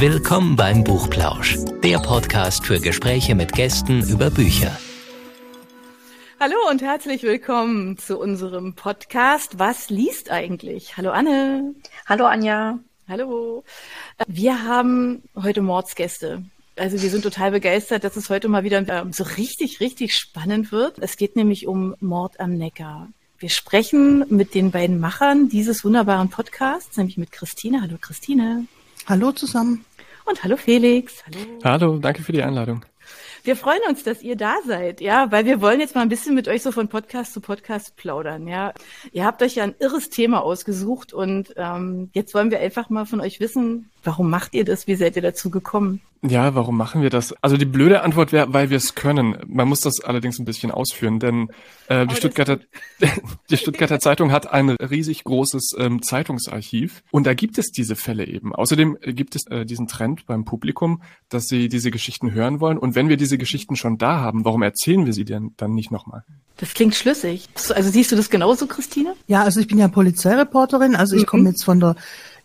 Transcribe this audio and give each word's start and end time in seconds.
Willkommen 0.00 0.54
beim 0.54 0.84
Buchplausch, 0.84 1.58
der 1.82 1.98
Podcast 1.98 2.64
für 2.64 2.78
Gespräche 2.78 3.34
mit 3.34 3.52
Gästen 3.52 4.08
über 4.08 4.30
Bücher. 4.30 4.78
Hallo 6.38 6.54
und 6.70 6.82
herzlich 6.82 7.24
willkommen 7.24 7.98
zu 7.98 8.16
unserem 8.16 8.74
Podcast 8.74 9.58
Was 9.58 9.90
liest 9.90 10.30
eigentlich? 10.30 10.96
Hallo 10.96 11.10
Anne. 11.10 11.74
Hallo 12.06 12.26
Anja. 12.26 12.78
Hallo. 13.08 13.64
Wir 14.28 14.62
haben 14.62 15.24
heute 15.34 15.62
Mordsgäste. 15.62 16.44
Also 16.76 17.02
wir 17.02 17.10
sind 17.10 17.22
total 17.22 17.50
begeistert, 17.50 18.04
dass 18.04 18.14
es 18.14 18.30
heute 18.30 18.46
mal 18.46 18.62
wieder 18.62 18.88
ähm, 18.88 19.12
so 19.12 19.24
richtig, 19.24 19.80
richtig 19.80 20.14
spannend 20.14 20.70
wird. 20.70 21.00
Es 21.00 21.16
geht 21.16 21.34
nämlich 21.34 21.66
um 21.66 21.96
Mord 21.98 22.38
am 22.38 22.56
Neckar. 22.56 23.08
Wir 23.40 23.50
sprechen 23.50 24.24
mit 24.28 24.54
den 24.54 24.70
beiden 24.70 25.00
Machern 25.00 25.48
dieses 25.48 25.84
wunderbaren 25.84 26.30
Podcasts, 26.30 26.96
nämlich 26.96 27.18
mit 27.18 27.32
Christine. 27.32 27.82
Hallo 27.82 27.96
Christine. 28.00 28.68
Hallo 29.08 29.32
zusammen. 29.32 29.84
Und 30.28 30.44
hallo 30.44 30.58
Felix. 30.58 31.24
Hallo. 31.24 31.58
Hallo, 31.64 31.98
danke 31.98 32.22
für 32.22 32.32
die 32.32 32.42
Einladung. 32.42 32.84
Wir 33.44 33.56
freuen 33.56 33.80
uns, 33.88 34.02
dass 34.02 34.22
ihr 34.22 34.36
da 34.36 34.56
seid, 34.66 35.00
ja, 35.00 35.32
weil 35.32 35.46
wir 35.46 35.62
wollen 35.62 35.80
jetzt 35.80 35.94
mal 35.94 36.02
ein 36.02 36.10
bisschen 36.10 36.34
mit 36.34 36.48
euch 36.48 36.62
so 36.62 36.70
von 36.70 36.88
Podcast 36.88 37.32
zu 37.32 37.40
Podcast 37.40 37.96
plaudern, 37.96 38.46
ja. 38.46 38.74
Ihr 39.12 39.24
habt 39.24 39.40
euch 39.42 39.54
ja 39.54 39.64
ein 39.64 39.74
irres 39.78 40.10
Thema 40.10 40.42
ausgesucht 40.42 41.14
und 41.14 41.54
ähm, 41.56 42.10
jetzt 42.12 42.34
wollen 42.34 42.50
wir 42.50 42.60
einfach 42.60 42.90
mal 42.90 43.06
von 43.06 43.22
euch 43.22 43.40
wissen, 43.40 43.90
warum 44.08 44.30
macht 44.30 44.54
ihr 44.54 44.64
das? 44.64 44.86
Wie 44.86 44.94
seid 44.94 45.16
ihr 45.16 45.22
dazu 45.22 45.50
gekommen? 45.50 46.00
Ja, 46.22 46.54
warum 46.54 46.78
machen 46.78 47.02
wir 47.02 47.10
das? 47.10 47.34
Also 47.42 47.58
die 47.58 47.66
blöde 47.66 48.02
Antwort 48.02 48.32
wäre, 48.32 48.52
weil 48.54 48.70
wir 48.70 48.78
es 48.78 48.94
können. 48.94 49.36
Man 49.46 49.68
muss 49.68 49.80
das 49.80 50.00
allerdings 50.00 50.38
ein 50.38 50.46
bisschen 50.46 50.70
ausführen, 50.70 51.20
denn 51.20 51.50
äh, 51.88 52.06
die, 52.06 52.16
Stuttgarter, 52.16 52.58
die 53.50 53.56
Stuttgarter 53.58 54.00
Zeitung 54.00 54.32
hat 54.32 54.50
ein 54.50 54.70
riesig 54.70 55.24
großes 55.24 55.76
ähm, 55.78 56.00
Zeitungsarchiv 56.00 57.02
und 57.10 57.26
da 57.26 57.34
gibt 57.34 57.58
es 57.58 57.70
diese 57.70 57.96
Fälle 57.96 58.26
eben. 58.26 58.54
Außerdem 58.54 58.96
gibt 59.02 59.36
es 59.36 59.46
äh, 59.48 59.66
diesen 59.66 59.88
Trend 59.88 60.24
beim 60.24 60.46
Publikum, 60.46 61.02
dass 61.28 61.48
sie 61.48 61.68
diese 61.68 61.90
Geschichten 61.90 62.32
hören 62.32 62.60
wollen 62.60 62.78
und 62.78 62.94
wenn 62.94 63.10
wir 63.10 63.18
diese 63.18 63.36
Geschichten 63.36 63.76
schon 63.76 63.98
da 63.98 64.20
haben, 64.20 64.46
warum 64.46 64.62
erzählen 64.62 65.04
wir 65.04 65.12
sie 65.12 65.26
denn 65.26 65.52
dann 65.58 65.74
nicht 65.74 65.90
nochmal? 65.90 66.24
Das 66.56 66.74
klingt 66.74 66.96
schlüssig. 66.96 67.48
Also 67.74 67.90
siehst 67.90 68.10
du 68.10 68.16
das 68.16 68.30
genauso, 68.30 68.66
Christine? 68.66 69.14
Ja, 69.28 69.44
also 69.44 69.60
ich 69.60 69.68
bin 69.68 69.78
ja 69.78 69.86
Polizeireporterin, 69.86 70.96
also 70.96 71.14
ich 71.14 71.22
mhm. 71.22 71.26
komme 71.26 71.48
jetzt 71.50 71.62
von 71.62 71.78
der 71.78 71.94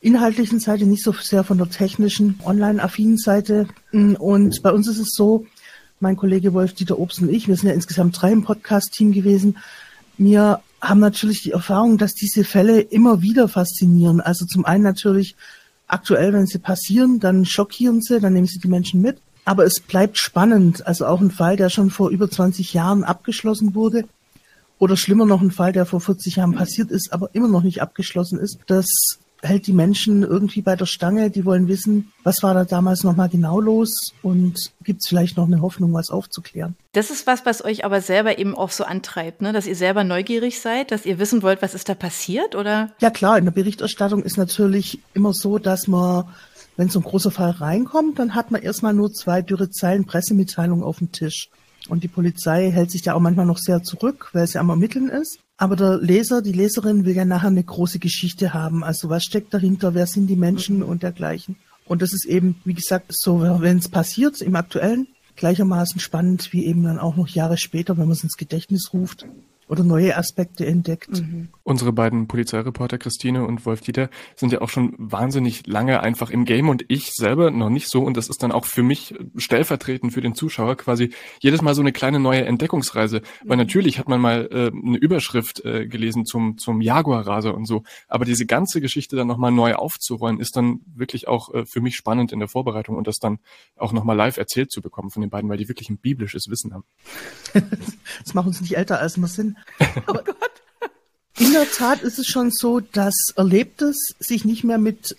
inhaltlichen 0.03 0.59
Seite, 0.59 0.85
nicht 0.85 1.03
so 1.03 1.13
sehr 1.13 1.43
von 1.43 1.57
der 1.57 1.69
technischen, 1.69 2.39
online-affinen 2.43 3.17
Seite. 3.17 3.67
Und 3.91 4.61
bei 4.61 4.71
uns 4.71 4.87
ist 4.87 4.99
es 4.99 5.13
so, 5.15 5.45
mein 5.99 6.17
Kollege 6.17 6.53
Wolf-Dieter 6.53 6.99
Obst 6.99 7.21
und 7.21 7.29
ich, 7.29 7.47
wir 7.47 7.55
sind 7.55 7.69
ja 7.69 7.73
insgesamt 7.73 8.21
drei 8.21 8.31
im 8.31 8.43
Podcast-Team 8.43 9.13
gewesen. 9.13 9.57
Wir 10.17 10.59
haben 10.81 10.99
natürlich 10.99 11.41
die 11.41 11.51
Erfahrung, 11.51 11.97
dass 11.97 12.13
diese 12.13 12.43
Fälle 12.43 12.81
immer 12.81 13.21
wieder 13.21 13.47
faszinieren. 13.47 14.19
Also 14.19 14.45
zum 14.45 14.65
einen 14.65 14.83
natürlich 14.83 15.35
aktuell, 15.87 16.33
wenn 16.33 16.45
sie 16.45 16.59
passieren, 16.59 17.19
dann 17.19 17.45
schockieren 17.45 18.01
sie, 18.01 18.19
dann 18.19 18.33
nehmen 18.33 18.47
sie 18.47 18.59
die 18.59 18.67
Menschen 18.67 19.01
mit. 19.01 19.19
Aber 19.45 19.65
es 19.65 19.79
bleibt 19.79 20.17
spannend. 20.17 20.85
Also 20.85 21.05
auch 21.05 21.21
ein 21.21 21.31
Fall, 21.31 21.55
der 21.55 21.69
schon 21.69 21.89
vor 21.89 22.09
über 22.09 22.29
20 22.29 22.73
Jahren 22.73 23.03
abgeschlossen 23.03 23.73
wurde. 23.73 24.05
Oder 24.79 24.97
schlimmer 24.97 25.25
noch 25.25 25.41
ein 25.41 25.51
Fall, 25.51 25.71
der 25.71 25.85
vor 25.85 26.01
40 26.01 26.35
Jahren 26.35 26.53
passiert 26.53 26.91
ist, 26.91 27.13
aber 27.13 27.29
immer 27.33 27.47
noch 27.47 27.63
nicht 27.63 27.81
abgeschlossen 27.81 28.39
ist. 28.39 28.57
Das 28.67 28.85
hält 29.43 29.67
die 29.67 29.73
Menschen 29.73 30.23
irgendwie 30.23 30.61
bei 30.61 30.75
der 30.75 30.85
Stange. 30.85 31.29
Die 31.29 31.45
wollen 31.45 31.67
wissen, 31.67 32.11
was 32.23 32.41
war 32.41 32.53
da 32.53 32.63
damals 32.63 33.03
nochmal 33.03 33.29
genau 33.29 33.59
los 33.59 34.13
und 34.21 34.71
gibt 34.83 35.01
es 35.01 35.07
vielleicht 35.07 35.37
noch 35.37 35.47
eine 35.47 35.61
Hoffnung, 35.61 35.93
was 35.93 36.09
aufzuklären. 36.09 36.75
Das 36.93 37.11
ist 37.11 37.27
was, 37.27 37.45
was 37.45 37.63
euch 37.63 37.85
aber 37.85 38.01
selber 38.01 38.39
eben 38.39 38.55
auch 38.55 38.71
so 38.71 38.83
antreibt, 38.83 39.41
ne? 39.41 39.51
dass 39.51 39.67
ihr 39.67 39.75
selber 39.75 40.03
neugierig 40.03 40.59
seid, 40.59 40.91
dass 40.91 41.05
ihr 41.05 41.19
wissen 41.19 41.43
wollt, 41.43 41.61
was 41.61 41.73
ist 41.73 41.89
da 41.89 41.95
passiert, 41.95 42.55
oder? 42.55 42.91
Ja 43.01 43.09
klar, 43.09 43.37
in 43.37 43.45
der 43.45 43.51
Berichterstattung 43.51 44.23
ist 44.23 44.37
natürlich 44.37 44.99
immer 45.13 45.33
so, 45.33 45.59
dass 45.59 45.87
man, 45.87 46.25
wenn 46.77 46.89
so 46.89 46.99
ein 46.99 47.03
großer 47.03 47.31
Fall 47.31 47.51
reinkommt, 47.51 48.19
dann 48.19 48.35
hat 48.35 48.51
man 48.51 48.61
erstmal 48.61 48.93
nur 48.93 49.11
zwei 49.11 49.41
dürre 49.41 49.69
Zeilen 49.69 50.05
Pressemitteilung 50.05 50.83
auf 50.83 50.99
dem 50.99 51.11
Tisch. 51.11 51.49
Und 51.89 52.03
die 52.03 52.07
Polizei 52.07 52.71
hält 52.71 52.91
sich 52.91 53.01
da 53.01 53.13
auch 53.13 53.19
manchmal 53.19 53.45
noch 53.45 53.57
sehr 53.57 53.83
zurück, 53.83 54.29
weil 54.31 54.47
sie 54.47 54.57
am 54.57 54.69
Ermitteln 54.69 55.09
ist. 55.09 55.39
Aber 55.63 55.77
der 55.77 55.97
Leser, 55.97 56.41
die 56.41 56.51
Leserin 56.51 57.05
will 57.05 57.15
ja 57.15 57.23
nachher 57.23 57.47
eine 57.47 57.63
große 57.63 57.97
Geschichte 57.97 58.53
haben. 58.53 58.83
Also 58.83 59.07
was 59.07 59.23
steckt 59.23 59.53
dahinter? 59.53 59.93
Wer 59.93 60.07
sind 60.07 60.27
die 60.27 60.35
Menschen 60.35 60.79
mhm. 60.79 60.83
und 60.83 61.03
dergleichen? 61.03 61.55
Und 61.85 62.01
das 62.01 62.11
ist 62.11 62.25
eben, 62.25 62.57
wie 62.65 62.73
gesagt, 62.73 63.13
so, 63.13 63.39
wenn 63.61 63.77
es 63.77 63.87
passiert 63.87 64.41
im 64.41 64.57
Aktuellen, 64.57 65.07
gleichermaßen 65.37 66.01
spannend 66.01 66.51
wie 66.51 66.65
eben 66.65 66.83
dann 66.83 66.99
auch 66.99 67.15
noch 67.15 67.29
Jahre 67.29 67.55
später, 67.55 67.97
wenn 67.97 68.07
man 68.07 68.11
es 68.11 68.25
ins 68.25 68.35
Gedächtnis 68.35 68.89
ruft 68.91 69.25
oder 69.67 69.83
neue 69.83 70.17
Aspekte 70.17 70.65
entdeckt. 70.65 71.21
Mhm. 71.21 71.49
Unsere 71.63 71.93
beiden 71.93 72.27
Polizeireporter 72.27 72.97
Christine 72.97 73.45
und 73.45 73.65
Wolf 73.65 73.81
Dieter 73.81 74.09
sind 74.35 74.51
ja 74.51 74.61
auch 74.61 74.69
schon 74.69 74.93
wahnsinnig 74.97 75.65
lange 75.67 76.01
einfach 76.01 76.29
im 76.29 76.45
Game 76.45 76.69
und 76.69 76.85
ich 76.87 77.13
selber 77.13 77.51
noch 77.51 77.69
nicht 77.69 77.89
so 77.89 78.03
und 78.03 78.17
das 78.17 78.29
ist 78.29 78.43
dann 78.43 78.51
auch 78.51 78.65
für 78.65 78.83
mich 78.83 79.15
stellvertretend 79.37 80.13
für 80.13 80.21
den 80.21 80.35
Zuschauer 80.35 80.75
quasi 80.75 81.13
jedes 81.39 81.61
Mal 81.61 81.75
so 81.75 81.81
eine 81.81 81.91
kleine 81.91 82.19
neue 82.19 82.45
Entdeckungsreise, 82.45 83.21
weil 83.43 83.57
mhm. 83.57 83.63
natürlich 83.63 83.99
hat 83.99 84.09
man 84.09 84.19
mal 84.19 84.49
äh, 84.51 84.71
eine 84.75 84.97
Überschrift 84.97 85.63
äh, 85.65 85.87
gelesen 85.87 86.25
zum 86.25 86.57
zum 86.57 86.81
Jaguar-Raser 86.81 87.55
und 87.55 87.65
so, 87.65 87.83
aber 88.07 88.25
diese 88.25 88.45
ganze 88.45 88.81
Geschichte 88.81 89.15
dann 89.15 89.27
nochmal 89.27 89.51
neu 89.51 89.75
aufzurollen 89.75 90.39
ist 90.39 90.55
dann 90.55 90.81
wirklich 90.85 91.27
auch 91.27 91.53
äh, 91.53 91.65
für 91.65 91.81
mich 91.81 91.95
spannend 91.95 92.31
in 92.31 92.39
der 92.39 92.47
Vorbereitung 92.47 92.97
und 92.97 93.07
das 93.07 93.19
dann 93.19 93.39
auch 93.77 93.93
nochmal 93.93 94.15
live 94.15 94.37
erzählt 94.37 94.71
zu 94.71 94.81
bekommen 94.81 95.09
von 95.09 95.21
den 95.21 95.29
beiden, 95.29 95.49
weil 95.49 95.57
die 95.57 95.69
wirklich 95.69 95.89
ein 95.89 95.97
biblisches 95.97 96.49
Wissen 96.49 96.73
haben. 96.73 96.83
das 98.23 98.33
macht 98.33 98.47
uns 98.47 98.61
nicht 98.61 98.77
älter 98.77 98.99
als 98.99 99.17
wir 99.17 99.27
sind. 99.27 99.52
oh 100.07 100.13
Gott. 100.13 100.63
In 101.37 101.51
der 101.51 101.69
Tat 101.69 102.03
ist 102.03 102.19
es 102.19 102.27
schon 102.27 102.51
so, 102.51 102.79
dass 102.79 103.15
Erlebtes 103.35 104.13
sich 104.19 104.45
nicht 104.45 104.63
mehr 104.63 104.77
mit 104.77 105.15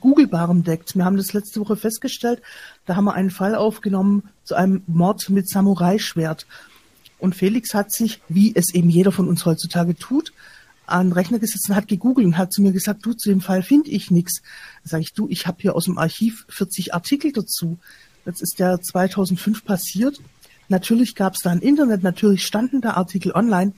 Googlebarem 0.00 0.64
deckt. 0.64 0.96
Wir 0.96 1.04
haben 1.04 1.16
das 1.16 1.32
letzte 1.32 1.60
Woche 1.60 1.76
festgestellt. 1.76 2.42
Da 2.86 2.96
haben 2.96 3.04
wir 3.04 3.14
einen 3.14 3.30
Fall 3.30 3.54
aufgenommen 3.54 4.28
zu 4.44 4.54
einem 4.54 4.82
Mord 4.86 5.28
mit 5.30 5.48
Samurai-Schwert. 5.48 6.46
Und 7.18 7.34
Felix 7.34 7.74
hat 7.74 7.92
sich, 7.92 8.20
wie 8.28 8.54
es 8.54 8.72
eben 8.74 8.90
jeder 8.90 9.12
von 9.12 9.28
uns 9.28 9.44
heutzutage 9.44 9.96
tut, 9.96 10.32
an 10.86 11.08
den 11.08 11.12
Rechner 11.12 11.38
gesetzt 11.38 11.68
und 11.68 11.76
hat 11.76 11.88
gegoogelt 11.88 12.26
und 12.26 12.38
hat 12.38 12.52
zu 12.52 12.62
mir 12.62 12.72
gesagt, 12.72 13.04
du, 13.04 13.12
zu 13.12 13.28
dem 13.28 13.40
Fall 13.40 13.62
finde 13.62 13.90
ich 13.90 14.10
nichts. 14.10 14.40
Da 14.84 14.90
sage 14.90 15.02
ich, 15.02 15.12
du, 15.12 15.28
ich 15.28 15.46
habe 15.46 15.58
hier 15.60 15.74
aus 15.74 15.84
dem 15.84 15.98
Archiv 15.98 16.46
40 16.48 16.94
Artikel 16.94 17.32
dazu. 17.32 17.78
Jetzt 18.24 18.42
ist 18.42 18.58
der 18.58 18.80
2005 18.80 19.64
passiert. 19.64 20.20
Natürlich 20.68 21.14
gab 21.14 21.34
es 21.34 21.40
da 21.40 21.50
ein 21.50 21.60
Internet, 21.60 22.02
natürlich 22.02 22.44
standen 22.44 22.80
da 22.80 22.90
Artikel 22.90 23.32
online, 23.32 23.72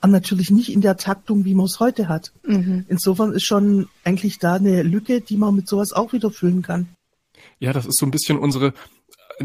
aber 0.00 0.12
natürlich 0.12 0.50
nicht 0.50 0.72
in 0.72 0.80
der 0.80 0.96
Taktung, 0.96 1.44
wie 1.44 1.54
man 1.54 1.66
es 1.66 1.80
heute 1.80 2.08
hat. 2.08 2.32
Mhm. 2.44 2.84
Insofern 2.88 3.32
ist 3.32 3.44
schon 3.44 3.88
eigentlich 4.04 4.38
da 4.38 4.54
eine 4.54 4.82
Lücke, 4.82 5.20
die 5.20 5.36
man 5.36 5.54
mit 5.54 5.68
sowas 5.68 5.92
auch 5.92 6.12
wieder 6.12 6.30
füllen 6.30 6.62
kann. 6.62 6.88
Ja, 7.58 7.72
das 7.72 7.86
ist 7.86 7.98
so 7.98 8.06
ein 8.06 8.10
bisschen 8.10 8.38
unsere 8.38 8.74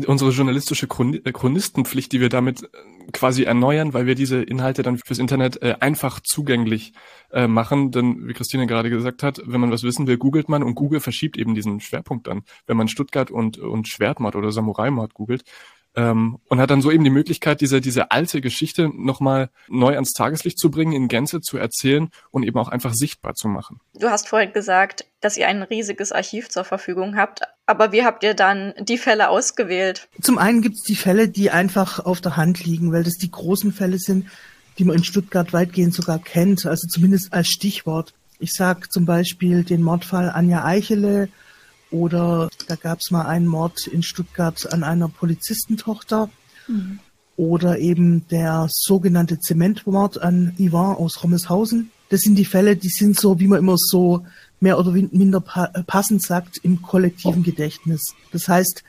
unsere 0.08 0.32
journalistische 0.32 0.86
äh, 0.86 1.32
Chronistenpflicht, 1.32 2.12
die 2.12 2.22
wir 2.22 2.30
damit 2.30 2.64
äh, 2.64 2.68
quasi 3.12 3.44
erneuern, 3.44 3.94
weil 3.94 4.06
wir 4.06 4.16
diese 4.16 4.42
Inhalte 4.42 4.84
dann 4.84 4.98
fürs 4.98 5.20
Internet 5.20 5.62
äh, 5.62 5.76
einfach 5.80 6.20
zugänglich 6.22 6.94
äh, 7.32 7.48
machen. 7.48 7.92
Denn 7.92 8.28
wie 8.28 8.34
Christine 8.34 8.68
gerade 8.68 8.90
gesagt 8.90 9.24
hat, 9.24 9.42
wenn 9.46 9.60
man 9.60 9.72
was 9.72 9.84
wissen 9.84 10.08
will, 10.08 10.18
googelt 10.18 10.50
man 10.50 10.64
und 10.64 10.76
Google 10.76 11.00
verschiebt 11.00 11.38
eben 11.38 11.56
diesen 11.56 11.80
Schwerpunkt 11.80 12.28
dann. 12.28 12.44
Wenn 12.68 12.78
man 12.78 12.88
Stuttgart 12.88 13.32
und, 13.32 13.58
und 13.58 13.88
Schwertmord 13.88 14.36
oder 14.36 14.52
Samurai-Mord 14.52 15.14
googelt, 15.14 15.44
ähm, 15.96 16.38
und 16.48 16.60
hat 16.60 16.70
dann 16.70 16.82
so 16.82 16.92
eben 16.92 17.04
die 17.04 17.10
Möglichkeit, 17.10 17.62
diese, 17.62 17.82
diese 17.82 18.12
alte 18.12 18.42
Geschichte 18.42 18.90
nochmal 18.94 19.50
neu 19.68 19.94
ans 19.96 20.14
Tageslicht 20.14 20.58
zu 20.58 20.72
bringen, 20.72 20.94
in 20.94 21.08
Gänze 21.08 21.42
zu 21.42 21.58
erzählen 21.58 22.10
und 22.32 22.44
eben 22.44 22.58
auch 22.58 22.70
einfach 22.70 22.94
sichtbar 22.94 23.34
zu 23.36 23.48
machen. 23.48 23.80
Du 23.94 24.10
hast 24.10 24.28
vorhin 24.28 24.54
gesagt, 24.54 25.06
dass 25.20 25.38
ihr 25.38 25.48
ein 25.48 25.64
riesiges 25.64 26.12
Archiv 26.12 26.50
zur 26.50 26.64
Verfügung 26.64 27.18
habt. 27.18 27.42
Aber 27.66 27.92
wie 27.92 28.04
habt 28.04 28.24
ihr 28.24 28.34
dann 28.34 28.74
die 28.80 28.98
Fälle 28.98 29.30
ausgewählt? 29.30 30.08
Zum 30.22 30.38
einen 30.38 30.62
gibt 30.62 30.78
es 30.78 30.84
die 30.84 30.96
Fälle, 30.96 31.28
die 31.28 31.52
einfach 31.52 32.00
auf 32.00 32.22
der 32.22 32.38
Hand 32.38 32.64
liegen, 32.64 32.92
weil 32.92 33.04
das 33.04 33.18
die 33.18 33.32
großen 33.32 33.72
Fälle 33.72 34.00
sind, 34.00 34.28
die 34.78 34.86
man 34.86 34.96
in 34.96 35.04
Stuttgart 35.04 35.54
weitgehend 35.54 35.94
sogar 35.94 36.20
kennt, 36.20 36.66
also 36.66 36.88
zumindest 36.88 37.34
als 37.34 37.50
Stichwort. 37.50 38.14
Ich 38.40 38.54
sage 38.54 38.90
zum 38.90 39.06
Beispiel 39.06 39.64
den 39.64 39.84
Mordfall 39.84 40.30
Anja 40.30 40.64
Eichele, 40.64 41.30
oder 41.92 42.50
da 42.68 42.76
gab 42.76 43.00
es 43.00 43.12
mal 43.12 43.26
einen 43.26 43.48
Mord 43.48 43.88
in 43.88 44.02
Stuttgart 44.02 44.72
an 44.72 44.84
einer 44.84 45.10
Polizistentochter. 45.10 46.30
Mhm. 46.68 47.00
Oder 47.38 47.80
eben 47.80 48.28
der 48.28 48.68
sogenannte 48.70 49.40
Zementmord 49.40 50.22
an 50.22 50.54
Yvonne 50.60 50.98
aus 50.98 51.24
Rommelshausen. 51.24 51.92
Das 52.10 52.22
sind 52.22 52.36
die 52.36 52.46
Fälle, 52.46 52.76
die 52.76 52.90
sind 52.90 53.20
so, 53.20 53.40
wie 53.40 53.48
man 53.48 53.60
immer 53.60 53.78
so 53.78 54.26
mehr 54.60 54.78
oder 54.78 54.92
minder 54.92 55.42
passend 55.42 56.22
sagt, 56.22 56.58
im 56.58 56.82
kollektiven 56.82 57.42
Gedächtnis. 57.42 58.14
Das 58.32 58.48
heißt, 58.48 58.84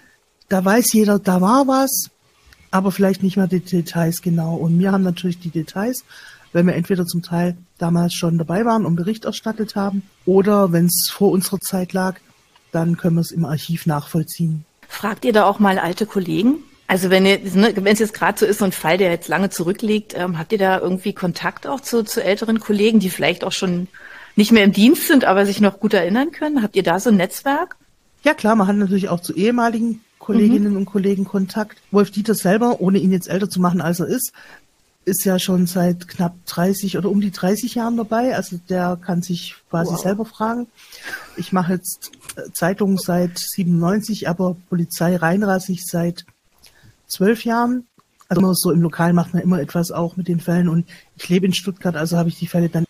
da 0.49 0.65
weiß 0.65 0.93
jeder, 0.93 1.19
da 1.19 1.41
war 1.41 1.67
was, 1.67 2.11
aber 2.71 2.93
vielleicht 2.93 3.23
nicht 3.23 3.37
mehr 3.37 3.47
die 3.47 3.61
Details 3.61 4.21
genau. 4.21 4.57
Und 4.57 4.79
wir 4.79 4.93
haben 4.93 5.03
natürlich 5.03 5.39
die 5.39 5.51
Details, 5.51 6.05
weil 6.53 6.67
wir 6.67 6.75
entweder 6.75 7.07
zum 7.07 7.23
Teil 7.23 7.57
damals 7.79 8.15
schon 8.15 8.39
dabei 8.39 8.65
waren 8.65 8.85
und 8.85 8.97
Bericht 8.97 9.25
erstattet 9.25 9.77
haben 9.77 10.03
oder 10.27 10.73
wenn 10.73 10.87
es 10.87 11.09
vor 11.11 11.31
unserer 11.31 11.61
Zeit 11.61 11.93
lag, 11.95 12.21
dann 12.73 12.97
können 12.97 13.17
wir 13.17 13.21
es 13.21 13.31
im 13.31 13.45
Archiv 13.45 13.87
nachvollziehen. 13.87 14.65
Fragt 14.89 15.25
ihr 15.25 15.33
da 15.33 15.45
auch 15.45 15.59
mal 15.59 15.79
alte 15.79 16.07
Kollegen? 16.07 16.57
Also 16.87 17.09
wenn 17.09 17.25
ihr, 17.25 17.39
ne, 17.39 17.73
wenn 17.77 17.87
es 17.87 18.01
jetzt 18.01 18.13
gerade 18.13 18.39
so 18.39 18.45
ist, 18.45 18.59
so 18.59 18.65
ein 18.65 18.73
Fall, 18.73 18.99
der 18.99 19.11
jetzt 19.11 19.29
lange 19.29 19.49
zurückliegt, 19.49 20.15
ähm, 20.17 20.39
habt 20.39 20.53
ihr 20.53 20.59
da 20.59 20.79
irgendwie 20.79 21.13
Kontakt 21.13 21.67
auch 21.67 21.81
zu, 21.81 22.03
zu 22.05 22.23
älteren 22.23 22.61
Kollegen, 22.61 22.99
die 22.99 23.09
vielleicht 23.09 23.45
auch 23.45 23.53
schon 23.53 23.89
nicht 24.37 24.53
mehr 24.53 24.65
im 24.65 24.73
Dienst 24.73 25.07
sind, 25.07 25.25
aber 25.25 25.47
sich 25.47 25.61
noch 25.61 25.81
gut 25.81 25.95
erinnern 25.95 26.33
können? 26.33 26.63
Habt 26.63 26.77
ihr 26.77 26.83
da 26.83 27.01
so 27.01 27.11
ein 27.11 27.17
Netzwerk? 27.17 27.77
Ja 28.25 28.35
klar, 28.35 28.57
man 28.57 28.67
hat 28.67 28.77
natürlich 28.77 29.09
auch 29.09 29.21
zu 29.21 29.35
ehemaligen 29.35 30.01
Kolleginnen 30.19 30.73
mhm. 30.73 30.77
und 30.79 30.85
Kollegen 30.87 31.25
Kontakt. 31.25 31.79
Wolf 31.91 32.11
Dieter 32.11 32.35
selber, 32.35 32.81
ohne 32.81 32.99
ihn 32.99 33.13
jetzt 33.13 33.29
älter 33.29 33.49
zu 33.49 33.61
machen, 33.61 33.81
als 33.81 34.01
er 34.01 34.07
ist, 34.07 34.33
ist 35.05 35.25
ja 35.25 35.39
schon 35.39 35.67
seit 35.67 36.09
knapp 36.09 36.35
30 36.47 36.97
oder 36.97 37.11
um 37.11 37.21
die 37.21 37.33
30 37.33 37.75
Jahren 37.75 37.97
dabei. 37.97 38.37
Also 38.37 38.59
der 38.69 38.99
kann 39.01 39.23
sich 39.23 39.57
quasi 39.71 39.93
wow. 39.93 40.01
selber 40.01 40.25
fragen. 40.25 40.69
Ich 41.37 41.53
mache 41.53 41.75
jetzt 41.75 42.13
äh, 42.37 42.53
Zeitung 42.53 42.99
seit 42.99 43.39
97, 43.39 44.29
aber 44.29 44.57
Polizei 44.69 45.17
reinrassig 45.17 45.85
seit 45.85 46.25
zwölf 47.07 47.45
Jahren. 47.45 47.87
Also 48.29 48.55
so 48.55 48.71
im 48.71 48.81
Lokal 48.81 49.13
macht 49.13 49.35
man 49.35 49.43
immer 49.43 49.61
etwas 49.61 49.93
auch 49.93 50.17
mit 50.17 50.29
den 50.29 50.41
Fällen 50.41 50.69
und 50.69 50.89
ich 51.17 51.29
lebe 51.29 51.45
in 51.45 51.53
Stuttgart, 51.53 51.97
also 51.97 52.17
habe 52.17 52.31
ich 52.31 52.39
die 52.39 52.47
Fälle 52.47 52.71
dann 52.71 52.87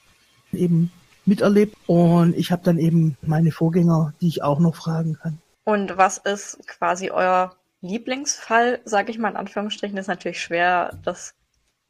eben 0.53 0.93
miterlebt 1.25 1.77
und 1.89 2.37
ich 2.37 2.53
habe 2.53 2.63
dann 2.65 2.79
eben 2.79 3.17
meine 3.23 3.51
Vorgänger, 3.51 4.15
die 4.21 4.29
ich 4.29 4.43
auch 4.45 4.61
noch 4.61 4.77
fragen 4.77 5.19
kann. 5.21 5.39
Und 5.65 5.97
was 5.97 6.19
ist 6.19 6.59
quasi 6.69 7.11
euer 7.11 7.57
Lieblingsfall, 7.81 8.81
sage 8.85 9.11
ich 9.11 9.19
mal 9.19 9.31
in 9.31 9.37
Anführungsstrichen, 9.37 9.99
ist 9.99 10.07
natürlich 10.07 10.41
schwer, 10.41 10.97
das 11.05 11.35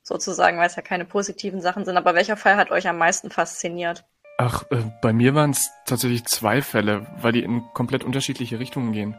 sozusagen, 0.03 0.59
weil 0.59 0.67
es 0.67 0.77
ja 0.77 0.83
keine 0.83 1.05
positiven 1.05 1.61
Sachen 1.61 1.85
sind. 1.85 1.97
Aber 1.97 2.15
welcher 2.15 2.37
Fall 2.37 2.57
hat 2.57 2.71
euch 2.71 2.89
am 2.89 2.99
meisten 2.99 3.31
fasziniert? 3.31 4.05
Ach, 4.39 4.65
äh, 4.71 4.79
bei 5.01 5.13
mir 5.13 5.35
waren 5.35 5.51
es 5.51 5.71
tatsächlich 5.87 6.25
zwei 6.25 6.63
Fälle, 6.63 7.07
weil 7.21 7.33
die 7.33 7.43
in 7.43 7.63
komplett 7.75 8.05
unterschiedliche 8.05 8.59
Richtungen 8.59 8.93
gehen. 8.93 9.17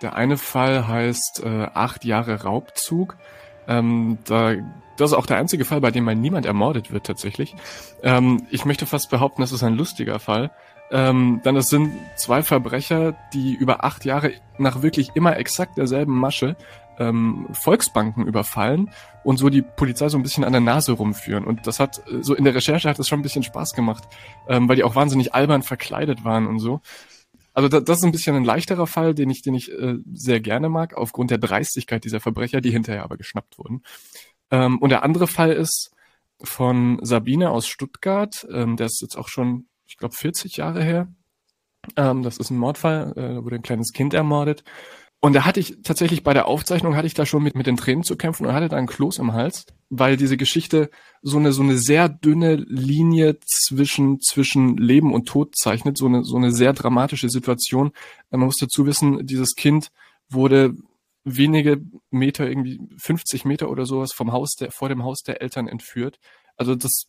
Der 0.00 0.16
eine 0.16 0.36
Fall 0.36 0.88
heißt 0.88 1.42
äh, 1.44 1.68
acht 1.74 2.04
Jahre 2.04 2.42
Raubzug. 2.42 3.16
Ähm, 3.68 4.18
da, 4.24 4.54
das 4.96 5.10
ist 5.12 5.16
auch 5.16 5.26
der 5.26 5.36
einzige 5.36 5.64
Fall, 5.64 5.80
bei 5.80 5.90
dem 5.90 6.04
mal 6.04 6.16
niemand 6.16 6.46
ermordet 6.46 6.92
wird 6.92 7.06
tatsächlich. 7.06 7.54
Ähm, 8.02 8.46
ich 8.50 8.64
möchte 8.64 8.86
fast 8.86 9.10
behaupten, 9.10 9.42
das 9.42 9.52
ist 9.52 9.62
ein 9.62 9.74
lustiger 9.74 10.18
Fall. 10.18 10.50
Ähm, 10.92 11.40
dann 11.42 11.56
es 11.56 11.68
sind 11.68 11.92
zwei 12.16 12.42
Verbrecher, 12.42 13.16
die 13.32 13.54
über 13.54 13.82
acht 13.82 14.04
Jahre 14.04 14.32
nach 14.58 14.82
wirklich 14.82 15.10
immer 15.14 15.36
exakt 15.38 15.78
derselben 15.78 16.16
Masche 16.18 16.54
ähm, 16.98 17.48
Volksbanken 17.52 18.26
überfallen 18.26 18.90
und 19.24 19.38
so 19.38 19.48
die 19.48 19.62
Polizei 19.62 20.08
so 20.08 20.18
ein 20.18 20.22
bisschen 20.22 20.44
an 20.44 20.52
der 20.52 20.60
Nase 20.60 20.92
rumführen. 20.92 21.44
Und 21.44 21.66
das 21.66 21.80
hat, 21.80 22.02
äh, 22.08 22.22
so 22.22 22.34
in 22.34 22.44
der 22.44 22.54
Recherche 22.54 22.88
hat 22.88 22.98
das 22.98 23.08
schon 23.08 23.20
ein 23.20 23.22
bisschen 23.22 23.42
Spaß 23.42 23.72
gemacht, 23.72 24.04
ähm, 24.48 24.68
weil 24.68 24.76
die 24.76 24.84
auch 24.84 24.94
wahnsinnig 24.94 25.34
albern 25.34 25.62
verkleidet 25.62 26.24
waren 26.24 26.46
und 26.46 26.58
so. 26.58 26.80
Also 27.54 27.68
das, 27.68 27.84
das 27.84 27.98
ist 27.98 28.04
ein 28.04 28.12
bisschen 28.12 28.36
ein 28.36 28.44
leichterer 28.44 28.86
Fall, 28.86 29.14
den 29.14 29.30
ich, 29.30 29.42
den 29.42 29.54
ich 29.54 29.72
äh, 29.72 29.96
sehr 30.12 30.40
gerne 30.40 30.68
mag, 30.68 30.94
aufgrund 30.94 31.30
der 31.30 31.38
Dreistigkeit 31.38 32.04
dieser 32.04 32.20
Verbrecher, 32.20 32.60
die 32.60 32.70
hinterher 32.70 33.04
aber 33.04 33.16
geschnappt 33.16 33.58
wurden. 33.58 33.82
Ähm, 34.50 34.78
und 34.78 34.90
der 34.90 35.02
andere 35.02 35.26
Fall 35.26 35.52
ist 35.52 35.90
von 36.42 36.98
Sabine 37.02 37.50
aus 37.50 37.66
Stuttgart, 37.66 38.46
ähm, 38.52 38.76
der 38.76 38.86
ist 38.86 39.00
jetzt 39.00 39.16
auch 39.16 39.28
schon, 39.28 39.66
ich 39.92 39.98
glaube, 39.98 40.14
40 40.14 40.56
Jahre 40.56 40.82
her. 40.82 41.08
Ähm, 41.96 42.22
das 42.22 42.38
ist 42.38 42.50
ein 42.50 42.56
Mordfall, 42.56 43.12
äh, 43.14 43.34
da 43.34 43.44
wurde 43.44 43.56
ein 43.56 43.62
kleines 43.62 43.92
Kind 43.92 44.14
ermordet. 44.14 44.64
Und 45.20 45.34
da 45.34 45.44
hatte 45.44 45.60
ich 45.60 45.82
tatsächlich 45.84 46.24
bei 46.24 46.32
der 46.32 46.46
Aufzeichnung 46.46 46.96
hatte 46.96 47.06
ich 47.06 47.14
da 47.14 47.26
schon 47.26 47.42
mit, 47.42 47.54
mit 47.54 47.66
den 47.66 47.76
Tränen 47.76 48.02
zu 48.02 48.16
kämpfen 48.16 48.46
und 48.46 48.54
hatte 48.54 48.68
da 48.68 48.76
einen 48.76 48.86
Kloß 48.86 49.18
im 49.18 49.34
Hals, 49.34 49.66
weil 49.90 50.16
diese 50.16 50.36
Geschichte 50.38 50.90
so 51.20 51.36
eine, 51.36 51.52
so 51.52 51.62
eine 51.62 51.76
sehr 51.76 52.08
dünne 52.08 52.56
Linie 52.56 53.38
zwischen, 53.44 54.20
zwischen 54.20 54.78
Leben 54.78 55.12
und 55.12 55.28
Tod 55.28 55.54
zeichnet, 55.56 55.98
so 55.98 56.06
eine, 56.06 56.24
so 56.24 56.36
eine 56.36 56.52
sehr 56.52 56.72
dramatische 56.72 57.28
Situation. 57.28 57.92
Man 58.30 58.40
muss 58.40 58.56
dazu 58.56 58.86
wissen, 58.86 59.26
dieses 59.26 59.54
Kind 59.54 59.90
wurde 60.28 60.74
wenige 61.22 61.82
Meter, 62.10 62.48
irgendwie 62.48 62.80
50 62.96 63.44
Meter 63.44 63.70
oder 63.70 63.84
sowas 63.84 64.12
vom 64.12 64.32
Haus 64.32 64.54
der, 64.58 64.72
vor 64.72 64.88
dem 64.88 65.04
Haus 65.04 65.22
der 65.22 65.42
Eltern 65.42 65.68
entführt. 65.68 66.18
Also 66.56 66.74
das 66.74 67.04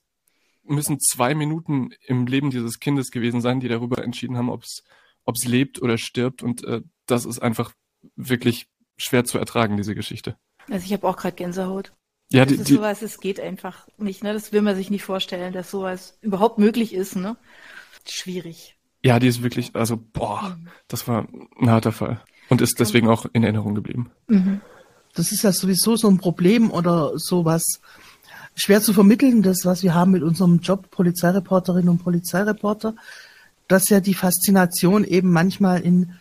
müssen 0.64 1.00
zwei 1.00 1.36
Minuten 1.36 1.92
im 2.06 2.26
Leben 2.26 2.50
dieses 2.50 2.80
Kindes 2.80 3.12
gewesen 3.12 3.42
sein, 3.42 3.60
die 3.60 3.68
darüber 3.68 4.04
entschieden 4.04 4.38
haben, 4.38 4.50
ob 4.50 4.64
es 4.64 4.84
ob 5.26 5.36
es 5.36 5.46
lebt 5.46 5.82
oder 5.82 5.98
stirbt. 5.98 6.44
Und 6.44 6.64
äh, 6.64 6.82
das 7.06 7.26
ist 7.26 7.40
einfach 7.40 7.74
wirklich 8.16 8.68
schwer 8.98 9.26
zu 9.26 9.38
ertragen, 9.38 9.78
diese 9.78 9.96
Geschichte. 9.96 10.38
Also 10.70 10.86
ich 10.86 10.94
habe 10.94 11.08
auch 11.08 11.18
gerade 11.18 11.36
Gänsehaut. 11.36 11.94
Ja, 12.32 12.46
das 12.46 12.56
die, 12.56 12.62
ist 12.62 12.68
sowas, 12.70 13.02
es 13.02 13.20
geht 13.20 13.40
einfach 13.40 13.88
nicht, 13.98 14.24
ne? 14.24 14.34
Das 14.34 14.52
will 14.52 14.62
man 14.62 14.76
sich 14.76 14.90
nicht 14.90 15.04
vorstellen, 15.04 15.54
dass 15.54 15.70
sowas 15.70 16.18
überhaupt 16.22 16.58
möglich 16.58 16.94
ist, 16.94 17.16
ne? 17.16 17.38
Schwierig. 18.06 18.76
Ja, 19.04 19.20
die 19.20 19.28
ist 19.28 19.44
wirklich, 19.44 19.76
also 19.76 19.98
boah, 19.98 20.58
mhm. 20.58 20.70
das 20.88 21.08
war 21.08 21.28
ein 21.60 21.70
harter 21.70 21.92
Fall 21.92 22.24
und 22.50 22.62
ist 22.62 22.80
deswegen 22.80 23.08
auch 23.08 23.26
in 23.34 23.44
Erinnerung 23.44 23.76
geblieben. 23.76 24.12
Mhm. 24.28 24.62
Das 25.14 25.32
ist 25.32 25.44
ja 25.44 25.52
sowieso 25.52 25.96
so 25.96 26.10
ein 26.10 26.18
Problem 26.18 26.72
oder 26.72 27.12
sowas 27.16 27.82
schwer 28.56 28.82
zu 28.82 28.94
vermitteln, 28.94 29.42
das 29.42 29.66
was 29.66 29.84
wir 29.84 29.94
haben 29.94 30.12
mit 30.12 30.24
unserem 30.24 30.60
Job 30.60 30.90
Polizeireporterinnen 30.92 31.90
und 31.90 32.04
Polizeireporter, 32.04 32.96
dass 33.68 33.90
ja 33.90 34.00
die 34.00 34.14
Faszination 34.14 35.04
eben 35.04 35.32
manchmal 35.32 35.82
in 35.82 36.14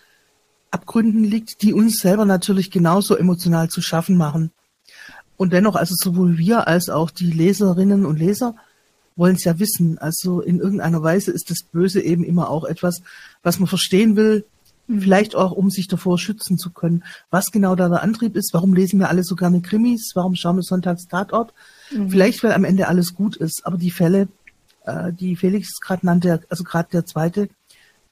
Abgründen 0.70 1.24
liegt, 1.24 1.62
die 1.62 1.74
uns 1.74 1.98
selber 1.98 2.24
natürlich 2.24 2.70
genauso 2.70 3.16
emotional 3.16 3.68
zu 3.68 3.82
schaffen 3.82 4.16
machen. 4.16 4.50
Und 5.36 5.52
dennoch, 5.52 5.76
also 5.76 5.94
sowohl 5.96 6.38
wir 6.38 6.66
als 6.66 6.88
auch 6.88 7.10
die 7.10 7.30
Leserinnen 7.30 8.06
und 8.06 8.18
Leser 8.18 8.54
wollen 9.16 9.36
es 9.36 9.44
ja 9.44 9.58
wissen. 9.58 9.98
Also 9.98 10.40
in 10.40 10.60
irgendeiner 10.60 11.02
Weise 11.02 11.30
ist 11.30 11.50
das 11.50 11.62
Böse 11.62 12.00
eben 12.00 12.24
immer 12.24 12.48
auch 12.48 12.64
etwas, 12.64 13.02
was 13.42 13.58
man 13.58 13.66
verstehen 13.66 14.16
will, 14.16 14.46
mhm. 14.86 15.02
vielleicht 15.02 15.34
auch, 15.36 15.52
um 15.52 15.70
sich 15.70 15.88
davor 15.88 16.18
schützen 16.18 16.58
zu 16.58 16.70
können. 16.70 17.04
Was 17.30 17.50
genau 17.50 17.74
da 17.74 17.88
der 17.88 18.02
Antrieb 18.02 18.36
ist, 18.36 18.54
warum 18.54 18.72
lesen 18.72 19.00
wir 19.00 19.08
alle 19.08 19.24
so 19.24 19.36
gerne 19.36 19.60
Krimis, 19.60 20.12
warum 20.14 20.34
schauen 20.34 20.56
wir 20.56 20.62
sonntags 20.62 21.06
Tatort? 21.08 21.52
Mhm. 21.94 22.10
Vielleicht, 22.10 22.42
weil 22.42 22.52
am 22.52 22.64
Ende 22.64 22.88
alles 22.88 23.14
gut 23.14 23.36
ist, 23.36 23.62
aber 23.64 23.78
die 23.78 23.90
Fälle, 23.90 24.28
äh, 24.84 25.12
die 25.12 25.36
Felix 25.36 25.80
gerade 25.80 26.06
nannte, 26.06 26.42
also 26.48 26.64
gerade 26.64 26.88
der 26.92 27.06
zweite, 27.06 27.48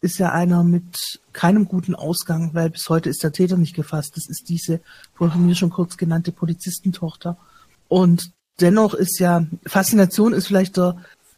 ist 0.01 0.19
ja 0.19 0.33
einer 0.33 0.65
mit 0.65 1.21
keinem 1.33 1.67
guten 1.67 1.95
Ausgang, 1.95 2.55
weil 2.55 2.71
bis 2.71 2.89
heute 2.89 3.11
ist 3.11 3.23
der 3.23 3.33
Täter 3.33 3.57
nicht 3.57 3.77
gefasst. 3.77 4.17
Das 4.17 4.29
ist 4.29 4.49
diese 4.49 4.81
von 5.15 5.45
mir 5.45 5.55
schon 5.55 5.71
kurz 5.71 5.97
genannte 5.97 6.33
Polizistentochter. 6.33 7.37
Und 7.89 8.33
dennoch 8.61 8.95
ist 8.95 9.19
ja, 9.19 9.45
Faszination 9.67 10.33
ist 10.33 10.47
vielleicht 10.47 10.77
der 10.79 10.97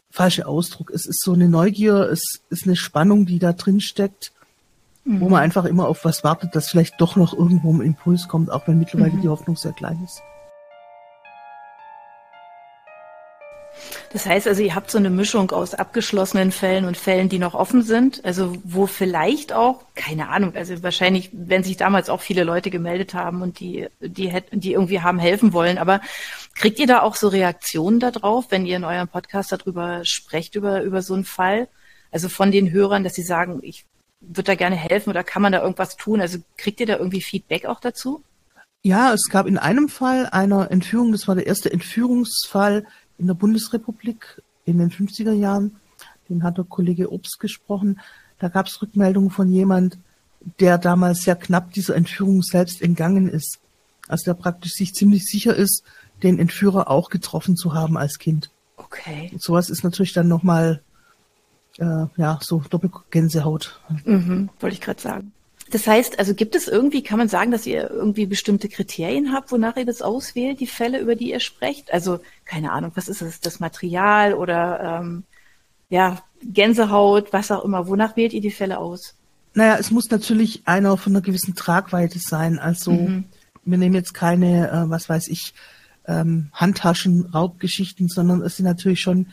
falsche 0.09 0.47
Ausdruck. 0.47 0.91
Es 0.91 1.05
ist 1.05 1.21
so 1.21 1.33
eine 1.33 1.49
Neugier, 1.49 2.09
es 2.09 2.41
ist 2.49 2.65
eine 2.65 2.75
Spannung, 2.75 3.25
die 3.25 3.39
da 3.39 3.51
drin 3.51 3.81
steckt, 3.81 4.31
mhm. 5.03 5.19
wo 5.19 5.29
man 5.29 5.41
einfach 5.41 5.65
immer 5.65 5.87
auf 5.87 6.05
was 6.05 6.23
wartet, 6.23 6.55
dass 6.55 6.69
vielleicht 6.69 7.01
doch 7.01 7.15
noch 7.15 7.33
irgendwo 7.33 7.73
ein 7.73 7.81
Impuls 7.81 8.27
kommt, 8.29 8.49
auch 8.49 8.67
wenn 8.67 8.79
mittlerweile 8.79 9.13
mhm. 9.13 9.21
die 9.21 9.29
Hoffnung 9.29 9.57
sehr 9.57 9.73
klein 9.73 10.01
ist. 10.05 10.21
Das 14.13 14.27
heißt 14.27 14.47
also, 14.47 14.61
ihr 14.61 14.75
habt 14.75 14.91
so 14.91 14.99
eine 14.99 15.09
Mischung 15.09 15.49
aus 15.49 15.73
abgeschlossenen 15.73 16.51
Fällen 16.51 16.85
und 16.85 16.97
Fällen, 16.97 17.29
die 17.29 17.39
noch 17.39 17.55
offen 17.55 17.81
sind, 17.81 18.23
also 18.23 18.55
wo 18.63 18.85
vielleicht 18.85 19.53
auch, 19.53 19.85
keine 19.95 20.29
Ahnung, 20.29 20.55
also 20.55 20.83
wahrscheinlich, 20.83 21.31
wenn 21.33 21.63
sich 21.63 21.77
damals 21.77 22.11
auch 22.11 22.21
viele 22.21 22.43
Leute 22.43 22.69
gemeldet 22.69 23.15
haben 23.15 23.41
und 23.41 23.59
die, 23.59 23.87
die, 23.99 24.31
die 24.51 24.73
irgendwie 24.73 25.01
haben 25.01 25.17
helfen 25.17 25.51
wollen, 25.51 25.79
aber 25.79 25.99
kriegt 26.55 26.77
ihr 26.77 26.85
da 26.85 27.01
auch 27.01 27.15
so 27.15 27.27
Reaktionen 27.27 27.99
darauf, 27.99 28.51
wenn 28.51 28.67
ihr 28.67 28.77
in 28.77 28.83
eurem 28.83 29.07
Podcast 29.07 29.51
darüber 29.51 30.05
sprecht, 30.05 30.53
über, 30.53 30.83
über 30.83 31.01
so 31.01 31.15
einen 31.15 31.25
Fall? 31.25 31.67
Also 32.11 32.29
von 32.29 32.51
den 32.51 32.69
Hörern, 32.69 33.03
dass 33.03 33.15
sie 33.15 33.23
sagen, 33.23 33.61
ich 33.63 33.85
würde 34.21 34.43
da 34.43 34.55
gerne 34.55 34.75
helfen 34.75 35.09
oder 35.09 35.23
kann 35.23 35.41
man 35.41 35.53
da 35.53 35.61
irgendwas 35.63 35.97
tun? 35.97 36.21
Also 36.21 36.37
kriegt 36.55 36.79
ihr 36.79 36.85
da 36.85 36.97
irgendwie 36.97 37.21
Feedback 37.21 37.65
auch 37.65 37.79
dazu? 37.79 38.23
Ja, 38.85 39.13
es 39.13 39.29
gab 39.29 39.47
in 39.47 39.57
einem 39.57 39.87
Fall 39.87 40.27
einer 40.27 40.69
Entführung, 40.69 41.13
das 41.13 41.27
war 41.27 41.35
der 41.35 41.47
erste 41.47 41.71
Entführungsfall 41.71 42.85
in 43.23 43.27
der 43.27 43.35
Bundesrepublik 43.35 44.41
in 44.65 44.79
den 44.79 44.91
50er 44.91 45.31
Jahren, 45.31 45.77
den 46.27 46.43
hat 46.43 46.57
der 46.57 46.65
Kollege 46.65 47.11
Obst 47.11 47.39
gesprochen, 47.39 48.01
da 48.37 48.49
gab 48.49 48.67
es 48.67 48.81
Rückmeldungen 48.81 49.29
von 49.29 49.47
jemand, 49.47 49.97
der 50.59 50.77
damals 50.77 51.21
sehr 51.21 51.37
knapp 51.37 51.71
dieser 51.71 51.95
Entführung 51.95 52.43
selbst 52.43 52.81
entgangen 52.81 53.29
ist. 53.29 53.59
Also 54.09 54.25
der 54.25 54.33
praktisch 54.33 54.73
sich 54.73 54.93
ziemlich 54.93 55.25
sicher 55.25 55.55
ist, 55.55 55.83
den 56.21 56.37
Entführer 56.37 56.89
auch 56.89 57.09
getroffen 57.09 57.55
zu 57.55 57.73
haben 57.73 57.97
als 57.97 58.19
Kind. 58.19 58.51
Okay. 58.75 59.29
Und 59.31 59.41
sowas 59.41 59.69
ist 59.69 59.85
natürlich 59.85 60.11
dann 60.11 60.27
nochmal, 60.27 60.81
äh, 61.77 62.05
ja, 62.17 62.39
so 62.41 62.61
Doppelgänsehaut. 62.69 63.79
Mhm, 64.03 64.49
wollte 64.59 64.73
ich 64.73 64.81
gerade 64.81 64.99
sagen. 64.99 65.31
Das 65.69 65.87
heißt, 65.87 66.19
also 66.19 66.33
gibt 66.33 66.55
es 66.55 66.67
irgendwie, 66.67 67.03
kann 67.03 67.17
man 67.17 67.29
sagen, 67.29 67.51
dass 67.51 67.65
ihr 67.65 67.89
irgendwie 67.89 68.25
bestimmte 68.25 68.69
Kriterien 68.69 69.33
habt, 69.33 69.51
wonach 69.51 69.77
ihr 69.77 69.85
das 69.85 70.01
auswählt, 70.01 70.59
die 70.59 70.67
Fälle, 70.67 70.99
über 70.99 71.15
die 71.15 71.31
ihr 71.31 71.39
sprecht? 71.39 71.93
Also, 71.93 72.19
keine 72.45 72.71
Ahnung, 72.71 72.91
was 72.95 73.07
ist 73.07 73.21
es, 73.21 73.39
das 73.39 73.59
Material 73.59 74.33
oder 74.33 75.01
ähm, 75.01 75.23
ja, 75.89 76.21
Gänsehaut, 76.43 77.31
was 77.31 77.51
auch 77.51 77.63
immer. 77.63 77.87
Wonach 77.87 78.15
wählt 78.17 78.33
ihr 78.33 78.41
die 78.41 78.51
Fälle 78.51 78.77
aus? 78.77 79.15
Naja, 79.53 79.77
es 79.79 79.91
muss 79.91 80.09
natürlich 80.09 80.63
einer 80.65 80.97
von 80.97 81.13
einer 81.13 81.21
gewissen 81.21 81.55
Tragweite 81.55 82.19
sein. 82.19 82.59
Also 82.59 82.91
mhm. 82.91 83.25
wir 83.63 83.77
nehmen 83.77 83.95
jetzt 83.95 84.13
keine, 84.13 84.69
äh, 84.69 84.89
was 84.89 85.07
weiß 85.07 85.27
ich, 85.27 85.53
ähm, 86.07 86.49
Handtaschen, 86.51 87.27
Raubgeschichten, 87.27 88.09
sondern 88.09 88.41
es 88.41 88.57
sind 88.57 88.65
natürlich 88.65 89.01
schon 89.01 89.27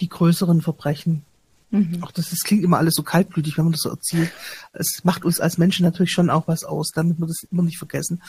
die 0.00 0.08
größeren 0.08 0.62
Verbrechen. 0.62 1.24
Mhm. 1.70 2.02
Auch 2.02 2.12
das, 2.12 2.30
das 2.30 2.40
klingt 2.40 2.62
immer 2.64 2.78
alles 2.78 2.94
so 2.94 3.02
kaltblütig, 3.02 3.56
wenn 3.56 3.64
man 3.64 3.72
das 3.72 3.82
so 3.82 3.90
erzählt. 3.90 4.30
Es 4.72 5.00
macht 5.04 5.24
uns 5.24 5.40
als 5.40 5.58
Menschen 5.58 5.84
natürlich 5.84 6.12
schon 6.12 6.30
auch 6.30 6.46
was 6.48 6.64
aus, 6.64 6.90
damit 6.94 7.18
wir 7.18 7.26
das 7.26 7.44
immer 7.50 7.62
nicht 7.62 7.78
vergessen. 7.78 8.22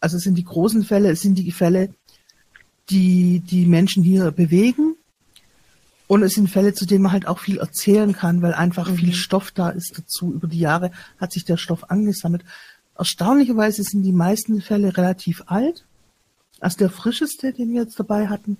Also 0.00 0.16
es 0.16 0.22
sind 0.24 0.36
die 0.36 0.44
großen 0.44 0.84
Fälle, 0.84 1.10
es 1.10 1.20
sind 1.20 1.36
die 1.36 1.52
Fälle, 1.52 1.94
die 2.90 3.40
die 3.40 3.66
Menschen 3.66 4.02
hier 4.02 4.30
bewegen. 4.30 4.96
Und 6.08 6.22
es 6.22 6.34
sind 6.34 6.50
Fälle, 6.50 6.74
zu 6.74 6.84
denen 6.84 7.02
man 7.02 7.12
halt 7.12 7.26
auch 7.26 7.38
viel 7.38 7.58
erzählen 7.58 8.12
kann, 8.12 8.42
weil 8.42 8.52
einfach 8.52 8.90
Mhm. 8.90 8.96
viel 8.96 9.14
Stoff 9.14 9.50
da 9.50 9.70
ist 9.70 9.92
dazu. 9.96 10.32
Über 10.32 10.46
die 10.46 10.58
Jahre 10.58 10.90
hat 11.18 11.32
sich 11.32 11.44
der 11.44 11.56
Stoff 11.56 11.90
angesammelt. 11.90 12.44
Erstaunlicherweise 12.96 13.82
sind 13.82 14.02
die 14.02 14.12
meisten 14.12 14.60
Fälle 14.60 14.96
relativ 14.96 15.42
alt. 15.46 15.84
Also 16.60 16.78
der 16.78 16.90
frischeste, 16.90 17.52
den 17.52 17.72
wir 17.72 17.82
jetzt 17.82 17.98
dabei 17.98 18.28
hatten, 18.28 18.58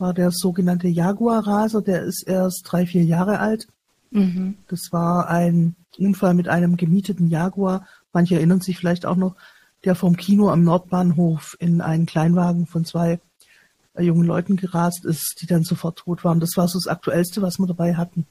war 0.00 0.14
der 0.14 0.30
sogenannte 0.30 0.88
Jaguar-Raser. 0.88 1.82
Der 1.82 2.02
ist 2.02 2.26
erst 2.26 2.62
drei, 2.64 2.86
vier 2.86 3.04
Jahre 3.04 3.38
alt. 3.38 3.68
Mhm. 4.10 4.56
Das 4.68 4.88
war 4.90 5.28
ein 5.28 5.76
Unfall 5.98 6.34
mit 6.34 6.48
einem 6.48 6.76
gemieteten 6.76 7.28
Jaguar. 7.28 7.86
Manche 8.12 8.36
erinnern 8.36 8.60
sich 8.60 8.78
vielleicht 8.78 9.06
auch 9.06 9.16
noch, 9.16 9.36
der 9.84 9.94
vom 9.94 10.16
Kino 10.16 10.50
am 10.50 10.64
Nordbahnhof 10.64 11.56
in 11.58 11.80
einen 11.80 12.06
Kleinwagen 12.06 12.66
von 12.66 12.84
zwei 12.84 13.20
äh, 13.94 14.02
jungen 14.02 14.26
Leuten 14.26 14.56
gerast 14.56 15.04
ist, 15.04 15.38
die 15.40 15.46
dann 15.46 15.62
sofort 15.62 15.98
tot 15.98 16.24
waren. 16.24 16.40
Das 16.40 16.56
war 16.56 16.68
so 16.68 16.78
das 16.78 16.86
Aktuellste, 16.86 17.42
was 17.42 17.58
wir 17.58 17.66
dabei 17.66 17.94
hatten. 17.94 18.26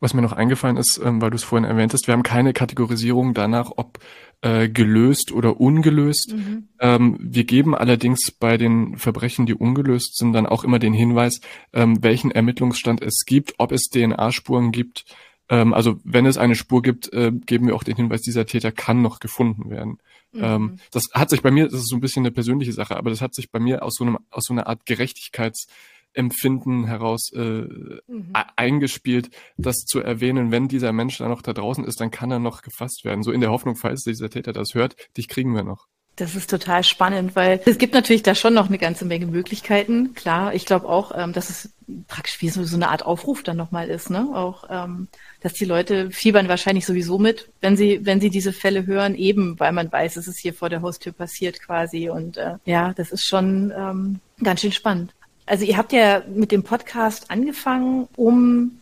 Was 0.00 0.14
mir 0.14 0.22
noch 0.22 0.32
eingefallen 0.32 0.76
ist, 0.76 1.00
ähm, 1.02 1.20
weil 1.20 1.30
du 1.30 1.36
es 1.36 1.42
vorhin 1.42 1.68
erwähnt 1.68 1.92
hast, 1.92 2.06
wir 2.06 2.12
haben 2.12 2.22
keine 2.22 2.52
Kategorisierung 2.52 3.34
danach, 3.34 3.72
ob 3.76 3.98
äh, 4.44 4.68
gelöst 4.68 5.32
oder 5.32 5.58
ungelöst. 5.58 6.34
Mhm. 6.36 6.68
Ähm, 6.78 7.16
wir 7.18 7.44
geben 7.44 7.74
allerdings 7.74 8.30
bei 8.30 8.58
den 8.58 8.98
Verbrechen, 8.98 9.46
die 9.46 9.54
ungelöst 9.54 10.18
sind, 10.18 10.34
dann 10.34 10.44
auch 10.44 10.64
immer 10.64 10.78
den 10.78 10.92
Hinweis, 10.92 11.40
ähm, 11.72 12.02
welchen 12.02 12.30
Ermittlungsstand 12.30 13.00
es 13.00 13.24
gibt, 13.24 13.54
ob 13.56 13.72
es 13.72 13.88
DNA-Spuren 13.88 14.70
gibt. 14.70 15.06
Ähm, 15.48 15.72
also 15.72 15.98
wenn 16.04 16.26
es 16.26 16.36
eine 16.36 16.56
Spur 16.56 16.82
gibt, 16.82 17.10
äh, 17.14 17.32
geben 17.32 17.68
wir 17.68 17.74
auch 17.74 17.84
den 17.84 17.96
Hinweis, 17.96 18.20
dieser 18.20 18.44
Täter 18.44 18.70
kann 18.70 19.00
noch 19.00 19.18
gefunden 19.18 19.70
werden. 19.70 19.98
Ähm, 20.34 20.78
das 20.90 21.04
hat 21.14 21.30
sich 21.30 21.40
bei 21.42 21.50
mir, 21.50 21.64
das 21.64 21.80
ist 21.80 21.88
so 21.88 21.96
ein 21.96 22.00
bisschen 22.00 22.22
eine 22.22 22.32
persönliche 22.32 22.72
Sache, 22.72 22.96
aber 22.96 23.08
das 23.08 23.22
hat 23.22 23.34
sich 23.34 23.50
bei 23.50 23.60
mir 23.60 23.82
aus 23.82 23.94
so 23.96 24.04
einem, 24.04 24.18
aus 24.30 24.44
so 24.46 24.52
einer 24.52 24.66
Art 24.66 24.84
Gerechtigkeitsempfinden 26.14 26.86
heraus 26.86 27.30
äh, 27.32 27.38
Mhm. 27.40 28.32
e- 28.34 28.42
eingespielt, 28.56 29.30
das 29.56 29.84
zu 29.84 30.00
erwähnen, 30.00 30.50
wenn 30.50 30.68
dieser 30.68 30.92
Mensch 30.92 31.18
da 31.18 31.28
noch 31.28 31.42
da 31.42 31.52
draußen 31.52 31.84
ist, 31.84 32.00
dann 32.00 32.10
kann 32.10 32.30
er 32.30 32.38
noch 32.38 32.62
gefasst 32.62 33.04
werden. 33.04 33.22
So 33.22 33.32
in 33.32 33.40
der 33.40 33.50
Hoffnung, 33.50 33.76
falls 33.76 34.04
dieser 34.04 34.30
Täter 34.30 34.52
das 34.52 34.74
hört, 34.74 34.96
dich 35.16 35.28
kriegen 35.28 35.54
wir 35.54 35.62
noch. 35.64 35.86
Das 36.16 36.36
ist 36.36 36.48
total 36.48 36.84
spannend, 36.84 37.34
weil 37.34 37.60
es 37.66 37.76
gibt 37.76 37.92
natürlich 37.92 38.22
da 38.22 38.36
schon 38.36 38.54
noch 38.54 38.68
eine 38.68 38.78
ganze 38.78 39.04
Menge 39.04 39.26
Möglichkeiten. 39.26 40.14
Klar, 40.14 40.54
ich 40.54 40.64
glaube 40.64 40.88
auch, 40.88 41.10
ähm, 41.16 41.32
dass 41.32 41.50
es 41.50 41.70
praktisch 42.06 42.40
wie 42.40 42.50
so, 42.50 42.62
so 42.62 42.76
eine 42.76 42.88
Art 42.90 43.04
Aufruf 43.04 43.42
dann 43.42 43.56
nochmal 43.56 43.90
ist, 43.90 44.10
ne? 44.10 44.28
Auch, 44.32 44.62
ähm, 44.70 45.08
dass 45.40 45.54
die 45.54 45.64
Leute 45.64 46.12
fiebern 46.12 46.46
wahrscheinlich 46.48 46.86
sowieso 46.86 47.18
mit, 47.18 47.48
wenn 47.60 47.76
sie, 47.76 48.06
wenn 48.06 48.20
sie 48.20 48.30
diese 48.30 48.52
Fälle 48.52 48.86
hören, 48.86 49.16
eben 49.16 49.58
weil 49.58 49.72
man 49.72 49.90
weiß, 49.90 50.16
es 50.16 50.28
ist 50.28 50.38
hier 50.38 50.54
vor 50.54 50.70
der 50.70 50.82
Haustür 50.82 51.12
passiert 51.12 51.60
quasi. 51.60 52.08
Und 52.08 52.36
äh, 52.36 52.58
ja, 52.64 52.92
das 52.92 53.10
ist 53.10 53.24
schon 53.26 53.72
ähm, 53.76 54.20
ganz 54.40 54.60
schön 54.60 54.70
spannend. 54.72 55.12
Also 55.46 55.64
ihr 55.64 55.76
habt 55.76 55.92
ja 55.92 56.22
mit 56.28 56.52
dem 56.52 56.62
Podcast 56.62 57.30
angefangen, 57.30 58.08
um 58.16 58.80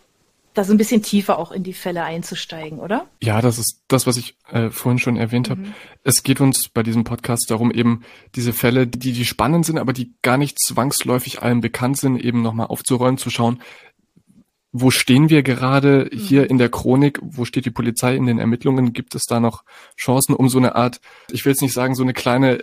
da 0.54 0.64
so 0.64 0.72
ein 0.72 0.78
bisschen 0.78 1.02
tiefer 1.02 1.38
auch 1.38 1.50
in 1.50 1.62
die 1.62 1.72
Fälle 1.72 2.04
einzusteigen, 2.04 2.78
oder? 2.78 3.06
Ja, 3.22 3.40
das 3.40 3.58
ist 3.58 3.82
das, 3.88 4.06
was 4.06 4.18
ich 4.18 4.36
äh, 4.50 4.68
vorhin 4.68 4.98
schon 4.98 5.16
erwähnt 5.16 5.48
habe. 5.48 5.62
Es 6.04 6.22
geht 6.22 6.40
uns 6.40 6.68
bei 6.68 6.82
diesem 6.82 7.04
Podcast 7.04 7.50
darum, 7.50 7.70
eben 7.70 8.02
diese 8.34 8.52
Fälle, 8.52 8.86
die, 8.86 9.12
die 9.12 9.24
spannend 9.24 9.64
sind, 9.64 9.78
aber 9.78 9.94
die 9.94 10.12
gar 10.20 10.36
nicht 10.36 10.60
zwangsläufig 10.60 11.42
allen 11.42 11.62
bekannt 11.62 11.98
sind, 11.98 12.18
eben 12.18 12.42
nochmal 12.42 12.66
aufzuräumen, 12.66 13.16
zu 13.16 13.30
schauen, 13.30 13.62
wo 14.72 14.90
stehen 14.90 15.30
wir 15.30 15.42
gerade 15.42 16.10
hier 16.12 16.48
in 16.48 16.58
der 16.58 16.70
Chronik, 16.70 17.18
wo 17.22 17.44
steht 17.44 17.66
die 17.66 17.70
Polizei 17.70 18.16
in 18.16 18.26
den 18.26 18.38
Ermittlungen, 18.38 18.92
gibt 18.92 19.14
es 19.14 19.24
da 19.24 19.38
noch 19.38 19.64
Chancen, 19.98 20.34
um 20.34 20.48
so 20.48 20.58
eine 20.58 20.74
Art, 20.74 21.00
ich 21.30 21.44
will 21.44 21.52
jetzt 21.52 21.60
nicht 21.60 21.74
sagen, 21.74 21.94
so 21.94 22.02
eine 22.02 22.14
kleine 22.14 22.62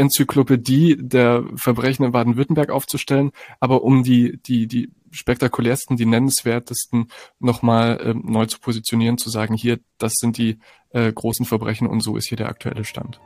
Enzyklopädie 0.00 0.96
der 0.98 1.44
Verbrechen 1.56 2.04
in 2.06 2.12
Baden-Württemberg 2.12 2.70
aufzustellen, 2.70 3.32
aber 3.60 3.82
um 3.82 4.02
die, 4.02 4.40
die, 4.42 4.66
die 4.66 4.90
spektakulärsten, 5.10 5.96
die 5.96 6.06
nennenswertesten 6.06 7.08
nochmal 7.38 8.00
ähm, 8.02 8.22
neu 8.24 8.46
zu 8.46 8.60
positionieren, 8.60 9.18
zu 9.18 9.28
sagen, 9.28 9.54
hier, 9.54 9.78
das 9.98 10.14
sind 10.14 10.38
die 10.38 10.58
äh, 10.90 11.12
großen 11.12 11.44
Verbrechen 11.44 11.86
und 11.86 12.00
so 12.00 12.16
ist 12.16 12.28
hier 12.28 12.38
der 12.38 12.48
aktuelle 12.48 12.84
Stand. 12.84 13.20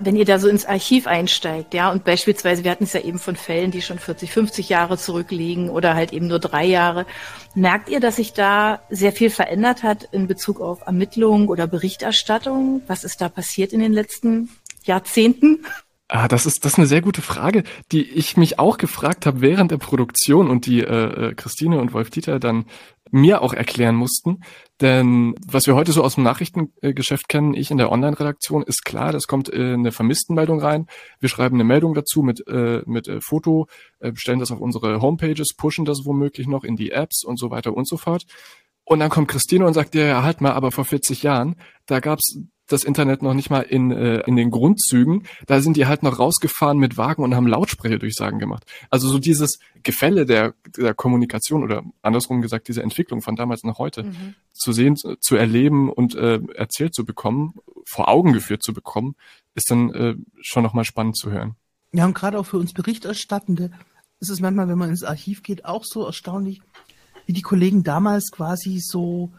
Wenn 0.00 0.16
ihr 0.16 0.24
da 0.24 0.38
so 0.38 0.48
ins 0.48 0.64
Archiv 0.64 1.08
einsteigt, 1.08 1.74
ja, 1.74 1.90
und 1.90 2.04
beispielsweise, 2.04 2.62
wir 2.62 2.70
hatten 2.70 2.84
es 2.84 2.92
ja 2.92 3.00
eben 3.00 3.18
von 3.18 3.34
Fällen, 3.34 3.72
die 3.72 3.82
schon 3.82 3.98
40, 3.98 4.30
50 4.30 4.68
Jahre 4.68 4.96
zurückliegen 4.96 5.70
oder 5.70 5.94
halt 5.94 6.12
eben 6.12 6.28
nur 6.28 6.38
drei 6.38 6.64
Jahre, 6.64 7.04
merkt 7.54 7.88
ihr, 7.88 7.98
dass 7.98 8.16
sich 8.16 8.32
da 8.32 8.80
sehr 8.90 9.12
viel 9.12 9.28
verändert 9.28 9.82
hat 9.82 10.04
in 10.12 10.28
Bezug 10.28 10.60
auf 10.60 10.82
Ermittlung 10.86 11.48
oder 11.48 11.66
Berichterstattung? 11.66 12.82
Was 12.86 13.02
ist 13.02 13.20
da 13.20 13.28
passiert 13.28 13.72
in 13.72 13.80
den 13.80 13.92
letzten 13.92 14.50
Jahrzehnten? 14.88 15.64
Ah, 16.10 16.26
das 16.26 16.46
ist 16.46 16.64
das 16.64 16.72
ist 16.72 16.78
eine 16.78 16.86
sehr 16.86 17.02
gute 17.02 17.20
Frage, 17.20 17.64
die 17.92 18.02
ich 18.02 18.38
mich 18.38 18.58
auch 18.58 18.78
gefragt 18.78 19.26
habe 19.26 19.42
während 19.42 19.70
der 19.70 19.76
Produktion 19.76 20.48
und 20.48 20.64
die 20.64 20.80
äh, 20.80 21.28
äh, 21.28 21.34
Christine 21.34 21.78
und 21.80 21.92
Wolf 21.92 22.08
Dieter 22.08 22.40
dann 22.40 22.64
mir 23.10 23.42
auch 23.42 23.52
erklären 23.52 23.94
mussten. 23.94 24.42
Denn 24.80 25.34
was 25.46 25.66
wir 25.66 25.74
heute 25.74 25.92
so 25.92 26.02
aus 26.02 26.14
dem 26.14 26.24
Nachrichtengeschäft 26.24 27.28
kennen, 27.28 27.52
ich 27.52 27.70
in 27.70 27.76
der 27.76 27.92
Online-Redaktion, 27.92 28.62
ist 28.62 28.86
klar, 28.86 29.12
das 29.12 29.26
kommt 29.26 29.52
äh, 29.52 29.74
eine 29.74 29.92
Vermisstenmeldung 29.92 30.60
rein. 30.60 30.86
Wir 31.20 31.28
schreiben 31.28 31.56
eine 31.56 31.64
Meldung 31.64 31.92
dazu 31.92 32.22
mit, 32.22 32.46
äh, 32.48 32.82
mit 32.86 33.06
äh, 33.06 33.20
Foto, 33.20 33.66
äh, 34.00 34.12
stellen 34.14 34.38
das 34.38 34.50
auf 34.50 34.60
unsere 34.60 35.02
Homepages, 35.02 35.54
pushen 35.56 35.84
das 35.84 36.06
womöglich 36.06 36.46
noch 36.46 36.64
in 36.64 36.76
die 36.76 36.90
Apps 36.90 37.22
und 37.22 37.38
so 37.38 37.50
weiter 37.50 37.74
und 37.74 37.86
so 37.86 37.98
fort. 37.98 38.24
Und 38.84 39.00
dann 39.00 39.10
kommt 39.10 39.28
Christine 39.28 39.66
und 39.66 39.74
sagt, 39.74 39.94
ja, 39.94 40.22
halt 40.22 40.40
mal, 40.40 40.52
aber 40.52 40.72
vor 40.72 40.86
40 40.86 41.22
Jahren, 41.22 41.56
da 41.84 42.00
gab's 42.00 42.38
das 42.68 42.84
Internet 42.84 43.22
noch 43.22 43.34
nicht 43.34 43.50
mal 43.50 43.62
in, 43.62 43.90
äh, 43.90 44.20
in 44.20 44.36
den 44.36 44.50
Grundzügen. 44.50 45.24
Da 45.46 45.60
sind 45.60 45.76
die 45.76 45.86
halt 45.86 46.02
noch 46.02 46.18
rausgefahren 46.18 46.78
mit 46.78 46.96
Wagen 46.96 47.22
und 47.22 47.34
haben 47.34 47.46
Lautsprecherdurchsagen 47.46 48.38
gemacht. 48.38 48.64
Also 48.90 49.08
so 49.08 49.18
dieses 49.18 49.58
Gefälle 49.82 50.26
der, 50.26 50.54
der 50.76 50.94
Kommunikation 50.94 51.64
oder 51.64 51.82
andersrum 52.02 52.42
gesagt, 52.42 52.68
diese 52.68 52.82
Entwicklung 52.82 53.22
von 53.22 53.36
damals 53.36 53.64
nach 53.64 53.78
heute 53.78 54.10
zu 54.52 54.72
sehen, 54.72 54.96
zu, 54.96 55.16
zu 55.16 55.36
erleben 55.36 55.90
und 55.90 56.14
äh, 56.14 56.40
erzählt 56.54 56.94
zu 56.94 57.04
bekommen, 57.04 57.54
vor 57.86 58.08
Augen 58.08 58.32
geführt 58.32 58.62
zu 58.62 58.72
bekommen, 58.72 59.16
ist 59.54 59.70
dann 59.70 59.90
äh, 59.90 60.14
schon 60.40 60.62
nochmal 60.62 60.84
spannend 60.84 61.16
zu 61.16 61.30
hören. 61.30 61.56
Ja, 61.92 62.04
und 62.04 62.14
gerade 62.14 62.38
auch 62.38 62.46
für 62.46 62.58
uns 62.58 62.72
Berichterstattende 62.74 63.70
ist 64.20 64.30
es 64.30 64.40
manchmal, 64.40 64.68
wenn 64.68 64.78
man 64.78 64.90
ins 64.90 65.04
Archiv 65.04 65.42
geht, 65.42 65.64
auch 65.64 65.84
so 65.84 66.04
erstaunlich, 66.04 66.60
wie 67.26 67.32
die 67.32 67.42
Kollegen 67.42 67.82
damals 67.82 68.30
quasi 68.30 68.80
so 68.80 69.32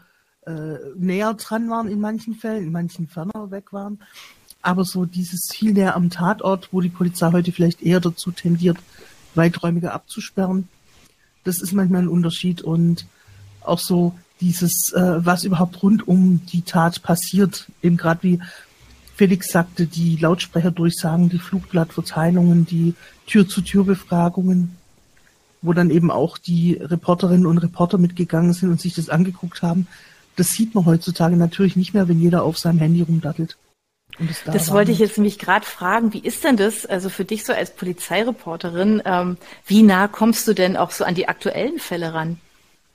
äh, 0.50 0.78
näher 0.96 1.34
dran 1.34 1.70
waren 1.70 1.88
in 1.88 2.00
manchen 2.00 2.34
Fällen, 2.34 2.66
in 2.66 2.72
manchen 2.72 3.08
ferner 3.08 3.50
weg 3.50 3.72
waren. 3.72 3.98
Aber 4.62 4.84
so 4.84 5.06
dieses 5.06 5.48
viel 5.52 5.72
näher 5.72 5.96
am 5.96 6.10
Tatort, 6.10 6.68
wo 6.72 6.80
die 6.80 6.90
Polizei 6.90 7.32
heute 7.32 7.52
vielleicht 7.52 7.82
eher 7.82 8.00
dazu 8.00 8.30
tendiert, 8.30 8.78
weiträumiger 9.34 9.94
abzusperren, 9.94 10.68
das 11.44 11.62
ist 11.62 11.72
manchmal 11.72 12.02
ein 12.02 12.08
Unterschied. 12.08 12.62
Und 12.62 13.06
auch 13.62 13.78
so 13.78 14.14
dieses, 14.40 14.92
äh, 14.92 15.24
was 15.24 15.44
überhaupt 15.44 15.82
rund 15.82 16.06
um 16.06 16.44
die 16.46 16.62
Tat 16.62 17.02
passiert, 17.02 17.66
eben 17.82 17.96
gerade 17.96 18.22
wie 18.22 18.40
Felix 19.14 19.48
sagte, 19.52 19.86
die 19.86 20.16
Lautsprecherdurchsagen, 20.16 21.28
die 21.28 21.38
Flugblattverteilungen, 21.38 22.64
die 22.64 22.94
Tür-zu-Tür-Befragungen, 23.26 24.76
wo 25.60 25.74
dann 25.74 25.90
eben 25.90 26.10
auch 26.10 26.38
die 26.38 26.74
Reporterinnen 26.74 27.44
und 27.44 27.58
Reporter 27.58 27.98
mitgegangen 27.98 28.54
sind 28.54 28.70
und 28.70 28.80
sich 28.80 28.94
das 28.94 29.10
angeguckt 29.10 29.60
haben. 29.60 29.86
Das 30.36 30.48
sieht 30.48 30.74
man 30.74 30.86
heutzutage 30.86 31.36
natürlich 31.36 31.76
nicht 31.76 31.94
mehr, 31.94 32.08
wenn 32.08 32.20
jeder 32.20 32.42
auf 32.42 32.58
seinem 32.58 32.78
Handy 32.78 33.02
rumdattelt. 33.02 33.56
Da 34.44 34.52
Das 34.52 34.70
wollte 34.70 34.92
ich 34.92 34.98
jetzt 34.98 35.16
nämlich 35.16 35.38
gerade 35.38 35.64
fragen. 35.64 36.12
Wie 36.12 36.20
ist 36.20 36.44
denn 36.44 36.56
das, 36.56 36.84
also 36.84 37.08
für 37.08 37.24
dich 37.24 37.44
so 37.44 37.52
als 37.52 37.74
Polizeireporterin, 37.74 39.02
ähm, 39.04 39.36
wie 39.66 39.82
nah 39.82 40.08
kommst 40.08 40.46
du 40.46 40.54
denn 40.54 40.76
auch 40.76 40.90
so 40.90 41.04
an 41.04 41.14
die 41.14 41.28
aktuellen 41.28 41.78
Fälle 41.78 42.12
ran? 42.12 42.38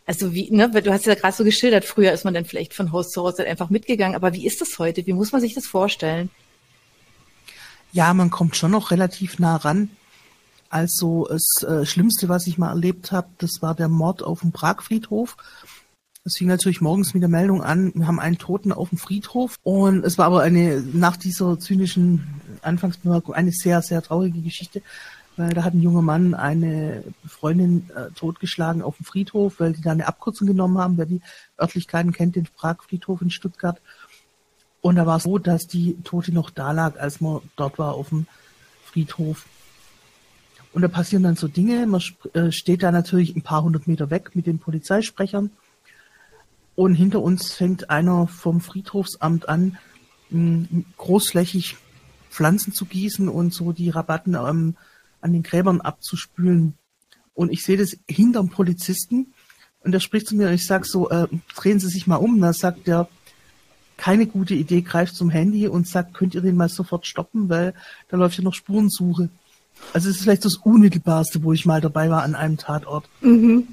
Also 0.05 0.33
wie, 0.33 0.51
ne, 0.51 0.71
weil 0.73 0.83
du 0.83 0.93
hast 0.93 1.05
ja 1.07 1.15
gerade 1.15 1.35
so 1.35 1.43
geschildert, 1.43 1.83
früher 1.83 2.11
ist 2.11 2.25
man 2.25 2.33
dann 2.33 2.45
vielleicht 2.45 2.75
von 2.75 2.91
Haus 2.91 3.09
zu 3.09 3.23
Haus 3.23 3.39
halt 3.39 3.47
einfach 3.47 3.71
mitgegangen, 3.71 4.15
aber 4.15 4.33
wie 4.33 4.45
ist 4.45 4.61
das 4.61 4.77
heute? 4.77 5.05
Wie 5.07 5.13
muss 5.13 5.31
man 5.31 5.41
sich 5.41 5.55
das 5.55 5.65
vorstellen? 5.65 6.29
Ja, 7.91 8.13
man 8.13 8.29
kommt 8.29 8.55
schon 8.55 8.71
noch 8.71 8.91
relativ 8.91 9.39
nah 9.39 9.55
ran. 9.55 9.89
Also 10.69 11.27
das 11.29 11.63
äh, 11.67 11.85
Schlimmste, 11.85 12.29
was 12.29 12.45
ich 12.45 12.57
mal 12.57 12.69
erlebt 12.69 13.11
habe, 13.11 13.29
das 13.37 13.61
war 13.61 13.73
der 13.73 13.87
Mord 13.87 14.21
auf 14.21 14.41
dem 14.41 14.51
Pragfriedhof. 14.51 15.37
Es 16.27 16.37
fing 16.37 16.47
natürlich 16.47 16.81
morgens 16.81 17.13
mit 17.13 17.21
der 17.21 17.29
Meldung 17.29 17.61
an, 17.61 17.91
wir 17.93 18.07
haben 18.07 18.19
einen 18.19 18.39
Toten 18.39 18.71
auf 18.71 18.89
dem 18.89 18.97
Friedhof. 18.97 19.59
Und 19.61 20.03
es 20.03 20.17
war 20.17 20.25
aber 20.25 20.41
eine, 20.41 20.81
nach 20.81 21.17
dieser 21.17 21.59
zynischen 21.59 22.41
Anfangsbemerkung, 22.63 23.35
eine 23.35 23.51
sehr, 23.51 23.83
sehr 23.83 24.01
traurige 24.01 24.41
Geschichte, 24.41 24.81
weil 25.37 25.53
da 25.53 25.63
hat 25.63 25.75
ein 25.75 25.83
junger 25.83 26.01
Mann 26.01 26.33
eine 26.33 27.03
Freundin 27.27 27.91
äh, 27.95 28.09
totgeschlagen 28.15 28.81
auf 28.81 28.97
dem 28.97 29.05
Friedhof, 29.05 29.59
weil 29.59 29.73
die 29.73 29.83
da 29.83 29.91
eine 29.91 30.07
Abkürzung 30.07 30.47
genommen 30.47 30.79
haben. 30.79 30.97
Wer 30.97 31.05
die 31.05 31.21
Örtlichkeiten 31.61 32.11
kennt, 32.11 32.35
den 32.35 32.47
Pragfriedhof 32.57 33.21
in 33.21 33.29
Stuttgart. 33.29 33.79
Und 34.81 34.95
da 34.95 35.05
war 35.05 35.17
es 35.17 35.23
so, 35.23 35.37
dass 35.37 35.67
die 35.67 35.95
Tote 36.03 36.33
noch 36.33 36.49
da 36.49 36.71
lag, 36.71 36.99
als 36.99 37.21
man 37.21 37.41
dort 37.55 37.77
war 37.77 37.93
auf 37.93 38.09
dem 38.09 38.25
Friedhof. 38.83 39.45
Und 40.73 40.81
da 40.81 40.87
passieren 40.87 41.21
dann 41.21 41.35
so 41.35 41.47
Dinge. 41.47 41.85
Man 41.85 42.01
äh, 42.33 42.51
steht 42.51 42.81
da 42.81 42.91
natürlich 42.91 43.35
ein 43.35 43.43
paar 43.43 43.61
hundert 43.61 43.85
Meter 43.85 44.09
weg 44.09 44.31
mit 44.33 44.47
den 44.47 44.57
Polizeisprechern. 44.57 45.51
Und 46.75 46.95
hinter 46.95 47.21
uns 47.21 47.53
fängt 47.53 47.89
einer 47.89 48.27
vom 48.27 48.59
Friedhofsamt 48.61 49.47
an, 49.47 49.77
m, 50.31 50.85
großflächig 50.97 51.77
Pflanzen 52.29 52.73
zu 52.73 52.85
gießen 52.85 53.29
und 53.29 53.53
so 53.53 53.71
die 53.71 53.89
Rabatten 53.89 54.35
ähm, 54.35 54.75
an 55.21 55.33
den 55.33 55.43
Gräbern 55.43 55.81
abzuspülen. 55.81 56.73
und 57.33 57.51
ich 57.51 57.63
sehe 57.63 57.77
das 57.77 57.97
hinterm 58.09 58.49
Polizisten 58.49 59.33
und 59.79 59.91
der 59.91 59.99
spricht 59.99 60.27
zu 60.27 60.35
mir 60.35 60.47
und 60.47 60.53
ich 60.53 60.65
sag 60.65 60.85
so, 60.85 61.09
äh, 61.09 61.27
drehen 61.55 61.79
Sie 61.79 61.87
sich 61.87 62.07
mal 62.07 62.15
um. 62.15 62.41
Da 62.41 62.53
sagt 62.53 62.87
der, 62.87 63.07
keine 63.97 64.25
gute 64.25 64.55
Idee, 64.55 64.81
greift 64.81 65.15
zum 65.15 65.29
Handy 65.29 65.67
und 65.67 65.87
sagt, 65.87 66.13
könnt 66.13 66.35
ihr 66.35 66.41
den 66.41 66.55
mal 66.55 66.69
sofort 66.69 67.05
stoppen, 67.05 67.49
weil 67.49 67.73
da 68.09 68.17
läuft 68.17 68.37
ja 68.37 68.43
noch 68.43 68.53
Spurensuche. 68.53 69.29
Also 69.93 70.09
es 70.09 70.17
ist 70.17 70.23
vielleicht 70.23 70.45
das 70.45 70.55
Unmittelbarste, 70.55 71.43
wo 71.43 71.53
ich 71.53 71.65
mal 71.65 71.81
dabei 71.81 72.09
war 72.09 72.23
an 72.23 72.35
einem 72.35 72.57
Tatort. 72.57 73.07
Mhm. 73.21 73.67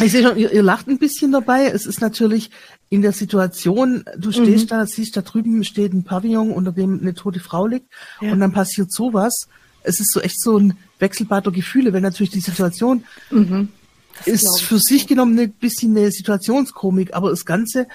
Ich 0.00 0.12
sehe 0.12 0.22
schon, 0.22 0.36
ihr, 0.36 0.52
ihr, 0.52 0.62
lacht 0.62 0.88
ein 0.88 0.98
bisschen 0.98 1.32
dabei. 1.32 1.66
Es 1.66 1.86
ist 1.86 2.00
natürlich 2.00 2.50
in 2.88 3.02
der 3.02 3.12
Situation, 3.12 4.04
du 4.16 4.32
stehst 4.32 4.66
mhm. 4.66 4.68
da, 4.68 4.86
siehst, 4.86 5.16
da 5.16 5.22
drüben 5.22 5.64
steht 5.64 5.92
ein 5.92 6.04
Pavillon, 6.04 6.50
unter 6.50 6.72
dem 6.72 7.00
eine 7.00 7.14
tote 7.14 7.40
Frau 7.40 7.66
liegt 7.66 7.86
ja. 8.20 8.32
und 8.32 8.40
dann 8.40 8.52
passiert 8.52 8.92
sowas. 8.92 9.48
Es 9.82 10.00
ist 10.00 10.12
so 10.12 10.20
echt 10.20 10.40
so 10.40 10.58
ein 10.58 10.78
Wechselbad 10.98 11.46
der 11.46 11.52
Gefühle, 11.52 11.92
wenn 11.92 12.02
natürlich 12.02 12.30
die 12.30 12.40
Situation 12.40 13.04
mhm. 13.30 13.68
ist 14.24 14.62
für 14.62 14.78
sich 14.78 15.06
genommen 15.06 15.38
ein 15.38 15.52
bisschen 15.52 15.96
eine 15.96 16.10
Situationskomik, 16.10 17.14
aber 17.14 17.30
das 17.30 17.44
Ganze 17.44 17.88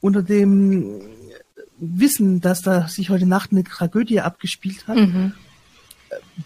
unter 0.00 0.22
dem 0.22 1.00
Wissen, 1.78 2.40
dass 2.40 2.62
da 2.62 2.88
sich 2.88 3.10
heute 3.10 3.26
Nacht 3.26 3.52
eine 3.52 3.64
Tragödie 3.64 4.20
abgespielt 4.20 4.86
hat, 4.86 4.96
mhm. 4.96 5.32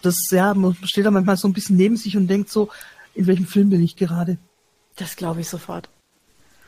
das 0.01 0.29
ja, 0.31 0.53
man 0.53 0.75
steht 0.83 1.05
da 1.05 1.11
manchmal 1.11 1.37
so 1.37 1.47
ein 1.47 1.53
bisschen 1.53 1.77
neben 1.77 1.95
sich 1.95 2.17
und 2.17 2.27
denkt 2.27 2.49
so, 2.49 2.69
in 3.13 3.27
welchem 3.27 3.45
Film 3.45 3.69
bin 3.69 3.83
ich 3.83 3.95
gerade? 3.95 4.37
Das 4.97 5.15
glaube 5.15 5.41
ich 5.41 5.49
sofort. 5.49 5.89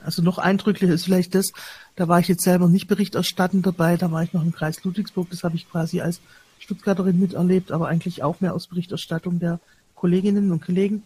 Also 0.03 0.21
noch 0.21 0.37
eindrücklicher 0.37 0.93
ist 0.93 1.03
vielleicht 1.03 1.35
das, 1.35 1.51
da 1.95 2.07
war 2.07 2.19
ich 2.19 2.29
jetzt 2.29 2.43
selber 2.43 2.69
nicht 2.69 2.87
berichterstattend 2.87 3.65
dabei, 3.65 3.97
da 3.97 4.11
war 4.11 4.23
ich 4.23 4.33
noch 4.33 4.43
im 4.43 4.53
Kreis 4.53 4.81
Ludwigsburg, 4.83 5.29
das 5.29 5.43
habe 5.43 5.55
ich 5.55 5.69
quasi 5.69 5.99
als 5.99 6.21
Stuttgarterin 6.59 7.19
miterlebt, 7.19 7.71
aber 7.71 7.87
eigentlich 7.87 8.23
auch 8.23 8.39
mehr 8.39 8.53
aus 8.53 8.67
Berichterstattung 8.67 9.39
der 9.39 9.59
Kolleginnen 9.95 10.51
und 10.51 10.63
Kollegen. 10.63 11.03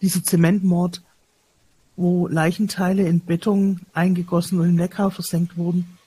Dieser 0.00 0.22
Zementmord, 0.22 1.02
wo 1.96 2.26
Leichenteile 2.26 3.06
in 3.06 3.20
Beton 3.20 3.80
eingegossen 3.92 4.58
und 4.58 4.68
im 4.68 4.76
Neckar 4.76 5.10
versenkt 5.10 5.56
wurden. 5.56 5.98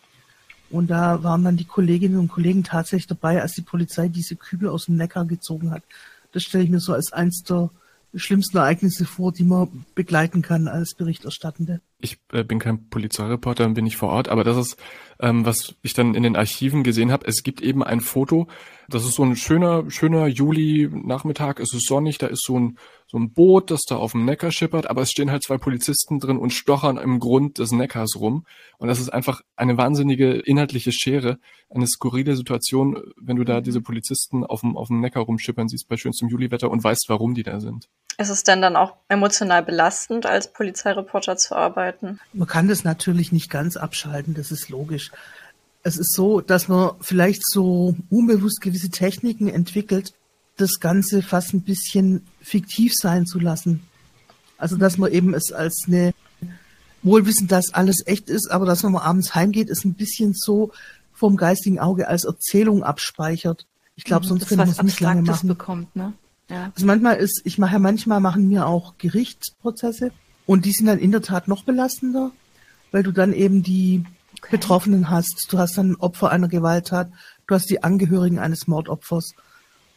Und 0.72 0.88
da 0.90 1.22
waren 1.24 1.44
dann 1.44 1.58
die 1.58 1.66
Kolleginnen 1.66 2.18
und 2.18 2.28
Kollegen 2.28 2.64
tatsächlich 2.64 3.08
dabei, 3.08 3.42
als 3.42 3.54
die 3.54 3.62
Polizei 3.62 4.08
diese 4.08 4.36
Kübel 4.36 4.70
aus 4.70 4.86
dem 4.86 4.96
Neckar 4.96 5.26
gezogen 5.26 5.72
hat. 5.72 5.84
Das 6.32 6.44
stelle 6.44 6.64
ich 6.64 6.70
mir 6.70 6.80
so 6.80 6.94
als 6.94 7.14
eins 7.14 7.44
der 7.44 7.70
schlimmsten 8.16 8.58
Ereignisse 8.58 9.06
vor, 9.06 9.32
die 9.32 9.44
man 9.44 9.86
begleiten 9.96 10.42
kann 10.42 10.68
als 10.68 10.94
Berichterstattende. 10.96 11.82
Ich 12.06 12.20
äh, 12.32 12.44
bin 12.44 12.60
kein 12.60 12.88
Polizeireporter 12.90 13.66
und 13.66 13.74
bin 13.74 13.84
nicht 13.84 13.98
vor 13.98 14.10
Ort, 14.10 14.30
aber 14.30 14.44
das 14.44 14.58
ist, 14.58 14.78
ähm, 15.20 15.44
was 15.44 15.74
ich 15.82 15.96
dann 15.96 16.14
in 16.14 16.22
den 16.22 16.36
Archiven 16.36 16.84
gesehen 16.84 17.12
habe. 17.12 17.26
Es 17.26 17.42
gibt 17.42 17.62
eben 17.62 17.84
ein 17.84 18.00
Foto, 18.00 18.48
das 18.88 19.06
ist 19.06 19.16
so 19.16 19.24
ein 19.24 19.36
schöner, 19.36 19.90
schöner 19.90 20.28
Juli-Nachmittag, 20.28 21.60
es 21.60 21.74
ist 21.74 21.88
sonnig, 21.88 22.20
da 22.20 22.28
ist 22.28 22.44
so 22.46 22.60
ein, 22.60 22.78
so 23.08 23.18
ein 23.18 23.34
Boot, 23.34 23.72
das 23.72 23.82
da 23.88 23.96
auf 23.96 24.12
dem 24.12 24.26
Neckar 24.26 24.52
schippert, 24.52 24.88
aber 24.88 25.02
es 25.02 25.10
stehen 25.10 25.32
halt 25.32 25.42
zwei 25.42 25.58
Polizisten 25.58 26.20
drin 26.20 26.38
und 26.38 26.52
stochern 26.52 26.98
im 26.98 27.20
Grund 27.20 27.58
des 27.58 27.72
Neckars 27.72 28.20
rum. 28.20 28.46
Und 28.78 28.88
das 28.88 29.00
ist 29.00 29.10
einfach 29.10 29.42
eine 29.56 29.78
wahnsinnige 29.78 30.34
inhaltliche 30.34 30.92
Schere, 30.92 31.40
eine 31.72 31.88
skurrile 31.88 32.36
Situation, 32.36 33.02
wenn 33.20 33.38
du 33.38 33.44
da 33.44 33.62
diese 33.62 33.82
Polizisten 33.82 34.44
auf 34.44 34.62
dem, 34.62 34.78
auf 34.78 34.90
dem 34.90 35.00
Neckar 35.00 35.24
rumschippern 35.24 35.68
siehst 35.68 35.88
bei 35.88 35.98
schönstem 35.98 36.30
Juliwetter 36.30 36.70
und 36.70 36.84
weißt, 36.84 37.10
warum 37.10 37.34
die 37.34 37.44
da 37.44 37.60
sind. 37.60 37.90
Ist 38.18 38.30
es 38.30 38.44
denn 38.44 38.62
dann 38.62 38.76
auch 38.76 38.96
emotional 39.10 39.64
belastend, 39.64 40.26
als 40.26 40.54
Polizeireporter 40.54 41.36
zu 41.36 41.56
arbeiten? 41.56 41.95
Man 42.34 42.48
kann 42.48 42.68
das 42.68 42.84
natürlich 42.84 43.32
nicht 43.32 43.50
ganz 43.50 43.78
abschalten, 43.78 44.34
das 44.34 44.52
ist 44.52 44.70
logisch. 44.70 45.12
Es 45.84 45.98
ist 45.98 46.14
so, 46.14 46.42
dass 46.42 46.68
man 46.68 46.92
vielleicht 47.02 47.44
so 47.46 47.96
unbewusst 48.10 48.62
gewisse 48.62 48.90
Techniken 48.90 49.48
entwickelt, 49.48 50.14
das 50.58 50.80
Ganze 50.80 51.22
fast 51.22 51.54
ein 51.54 51.62
bisschen 51.62 52.26
fiktiv 52.42 52.94
sein 52.96 53.26
zu 53.26 53.40
lassen. 53.40 53.84
Also, 54.58 54.78
dass 54.78 54.98
man 54.98 55.12
eben 55.12 55.34
es 55.34 55.52
als 55.52 55.84
eine, 55.88 56.14
wohl 57.04 57.26
wissen, 57.26 57.48
dass 57.48 57.74
alles 57.74 58.04
echt 58.06 58.30
ist, 58.30 58.50
aber 58.50 58.66
dass 58.66 58.84
man 58.84 58.94
mal 58.94 59.04
abends 59.04 59.36
heimgeht, 59.36 59.70
ist 59.70 59.86
ein 59.86 59.94
bisschen 59.94 60.34
so 60.34 60.72
vom 61.14 61.38
geistigen 61.38 61.80
Auge 61.80 62.08
als 62.08 62.24
Erzählung 62.24 62.84
abspeichert. 62.84 63.66
Ich 63.96 64.04
glaube, 64.04 64.26
mhm, 64.26 64.30
sonst 64.30 64.48
könnte 64.48 64.66
man 64.66 64.70
es 64.70 64.82
nicht 64.82 65.00
lange 65.00 65.22
machen. 65.22 65.48
Bekommt, 65.48 65.96
ne? 65.96 66.14
Ja. 66.50 66.72
Also 66.76 66.86
manchmal 66.86 67.18
ist, 67.18 67.42
ich 67.44 67.58
mache 67.58 67.74
ja 67.74 67.80
manchmal 67.80 68.20
machen 68.20 68.48
mir 68.48 68.68
auch 68.68 68.98
Gerichtsprozesse 68.98 70.12
und 70.46 70.66
die 70.66 70.72
sind 70.72 70.88
dann 70.88 71.00
in 71.00 71.12
der 71.12 71.22
Tat 71.22 71.48
noch 71.48 71.64
belastender, 71.64 72.32
weil 72.92 73.04
du 73.04 73.12
dann 73.12 73.34
eben 73.34 73.64
die 73.64 74.04
okay. 74.40 74.50
Betroffenen 74.52 75.10
hast. 75.10 75.48
Du 75.50 75.58
hast 75.58 75.78
dann 75.78 75.96
Opfer 75.96 76.32
einer 76.32 76.48
Gewalttat, 76.48 77.12
du 77.48 77.56
hast 77.56 77.70
die 77.70 77.84
Angehörigen 77.84 78.40
eines 78.40 78.68
Mordopfers 78.68 79.34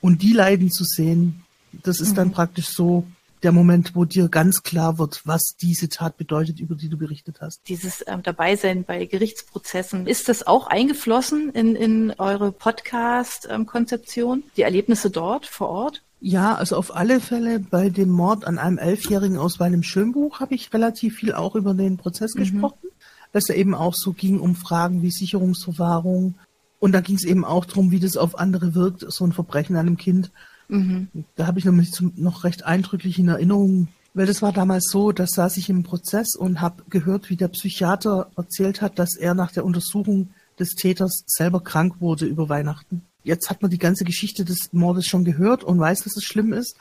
und 0.00 0.22
die 0.22 0.32
leiden 0.32 0.70
zu 0.70 0.84
sehen. 0.84 1.44
Das 1.82 2.00
ist 2.00 2.10
mhm. 2.10 2.16
dann 2.16 2.32
praktisch 2.32 2.68
so 2.68 3.06
der 3.42 3.52
Moment, 3.52 3.94
wo 3.94 4.04
dir 4.04 4.28
ganz 4.28 4.62
klar 4.62 4.98
wird, 4.98 5.22
was 5.24 5.54
diese 5.60 5.88
Tat 5.88 6.16
bedeutet, 6.16 6.58
über 6.60 6.74
die 6.74 6.88
du 6.88 6.96
berichtet 6.96 7.40
hast. 7.40 7.60
Dieses 7.68 8.04
ähm, 8.06 8.22
Dabeisein 8.22 8.84
bei 8.84 9.04
Gerichtsprozessen, 9.04 10.06
ist 10.06 10.28
das 10.28 10.46
auch 10.46 10.66
eingeflossen 10.66 11.50
in, 11.50 11.76
in 11.76 12.14
eure 12.18 12.52
Podcast-Konzeption? 12.52 14.44
Die 14.56 14.62
Erlebnisse 14.62 15.10
dort 15.10 15.46
vor 15.46 15.68
Ort? 15.68 16.02
Ja, 16.20 16.56
also 16.56 16.76
auf 16.76 16.96
alle 16.96 17.20
Fälle 17.20 17.60
bei 17.60 17.90
dem 17.90 18.10
Mord 18.10 18.44
an 18.44 18.58
einem 18.58 18.78
Elfjährigen 18.78 19.38
aus 19.38 19.58
meinem 19.60 19.82
Schönbuch 19.82 20.40
habe 20.40 20.54
ich 20.54 20.72
relativ 20.72 21.16
viel 21.16 21.32
auch 21.32 21.54
über 21.54 21.74
den 21.74 21.96
Prozess 21.96 22.34
mhm. 22.34 22.40
gesprochen, 22.40 22.88
dass 23.32 23.48
ja 23.48 23.54
eben 23.54 23.74
auch 23.74 23.94
so 23.94 24.12
ging 24.12 24.40
um 24.40 24.56
Fragen 24.56 25.02
wie 25.02 25.10
Sicherungsverwahrung. 25.10 26.34
Und 26.80 26.92
da 26.92 27.00
ging 27.00 27.16
es 27.16 27.24
eben 27.24 27.44
auch 27.44 27.64
darum, 27.64 27.90
wie 27.90 28.00
das 28.00 28.16
auf 28.16 28.38
andere 28.38 28.74
wirkt, 28.74 29.04
so 29.08 29.24
ein 29.24 29.32
Verbrechen 29.32 29.76
an 29.76 29.86
einem 29.86 29.96
Kind. 29.96 30.32
Mhm. 30.68 31.08
Da 31.36 31.46
habe 31.46 31.58
ich 31.60 31.64
nämlich 31.64 31.90
noch 32.16 32.44
recht 32.44 32.64
eindrücklich 32.64 33.18
in 33.18 33.28
Erinnerung, 33.28 33.88
weil 34.14 34.26
das 34.26 34.42
war 34.42 34.52
damals 34.52 34.88
so, 34.90 35.12
da 35.12 35.26
saß 35.26 35.56
ich 35.56 35.70
im 35.70 35.84
Prozess 35.84 36.34
und 36.34 36.60
habe 36.60 36.82
gehört, 36.90 37.30
wie 37.30 37.36
der 37.36 37.48
Psychiater 37.48 38.30
erzählt 38.36 38.82
hat, 38.82 38.98
dass 38.98 39.16
er 39.16 39.34
nach 39.34 39.52
der 39.52 39.64
Untersuchung 39.64 40.30
des 40.58 40.74
Täters 40.74 41.22
selber 41.26 41.60
krank 41.60 42.00
wurde 42.00 42.26
über 42.26 42.48
Weihnachten 42.48 43.02
jetzt 43.28 43.50
hat 43.50 43.62
man 43.62 43.70
die 43.70 43.78
ganze 43.78 44.04
Geschichte 44.04 44.44
des 44.44 44.72
Mordes 44.72 45.06
schon 45.06 45.24
gehört 45.24 45.62
und 45.62 45.78
weiß, 45.78 46.02
dass 46.02 46.16
es 46.16 46.24
schlimm 46.24 46.52
ist 46.52 46.76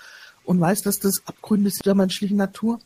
und 0.46 0.60
weiß, 0.60 0.82
dass 0.82 0.98
das 0.98 1.22
Abgründe 1.26 1.70
der 1.86 1.94
menschlichen 1.94 2.38
Natur. 2.38 2.80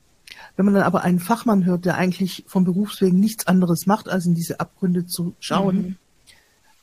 Wenn 0.56 0.66
man 0.66 0.74
dann 0.74 0.84
aber 0.84 1.04
einen 1.04 1.20
Fachmann 1.20 1.66
hört, 1.66 1.86
der 1.86 1.96
eigentlich 1.96 2.44
vom 2.48 2.66
Berufswegen 2.66 3.20
nichts 3.20 3.48
anderes 3.48 3.86
macht, 3.86 4.10
als 4.10 4.26
in 4.26 4.34
diese 4.34 4.60
Abgründe 4.60 5.06
zu 5.06 5.36
schauen, 5.40 5.76
mhm. 5.76 5.96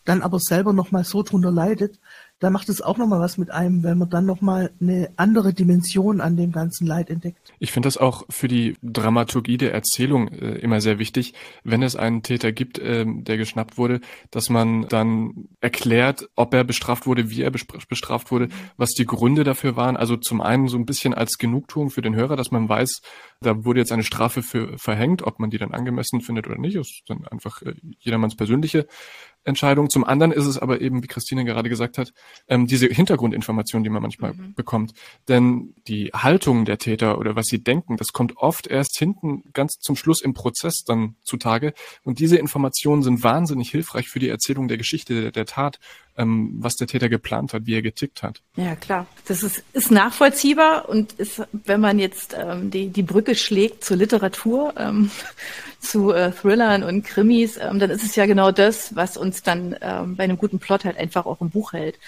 dann 0.05 0.23
aber 0.23 0.39
selber 0.39 0.73
nochmal 0.73 1.05
so 1.05 1.23
drunter 1.23 1.51
leidet, 1.51 1.99
da 2.41 2.51
macht 2.51 2.69
es 2.69 2.81
auch 2.81 2.99
nochmal 2.99 3.21
was 3.21 3.37
mit 3.37 3.51
einem, 3.51 3.83
wenn 3.83 3.99
man 3.99 4.11
dann 4.11 4.25
nochmal 4.25 4.71
eine 4.81 5.11
andere 5.17 5.53
Dimension 5.53 6.21
an 6.21 6.37
dem 6.37 6.53
ganzen 6.53 6.87
Leid 6.87 7.11
entdeckt. 7.11 7.53
Ich 7.59 7.73
finde 7.73 7.89
das 7.89 7.97
auch 7.97 8.25
für 8.31 8.47
die 8.47 8.77
Dramaturgie 8.83 9.59
der 9.59 9.73
Erzählung 9.73 10.29
äh, 10.29 10.55
immer 10.59 10.81
sehr 10.81 10.99
wichtig, 10.99 11.35
wenn 11.65 11.83
es 11.83 11.97
einen 11.97 12.23
Täter 12.23 12.53
gibt, 12.53 12.79
äh, 12.79 13.05
der 13.07 13.37
geschnappt 13.39 13.77
wurde, 13.77 14.01
dass 14.31 14.51
man 14.51 14.87
dann 14.89 15.49
erklärt, 15.61 16.29
ob 16.37 16.55
er 16.55 16.65
bestraft 16.65 17.07
wurde, 17.07 17.31
wie 17.31 17.43
er 17.43 17.51
bestraft 17.51 18.31
wurde, 18.31 18.49
was 18.77 18.91
die 18.91 19.07
Gründe 19.07 19.43
dafür 19.43 19.77
waren. 19.77 19.97
Also 19.97 20.17
zum 20.17 20.41
einen 20.41 20.69
so 20.69 20.77
ein 20.77 20.87
bisschen 20.87 21.15
als 21.15 21.39
Genugtuung 21.39 21.91
für 21.91 22.03
den 22.03 22.15
Hörer, 22.15 22.37
dass 22.37 22.53
man 22.53 22.69
weiß, 22.69 23.01
da 23.41 23.65
wurde 23.65 23.81
jetzt 23.81 23.93
eine 23.93 24.05
Strafe 24.05 24.43
für 24.43 24.79
verhängt, 24.79 25.23
ob 25.23 25.39
man 25.41 25.51
die 25.51 25.59
dann 25.59 25.73
angemessen 25.73 26.21
findet 26.21 26.47
oder 26.47 26.59
nicht, 26.59 26.77
ist 26.77 27.03
dann 27.09 27.27
einfach 27.27 27.63
äh, 27.63 27.75
jedermanns 27.99 28.37
persönliche 28.37 28.87
Entscheidung. 29.49 29.91
Zum 29.91 30.05
anderen 30.05 30.33
ist 30.33 30.47
es 30.47 30.59
aber 30.59 30.81
eben, 30.81 31.03
wie 31.03 31.09
Christine 31.09 31.45
gerade 31.45 31.69
gesagt 31.69 31.99
hat, 31.99 32.13
ähm, 32.47 32.67
diese 32.67 32.87
Hintergrundinformation, 32.87 33.83
die 33.83 33.91
man 33.91 34.03
manchmal 34.03 34.35
mhm. 34.35 34.55
bekommt. 34.55 34.93
Denn 35.27 35.75
die 35.89 36.11
Haltung 36.15 36.65
der 36.65 36.79
Täter 36.79 37.19
oder 37.19 37.35
was 37.35 37.47
sie 37.47 37.63
denken, 37.63 37.97
das 37.97 38.13
kommt 38.13 38.37
oft 38.37 38.67
erst 38.67 38.97
hinten 38.99 39.43
ganz 39.53 39.79
zum 39.81 39.97
Schluss 39.97 40.21
im 40.21 40.35
Prozess 40.35 40.85
dann 40.87 41.17
zutage. 41.23 41.73
Und 42.05 42.21
diese 42.21 42.37
Informationen 42.37 43.03
sind 43.03 43.25
wahnsinnig 43.25 43.71
hilfreich 43.71 44.09
für 44.09 44.19
die 44.21 44.29
Erzählung 44.29 44.69
der 44.69 44.79
Geschichte 44.79 45.21
der, 45.23 45.33
der 45.33 45.47
Tat 45.47 45.79
ähm, 46.19 46.57
was 46.59 46.77
der 46.77 46.89
Täter 46.89 47.09
geplant 47.09 47.55
hat, 47.55 47.67
wie 47.67 47.75
er 47.75 47.83
getickt 47.83 48.23
hat. 48.23 48.43
Ja, 48.57 48.77
klar. 48.77 49.07
Das 49.27 49.43
ist, 49.43 49.63
ist 49.73 49.91
nachvollziehbar 49.91 50.89
und 50.89 51.13
ist, 51.15 51.43
wenn 51.53 51.81
man 51.81 51.99
jetzt 51.99 52.37
ähm, 52.39 52.71
die, 52.71 52.89
die 52.89 53.03
Brücke 53.03 53.35
schlägt 53.35 53.85
zur 53.85 53.97
Literatur, 53.97 54.75
ähm, 54.77 55.11
zu 55.81 56.13
äh, 56.13 56.33
Thrillern 56.33 56.83
und 56.83 57.05
Krimis, 57.05 57.57
ähm, 57.57 57.79
dann 57.79 57.91
ist 57.91 58.03
es 58.03 58.17
ja 58.17 58.27
genau 58.27 58.51
das, 58.51 58.97
was 58.97 59.17
uns 59.17 59.43
dann 59.43 59.77
ähm, 59.81 60.17
bei 60.17 60.25
einem 60.25 60.37
guten 60.37 60.59
Plot 60.59 60.85
halt 60.85 60.99
einfach 60.99 61.25
auch 61.25 61.41
im 61.41 61.51
Buch 61.51 61.73
hält. 61.73 61.99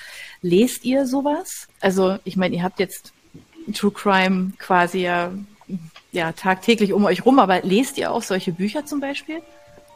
Lest 0.42 0.85
ihr 0.85 1.07
sowas? 1.07 1.68
Also, 1.81 2.18
ich 2.25 2.37
meine, 2.37 2.57
ihr 2.57 2.62
habt 2.64 2.81
jetzt 2.81 3.12
True 3.73 3.92
Crime 3.92 4.53
quasi 4.59 5.03
ja, 5.03 5.31
ja 6.11 6.33
tagtäglich 6.33 6.92
um 6.92 7.05
euch 7.05 7.25
rum, 7.25 7.38
aber 7.38 7.61
lest 7.62 7.96
ihr 7.96 8.11
auch 8.11 8.23
solche 8.23 8.51
Bücher 8.51 8.85
zum 8.85 8.99
Beispiel? 8.99 9.40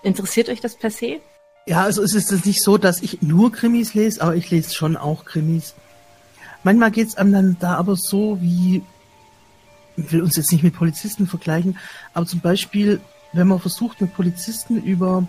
Interessiert 0.05 0.49
euch 0.49 0.61
das 0.61 0.77
per 0.77 0.91
se? 0.91 1.21
Ja, 1.67 1.83
also 1.83 2.03
es 2.03 2.15
ist 2.15 2.45
nicht 2.45 2.63
so, 2.63 2.77
dass 2.77 3.01
ich 3.01 3.23
nur 3.23 3.51
Krimis 3.51 3.95
lese, 3.95 4.21
aber 4.21 4.37
ich 4.37 4.51
lese 4.51 4.75
schon 4.75 4.97
auch 4.97 5.25
Krimis. 5.25 5.75
Manchmal 6.63 6.91
geht's 6.91 7.17
einem 7.17 7.33
dann 7.33 7.57
da 7.59 7.77
aber 7.77 7.97
so 7.97 8.39
wie, 8.43 8.83
ich 9.97 10.13
will 10.13 10.23
uns 10.23 10.37
jetzt 10.37 10.53
nicht 10.53 10.63
mit 10.63 10.75
Polizisten 10.75 11.27
vergleichen, 11.27 11.79
aber 12.13 12.27
zum 12.27 12.41
Beispiel, 12.41 13.01
wenn 13.33 13.49
man 13.49 13.61
versucht 13.61 14.01
mit 14.01 14.15
Polizisten 14.15 14.83
über 14.83 15.27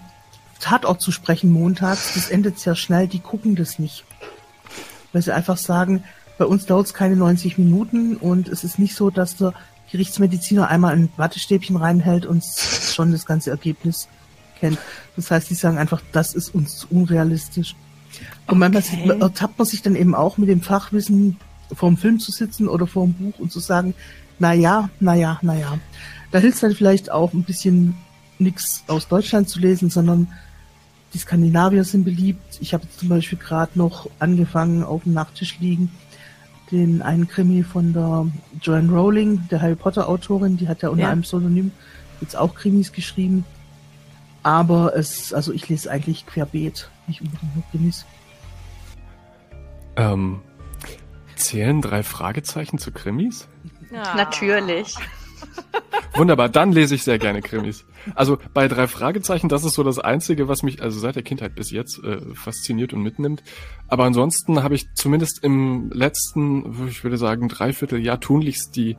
Tatort 0.60 1.02
zu 1.02 1.12
sprechen 1.12 1.52
montags, 1.52 2.13
das 2.15 2.30
endet 2.30 2.60
sehr 2.60 2.76
schnell, 2.76 3.08
die 3.08 3.19
gucken 3.19 3.56
das 3.56 3.80
nicht. 3.80 4.04
Weil 5.13 5.21
sie 5.21 5.34
einfach 5.34 5.58
sagen, 5.58 6.04
Bei 6.38 6.45
uns 6.45 6.65
dauert 6.65 6.88
es 6.88 6.93
keine 6.93 7.15
90 7.15 7.58
Minuten 7.58 8.17
und 8.17 8.50
es 8.50 8.63
ist 8.63 8.78
nicht 8.78 8.95
so, 8.95 9.10
dass 9.10 9.38
der 9.38 9.54
Gerichtsmediziner 9.91 10.67
einmal 10.67 10.93
ein 10.93 11.10
Wattestäbchen 11.15 11.78
reinhält 11.78 12.26
und 12.26 12.43
schon 12.43 13.12
das 13.12 13.26
ganze 13.26 13.52
Ergebnis 13.52 14.10
kennt. 14.60 14.78
Das 15.15 15.32
heißt, 15.32 15.50
die 15.50 15.54
sagen 15.56 15.78
einfach, 15.78 16.02
das 16.12 16.34
ist 16.34 16.54
uns 16.54 16.78
zu 16.78 16.88
unrealistisch. 16.89 17.76
Und 18.48 18.60
manchmal 18.60 18.84
Okay. 18.84 19.20
ertappt 19.22 19.58
man 19.58 19.65
sich 19.68 19.82
dann 19.82 19.96
eben 19.96 20.15
auch 20.15 20.38
mit 20.38 20.50
dem 20.50 20.62
Fachwissen 20.62 21.38
vorm 21.74 21.98
Film 21.98 22.20
zu 22.20 22.32
sitzen 22.32 22.68
oder 22.68 22.88
vorm 22.88 23.13
Buch 23.13 23.39
und 23.39 23.52
zu 23.52 23.60
sagen, 23.60 23.94
na 24.39 24.54
ja, 24.54 24.89
na 25.00 25.15
ja, 25.15 25.39
na 25.41 25.56
ja. 25.56 25.78
Da 26.32 26.39
hilft 26.39 26.56
es 26.56 26.62
dann 26.62 26.76
vielleicht 26.76 27.12
auch 27.12 27.34
ein 27.34 27.44
bisschen 27.44 27.96
nichts 28.39 28.84
aus 28.88 29.08
Deutschland 29.08 29.50
zu 29.50 29.60
lesen, 29.60 29.89
sondern 29.89 30.28
die 31.13 31.18
Skandinavier 31.18 31.84
sind 31.86 32.04
beliebt. 32.04 32.58
Ich 32.60 32.74
habe 32.74 32.84
jetzt 32.84 33.00
zum 33.00 33.10
Beispiel 33.10 33.38
gerade 33.38 33.72
noch 33.76 34.10
angefangen 34.20 34.84
auf 34.84 35.04
dem 35.04 35.13
Nachttisch 35.13 35.58
liegen, 35.60 35.89
den 36.72 37.02
einen 37.02 37.28
Krimi 37.28 37.63
von 37.63 37.94
der 37.94 38.28
Joanne 38.62 38.91
Rowling, 38.91 39.48
der 39.50 39.62
Harry 39.62 39.76
Potter 39.76 40.10
Autorin, 40.10 40.58
die 40.58 40.68
hat 40.68 40.82
ja 40.82 40.89
unter 40.89 41.04
Ja. 41.04 41.10
einem 41.12 41.22
Pseudonym 41.22 41.72
jetzt 42.22 42.36
auch 42.36 42.54
Krimis 42.56 42.91
geschrieben. 42.91 43.46
Aber 44.45 44.95
es, 44.95 45.34
also 45.34 45.51
ich 45.53 45.67
lese 45.69 45.89
eigentlich 45.89 46.27
querbeet, 46.27 46.91
nicht 47.08 47.19
unbedingt 47.21 47.55
nur 47.55 47.63
Krimis. 47.71 48.05
Ähm, 49.95 50.41
zählen 51.36 51.81
drei 51.81 52.03
Fragezeichen 52.03 52.77
zu 52.77 52.91
Krimis? 52.91 53.47
Ja. 53.91 54.13
Natürlich. 54.13 54.93
Wunderbar, 56.13 56.49
dann 56.49 56.71
lese 56.71 56.93
ich 56.93 57.03
sehr 57.03 57.17
gerne 57.17 57.41
Krimis. 57.41 57.86
Also 58.13 58.38
bei 58.53 58.67
drei 58.67 58.86
Fragezeichen, 58.86 59.49
das 59.49 59.63
ist 59.63 59.73
so 59.73 59.81
das 59.81 59.97
Einzige, 59.97 60.47
was 60.47 60.62
mich 60.62 60.79
also 60.79 60.99
seit 60.99 61.15
der 61.15 61.23
Kindheit 61.23 61.55
bis 61.55 61.71
jetzt 61.71 62.03
äh, 62.03 62.21
fasziniert 62.36 62.93
und 62.93 63.01
mitnimmt. 63.01 63.41
Aber 63.88 64.03
ansonsten 64.03 64.62
habe 64.62 64.75
ich 64.75 64.93
zumindest 64.93 65.43
im 65.43 65.89
letzten, 65.89 66.88
ich 66.88 67.03
würde 67.03 67.17
sagen, 67.17 67.49
Dreivierteljahr 67.49 68.19
tunlichst 68.19 68.75
die 68.75 68.95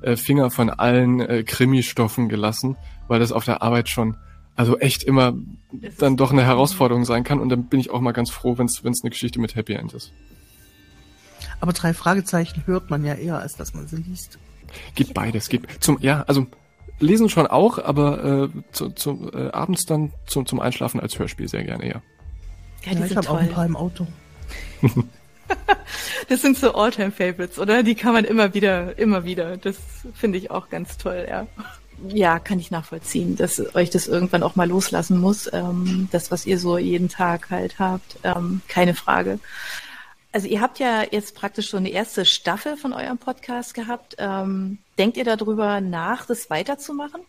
äh, 0.00 0.16
Finger 0.16 0.50
von 0.50 0.70
allen 0.70 1.20
äh, 1.20 1.44
Krimi-Stoffen 1.44 2.28
gelassen, 2.28 2.76
weil 3.06 3.20
das 3.20 3.30
auf 3.30 3.44
der 3.44 3.62
Arbeit 3.62 3.88
schon 3.88 4.16
also 4.58 4.76
echt 4.78 5.04
immer 5.04 5.34
dann 5.98 6.16
doch 6.16 6.32
eine 6.32 6.44
Herausforderung 6.44 7.04
sein 7.04 7.22
kann. 7.22 7.38
Und 7.38 7.48
dann 7.48 7.66
bin 7.66 7.78
ich 7.78 7.90
auch 7.90 8.00
mal 8.00 8.10
ganz 8.10 8.28
froh, 8.30 8.58
wenn 8.58 8.66
es 8.66 8.82
eine 8.82 9.10
Geschichte 9.10 9.40
mit 9.40 9.54
Happy 9.54 9.74
End 9.74 9.94
ist. 9.94 10.12
Aber 11.60 11.72
drei 11.72 11.94
Fragezeichen 11.94 12.64
hört 12.66 12.90
man 12.90 13.04
ja 13.04 13.14
eher, 13.14 13.38
als 13.38 13.54
dass 13.54 13.72
man 13.72 13.86
sie 13.86 13.98
liest. 13.98 14.40
Gibt 14.96 15.14
beides. 15.14 15.48
Gibt 15.48 15.82
zum 15.82 15.98
ja, 16.00 16.24
also 16.26 16.48
lesen 16.98 17.28
schon 17.28 17.46
auch, 17.46 17.78
aber 17.78 18.50
äh, 18.52 18.72
zu, 18.72 18.90
zu, 18.90 19.30
äh, 19.32 19.50
abends 19.52 19.86
dann 19.86 20.12
zum, 20.26 20.44
zum 20.44 20.58
Einschlafen 20.58 20.98
als 20.98 21.16
Hörspiel 21.16 21.46
sehr 21.46 21.62
gerne, 21.62 21.86
ja. 21.86 22.02
Ja, 22.82 22.90
die 22.90 22.98
Ja, 22.98 23.02
ich 23.02 23.08
sind 23.10 23.16
habe 23.16 23.30
auch 23.30 23.38
ein 23.38 23.50
paar 23.50 23.64
im 23.64 23.76
Auto. 23.76 24.08
Das 26.28 26.42
sind 26.42 26.58
so 26.58 26.74
Alltime-Favorites, 26.74 27.58
oder? 27.58 27.82
Die 27.82 27.94
kann 27.94 28.12
man 28.12 28.26
immer 28.26 28.52
wieder, 28.52 28.98
immer 28.98 29.24
wieder. 29.24 29.56
Das 29.56 29.78
finde 30.12 30.36
ich 30.36 30.50
auch 30.50 30.68
ganz 30.68 30.98
toll, 30.98 31.26
ja. 31.26 31.46
Ja, 32.06 32.38
kann 32.38 32.60
ich 32.60 32.70
nachvollziehen, 32.70 33.36
dass 33.36 33.74
euch 33.74 33.90
das 33.90 34.06
irgendwann 34.06 34.42
auch 34.42 34.56
mal 34.56 34.68
loslassen 34.68 35.18
muss. 35.18 35.52
Ähm, 35.52 36.08
das, 36.12 36.30
was 36.30 36.46
ihr 36.46 36.58
so 36.58 36.78
jeden 36.78 37.08
Tag 37.08 37.50
halt 37.50 37.78
habt, 37.78 38.18
ähm, 38.22 38.60
keine 38.68 38.94
Frage. 38.94 39.40
Also 40.32 40.46
ihr 40.46 40.60
habt 40.60 40.78
ja 40.78 41.02
jetzt 41.10 41.34
praktisch 41.34 41.70
schon 41.70 41.80
eine 41.80 41.90
erste 41.90 42.24
Staffel 42.24 42.76
von 42.76 42.92
eurem 42.92 43.18
Podcast 43.18 43.74
gehabt. 43.74 44.16
Ähm, 44.18 44.78
denkt 44.98 45.16
ihr 45.16 45.24
darüber 45.24 45.80
nach, 45.80 46.26
das 46.26 46.50
weiterzumachen? 46.50 47.22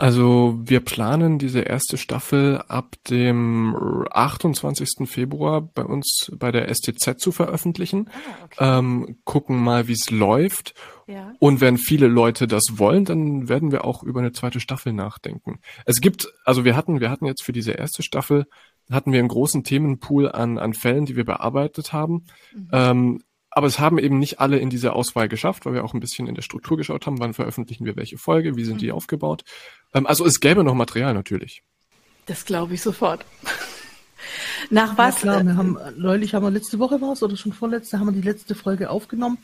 Also 0.00 0.56
wir 0.62 0.78
planen 0.78 1.40
diese 1.40 1.60
erste 1.60 1.98
Staffel 1.98 2.62
ab 2.68 2.94
dem 3.10 4.06
28. 4.12 5.08
Februar 5.08 5.60
bei 5.60 5.84
uns 5.84 6.30
bei 6.36 6.52
der 6.52 6.72
STZ 6.72 7.18
zu 7.18 7.32
veröffentlichen. 7.32 8.08
Ah, 8.08 8.44
okay. 8.44 8.78
Ähm, 8.78 9.18
gucken 9.24 9.56
mal, 9.56 9.88
wie 9.88 9.94
es 9.94 10.10
läuft. 10.10 10.74
ja. 11.08 11.32
Und 11.40 11.60
wenn 11.60 11.78
viele 11.78 12.06
Leute 12.06 12.46
das 12.46 12.62
wollen, 12.74 13.06
dann 13.06 13.48
werden 13.48 13.72
wir 13.72 13.84
auch 13.84 14.04
über 14.04 14.20
eine 14.20 14.30
zweite 14.30 14.60
Staffel 14.60 14.92
nachdenken. 14.92 15.58
Es 15.84 16.00
gibt, 16.00 16.32
also 16.44 16.64
wir 16.64 16.76
hatten, 16.76 17.00
wir 17.00 17.10
hatten 17.10 17.26
jetzt 17.26 17.42
für 17.42 17.52
diese 17.52 17.72
erste 17.72 18.04
Staffel, 18.04 18.46
hatten 18.88 19.10
wir 19.10 19.18
einen 19.18 19.28
großen 19.28 19.64
Themenpool 19.64 20.30
an, 20.30 20.58
an 20.58 20.74
Fällen, 20.74 21.06
die 21.06 21.16
wir 21.16 21.24
bearbeitet 21.24 21.92
haben. 21.92 22.26
Ähm, 22.72 23.20
aber 23.58 23.66
es 23.66 23.80
haben 23.80 23.98
eben 23.98 24.20
nicht 24.20 24.38
alle 24.38 24.58
in 24.58 24.70
diese 24.70 24.92
Auswahl 24.92 25.28
geschafft, 25.28 25.66
weil 25.66 25.74
wir 25.74 25.84
auch 25.84 25.92
ein 25.92 25.98
bisschen 25.98 26.28
in 26.28 26.36
der 26.36 26.42
Struktur 26.42 26.76
geschaut 26.76 27.06
haben, 27.06 27.18
wann 27.18 27.34
veröffentlichen 27.34 27.84
wir 27.84 27.96
welche 27.96 28.16
Folge, 28.16 28.54
wie 28.54 28.64
sind 28.64 28.80
die 28.80 28.92
aufgebaut. 28.92 29.42
Ähm, 29.92 30.06
also 30.06 30.24
es 30.24 30.38
gäbe 30.38 30.62
noch 30.62 30.74
Material 30.74 31.12
natürlich. 31.12 31.64
Das 32.26 32.44
glaube 32.44 32.74
ich 32.74 32.82
sofort. 32.82 33.26
Nach 34.70 34.92
Ja, 34.92 34.98
was? 34.98 35.16
klar, 35.16 35.40
äh, 35.40 35.44
wir 35.44 35.56
haben, 35.56 35.76
neulich 35.96 36.34
haben 36.34 36.44
wir 36.44 36.52
letzte 36.52 36.78
Woche 36.78 37.00
war 37.00 37.14
es 37.14 37.22
oder 37.24 37.36
schon 37.36 37.52
vorletzte, 37.52 37.98
haben 37.98 38.06
wir 38.06 38.12
die 38.12 38.26
letzte 38.26 38.54
Folge 38.54 38.90
aufgenommen. 38.90 39.38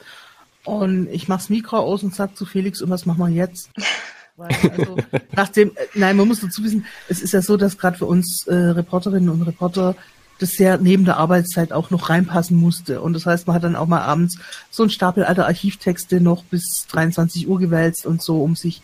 Und 0.64 1.08
ich 1.10 1.26
mach's 1.26 1.50
Mikro 1.50 1.78
aus 1.78 2.04
und 2.04 2.14
sag 2.14 2.36
zu 2.36 2.46
Felix, 2.46 2.80
und 2.82 2.90
was 2.90 3.06
machen 3.06 3.18
wir 3.18 3.28
jetzt? 3.28 3.70
Weil, 4.36 4.50
also, 4.70 4.96
nachdem, 5.32 5.70
äh, 5.70 5.86
nein, 5.94 6.16
man 6.16 6.28
muss 6.28 6.40
dazu 6.40 6.62
wissen, 6.62 6.86
es 7.08 7.20
ist 7.20 7.32
ja 7.32 7.42
so, 7.42 7.56
dass 7.56 7.78
gerade 7.78 7.98
für 7.98 8.06
uns 8.06 8.46
äh, 8.46 8.54
Reporterinnen 8.54 9.28
und 9.28 9.42
Reporter 9.42 9.96
das 10.38 10.52
sehr 10.52 10.78
neben 10.78 11.04
der 11.04 11.16
Arbeitszeit 11.16 11.72
auch 11.72 11.90
noch 11.90 12.10
reinpassen 12.10 12.56
musste. 12.56 13.00
Und 13.00 13.12
das 13.12 13.26
heißt, 13.26 13.46
man 13.46 13.54
hat 13.54 13.64
dann 13.64 13.76
auch 13.76 13.86
mal 13.86 14.02
abends 14.02 14.38
so 14.70 14.82
einen 14.82 14.90
Stapel 14.90 15.24
alter 15.24 15.46
Archivtexte 15.46 16.20
noch 16.20 16.44
bis 16.44 16.86
23 16.88 17.48
Uhr 17.48 17.58
gewälzt 17.58 18.06
und 18.06 18.22
so, 18.22 18.42
um 18.42 18.56
sich 18.56 18.82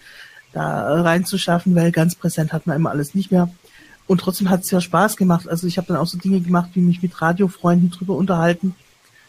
da 0.53 1.03
reinzuschaffen, 1.03 1.75
weil 1.75 1.93
ganz 1.93 2.15
präsent 2.15 2.53
hat 2.53 2.67
man 2.67 2.77
immer 2.77 2.91
alles 2.91 3.15
nicht 3.15 3.31
mehr. 3.31 3.51
Und 4.07 4.21
trotzdem 4.21 4.51
hat 4.51 4.63
es 4.63 4.71
ja 4.71 4.81
Spaß 4.81 5.17
gemacht. 5.17 5.49
Also 5.49 5.67
ich 5.67 5.77
habe 5.77 5.89
dann 5.89 5.97
auch 5.97 6.07
so 6.07 6.19
Dinge 6.19 6.41
gemacht, 6.41 6.71
wie 6.75 6.81
mich 6.81 7.03
mit 7.03 7.21
Radiofreunden 7.21 7.91
drüber 7.91 8.17
unterhalten. 8.17 8.75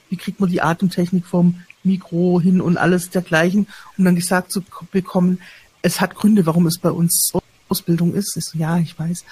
Wie 0.10 0.17
kriegt 0.17 0.39
man 0.39 0.49
die 0.49 0.62
Atemtechnik 0.62 1.25
vom 1.25 1.62
Mikro 1.84 2.39
hin 2.41 2.62
und 2.62 2.77
alles 2.77 3.10
dergleichen. 3.10 3.67
Und 3.97 4.05
dann 4.05 4.15
gesagt 4.15 4.51
zu 4.51 4.63
bekommen, 4.91 5.39
es 5.81 6.01
hat 6.01 6.15
Gründe, 6.15 6.45
warum 6.45 6.67
es 6.67 6.77
bei 6.77 6.91
uns 6.91 7.34
Ausbildung 7.69 8.13
ist. 8.13 8.36
Ich 8.38 8.45
so, 8.45 8.57
ja, 8.57 8.77
ich 8.77 8.97
weiß. 8.97 9.23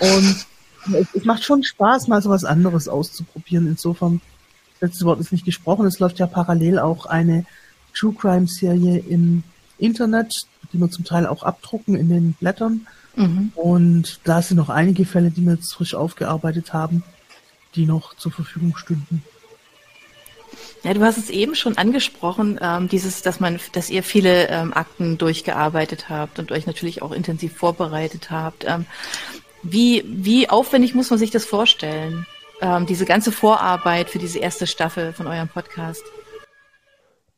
Und 0.00 0.46
es, 0.94 1.08
es 1.14 1.24
macht 1.24 1.44
schon 1.44 1.62
Spaß, 1.62 2.08
mal 2.08 2.22
so 2.22 2.30
was 2.30 2.44
anderes 2.44 2.88
auszuprobieren. 2.88 3.66
Insofern, 3.66 4.20
das 4.74 4.90
letzte 4.90 5.04
Wort 5.06 5.20
ist 5.20 5.32
nicht 5.32 5.44
gesprochen. 5.44 5.86
Es 5.86 5.98
läuft 5.98 6.18
ja 6.18 6.26
parallel 6.26 6.78
auch 6.78 7.06
eine 7.06 7.44
True 7.94 8.14
Crime 8.14 8.46
Serie 8.46 8.98
im 8.98 9.42
Internet, 9.78 10.34
die 10.72 10.78
wir 10.78 10.90
zum 10.90 11.04
Teil 11.04 11.26
auch 11.26 11.42
abdrucken 11.42 11.94
in 11.94 12.08
den 12.08 12.32
Blättern. 12.34 12.86
mhm. 13.16 13.52
Und 13.54 14.20
da 14.24 14.42
sind 14.42 14.56
noch 14.56 14.68
einige 14.68 15.04
Fälle, 15.04 15.30
die 15.30 15.44
wir 15.44 15.54
jetzt 15.54 15.74
frisch 15.74 15.94
aufgearbeitet 15.94 16.72
haben, 16.72 17.02
die 17.74 17.86
noch 17.86 18.14
zur 18.14 18.32
Verfügung 18.32 18.76
stünden. 18.76 19.22
Ja, 20.84 20.94
du 20.94 21.02
hast 21.02 21.18
es 21.18 21.30
eben 21.30 21.54
schon 21.54 21.76
angesprochen, 21.76 22.58
ähm, 22.62 22.88
dieses, 22.88 23.22
dass 23.22 23.40
man, 23.40 23.58
dass 23.72 23.90
ihr 23.90 24.02
viele 24.02 24.48
ähm, 24.48 24.72
Akten 24.72 25.18
durchgearbeitet 25.18 26.08
habt 26.08 26.38
und 26.38 26.52
euch 26.52 26.66
natürlich 26.66 27.02
auch 27.02 27.12
intensiv 27.12 27.56
vorbereitet 27.56 28.30
habt. 28.30 28.64
Ähm, 28.66 28.86
wie, 29.62 30.04
wie 30.06 30.48
aufwendig 30.48 30.94
muss 30.94 31.10
man 31.10 31.18
sich 31.18 31.30
das 31.30 31.44
vorstellen? 31.44 32.26
Ähm, 32.60 32.86
diese 32.86 33.04
ganze 33.04 33.32
Vorarbeit 33.32 34.10
für 34.10 34.18
diese 34.18 34.38
erste 34.38 34.66
Staffel 34.66 35.12
von 35.12 35.26
eurem 35.26 35.48
Podcast. 35.48 36.02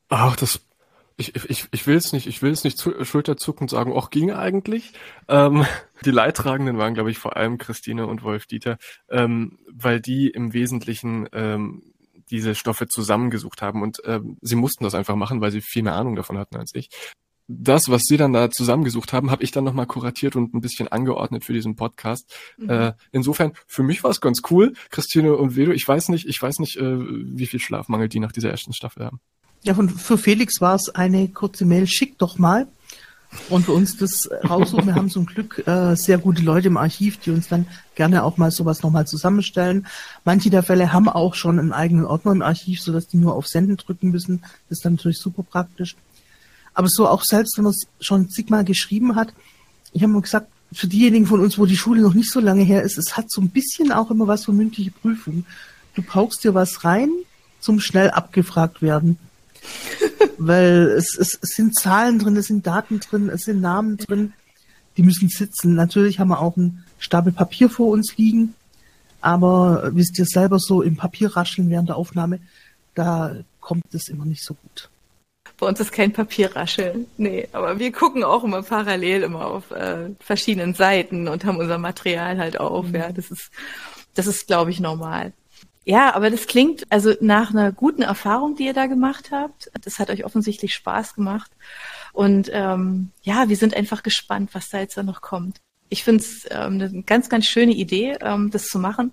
Ach, 0.09 0.37
das. 0.37 0.61
Ich, 1.17 1.35
ich, 1.35 1.69
ich 1.71 1.87
will 1.87 1.97
es 1.97 2.15
nicht, 2.15 2.27
ich 2.27 2.41
will 2.41 2.51
es 2.51 2.65
nicht 2.65 2.79
zu, 2.79 3.05
schulterzuckend 3.05 3.69
sagen, 3.69 3.93
auch 3.93 4.09
ging 4.09 4.33
eigentlich. 4.33 4.93
Ähm, 5.29 5.67
die 6.05 6.11
Leidtragenden 6.11 6.79
waren, 6.79 6.95
glaube 6.95 7.11
ich, 7.11 7.19
vor 7.19 7.37
allem 7.37 7.59
Christine 7.59 8.07
und 8.07 8.23
Wolf 8.23 8.47
Dieter, 8.47 8.79
ähm, 9.11 9.59
weil 9.71 10.01
die 10.01 10.29
im 10.29 10.55
Wesentlichen 10.55 11.29
ähm, 11.33 11.83
diese 12.31 12.55
Stoffe 12.55 12.87
zusammengesucht 12.87 13.61
haben 13.61 13.83
und 13.83 14.01
ähm, 14.05 14.39
sie 14.41 14.55
mussten 14.55 14.85
das 14.85 14.95
einfach 14.95 15.17
machen, 15.17 15.41
weil 15.41 15.51
sie 15.51 15.61
viel 15.61 15.83
mehr 15.83 15.95
Ahnung 15.95 16.17
davon 16.17 16.39
hatten 16.39 16.57
als 16.57 16.75
ich. 16.75 16.89
Das, 17.53 17.89
was 17.89 18.03
sie 18.05 18.17
dann 18.17 18.33
da 18.33 18.49
zusammengesucht 18.49 19.13
haben, 19.13 19.33
habe 19.33 19.43
ich 19.43 19.51
dann 19.51 19.65
nochmal 19.65 19.87
kuratiert 19.87 20.37
und 20.37 20.55
ein 20.55 20.61
bisschen 20.61 20.87
angeordnet 20.87 21.45
für 21.45 21.53
diesen 21.53 21.75
Podcast. 21.75 22.33
Äh, 22.69 22.93
insofern, 23.11 23.53
für 23.67 23.83
mich 23.83 24.05
war 24.05 24.11
es 24.13 24.21
ganz 24.21 24.43
cool. 24.51 24.75
Christine 24.91 25.37
und 25.37 25.57
Vedo, 25.57 25.73
ich 25.73 25.87
weiß 25.87 26.11
nicht, 26.11 26.29
ich 26.29 26.41
weiß 26.41 26.61
nicht, 26.61 26.77
äh, 26.77 26.99
wie 26.99 27.47
viel 27.47 27.59
Schlafmangel 27.59 28.09
die 28.09 28.21
nach 28.21 28.31
dieser 28.31 28.51
ersten 28.51 28.73
Staffel 28.73 29.05
haben. 29.05 29.21
Ja, 29.65 29.75
und 29.75 29.91
für 29.91 30.17
Felix 30.17 30.61
war 30.61 30.77
es 30.77 30.91
eine 30.91 31.27
kurze 31.29 31.65
Mail, 31.65 31.89
schick 31.89 32.19
doch 32.19 32.39
mal. 32.39 32.69
Und 33.49 33.65
für 33.65 33.73
uns 33.73 33.97
das 33.97 34.29
raussuchen, 34.49 34.87
wir 34.87 34.95
haben 34.95 35.11
zum 35.11 35.27
Glück 35.27 35.67
äh, 35.67 35.95
sehr 35.95 36.19
gute 36.19 36.43
Leute 36.43 36.69
im 36.69 36.77
Archiv, 36.77 37.19
die 37.19 37.31
uns 37.31 37.49
dann 37.49 37.67
gerne 37.95 38.25
auch 38.25 38.39
mal 38.39 38.51
sowas 38.51 38.83
nochmal 38.83 39.07
zusammenstellen. 39.07 39.87
Manche 40.25 40.51
der 40.51 40.63
Fälle 40.63 40.93
haben 40.93 41.09
auch 41.09 41.35
schon 41.35 41.59
einen 41.59 41.73
eigenen 41.73 42.07
Ordner 42.07 42.33
im 42.33 42.43
Archiv, 42.43 42.81
sodass 42.81 43.07
die 43.07 43.19
nur 43.19 43.35
auf 43.35 43.47
Senden 43.47 43.77
drücken 43.77 44.11
müssen. 44.11 44.41
Das 44.69 44.79
ist 44.79 44.85
dann 44.85 44.95
natürlich 44.95 45.19
super 45.19 45.45
praktisch. 45.45 45.97
Aber 46.75 46.89
so 46.89 47.09
auch 47.09 47.25
selbst, 47.25 47.57
wenn 47.57 47.65
man 47.65 47.73
es 47.73 47.87
schon 48.01 48.29
zigmal 48.29 48.65
geschrieben 48.65 49.17
hat, 49.17 49.33
ich 49.93 50.03
habe 50.03 50.13
mal 50.13 50.23
gesagt, 50.23 50.49
für 50.73 50.87
diejenigen 50.87 51.27
von 51.27 51.41
uns, 51.41 51.59
wo 51.59 51.67
die 51.67 51.77
Schule 51.77 52.01
noch 52.01 52.15
nicht 52.15 52.31
so 52.31 52.41
lange 52.41 52.63
her 52.63 52.83
ist, 52.83 52.97
es 52.97 53.17
hat 53.17 53.31
so 53.31 53.41
ein 53.41 53.51
bisschen 53.51 53.93
auch 53.93 54.11
immer 54.11 54.27
was 54.27 54.45
von 54.45 54.57
mündliche 54.57 54.93
Prüfung. 54.93 55.45
Du 55.95 56.03
paukst 56.03 56.45
dir 56.45 56.55
was 56.55 56.85
rein 56.85 57.11
zum 57.61 57.81
schnell 57.81 58.11
abgefragt 58.11 58.81
werden. 58.83 59.19
Weil 60.39 60.95
es, 60.97 61.17
es, 61.19 61.39
es 61.41 61.51
sind 61.51 61.75
Zahlen 61.79 62.19
drin, 62.19 62.37
es 62.37 62.47
sind 62.47 62.67
Daten 62.67 63.01
drin, 63.01 63.29
es 63.29 63.43
sind 63.43 63.61
Namen 63.61 63.97
drin, 63.97 64.33
die 64.97 65.03
müssen 65.03 65.29
sitzen. 65.29 65.75
Natürlich 65.75 66.19
haben 66.19 66.29
wir 66.29 66.41
auch 66.41 66.57
einen 66.57 66.85
Stapel 66.99 67.33
Papier 67.33 67.69
vor 67.69 67.89
uns 67.89 68.17
liegen, 68.17 68.55
aber 69.21 69.91
wisst 69.95 70.19
ihr 70.19 70.25
selber 70.25 70.59
so 70.59 70.83
im 70.83 70.97
Papierrascheln 70.97 71.69
während 71.69 71.89
der 71.89 71.97
Aufnahme, 71.97 72.41
da 72.95 73.37
kommt 73.61 73.93
es 73.93 74.09
immer 74.09 74.25
nicht 74.25 74.45
so 74.45 74.55
gut. 74.55 74.89
Bei 75.61 75.67
uns 75.67 75.79
ist 75.79 75.93
kein 75.93 76.13
Papierrascheln. 76.13 77.07
Nee, 77.19 77.47
aber 77.53 77.79
wir 77.79 77.93
gucken 77.93 78.25
auch 78.25 78.45
immer 78.45 78.63
parallel 78.63 79.23
immer 79.23 79.47
auf 79.47 79.71
äh, 79.71 80.09
verschiedenen 80.19 80.73
Seiten 80.73 81.29
und 81.29 81.45
haben 81.45 81.59
unser 81.59 81.77
Material 81.77 82.39
halt 82.39 82.59
auf. 82.59 82.87
Mhm. 82.87 82.95
Ja, 82.95 83.13
das 83.13 83.31
ist, 83.31 83.51
das 84.15 84.27
ist, 84.27 84.47
glaube 84.47 84.71
ich, 84.71 84.81
normal. 84.81 85.35
Ja, 85.85 86.15
aber 86.15 86.31
das 86.31 86.47
klingt 86.47 86.87
also 86.89 87.13
nach 87.21 87.51
einer 87.51 87.73
guten 87.73 88.01
Erfahrung, 88.01 88.57
die 88.57 88.65
ihr 88.65 88.73
da 88.73 88.87
gemacht 88.87 89.33
habt. 89.33 89.71
Das 89.83 89.99
hat 89.99 90.09
euch 90.09 90.25
offensichtlich 90.25 90.75
Spaß 90.75 91.15
gemacht. 91.15 91.51
Und 92.15 92.51
ähm, 92.55 93.11
ja, 93.23 93.51
wir 93.51 93.57
sind 93.57 93.77
einfach 93.77 94.03
gespannt, 94.03 94.51
was 94.55 94.71
da 94.71 94.79
jetzt 94.81 94.97
noch 94.97 95.21
kommt. 95.21 95.61
Ich 95.91 96.05
finde 96.05 96.23
es 96.23 96.47
ähm, 96.51 96.81
eine 96.81 97.03
ganz, 97.03 97.29
ganz 97.29 97.45
schöne 97.47 97.73
Idee, 97.73 98.17
ähm, 98.23 98.51
das 98.51 98.69
zu 98.69 98.79
machen. 98.79 99.13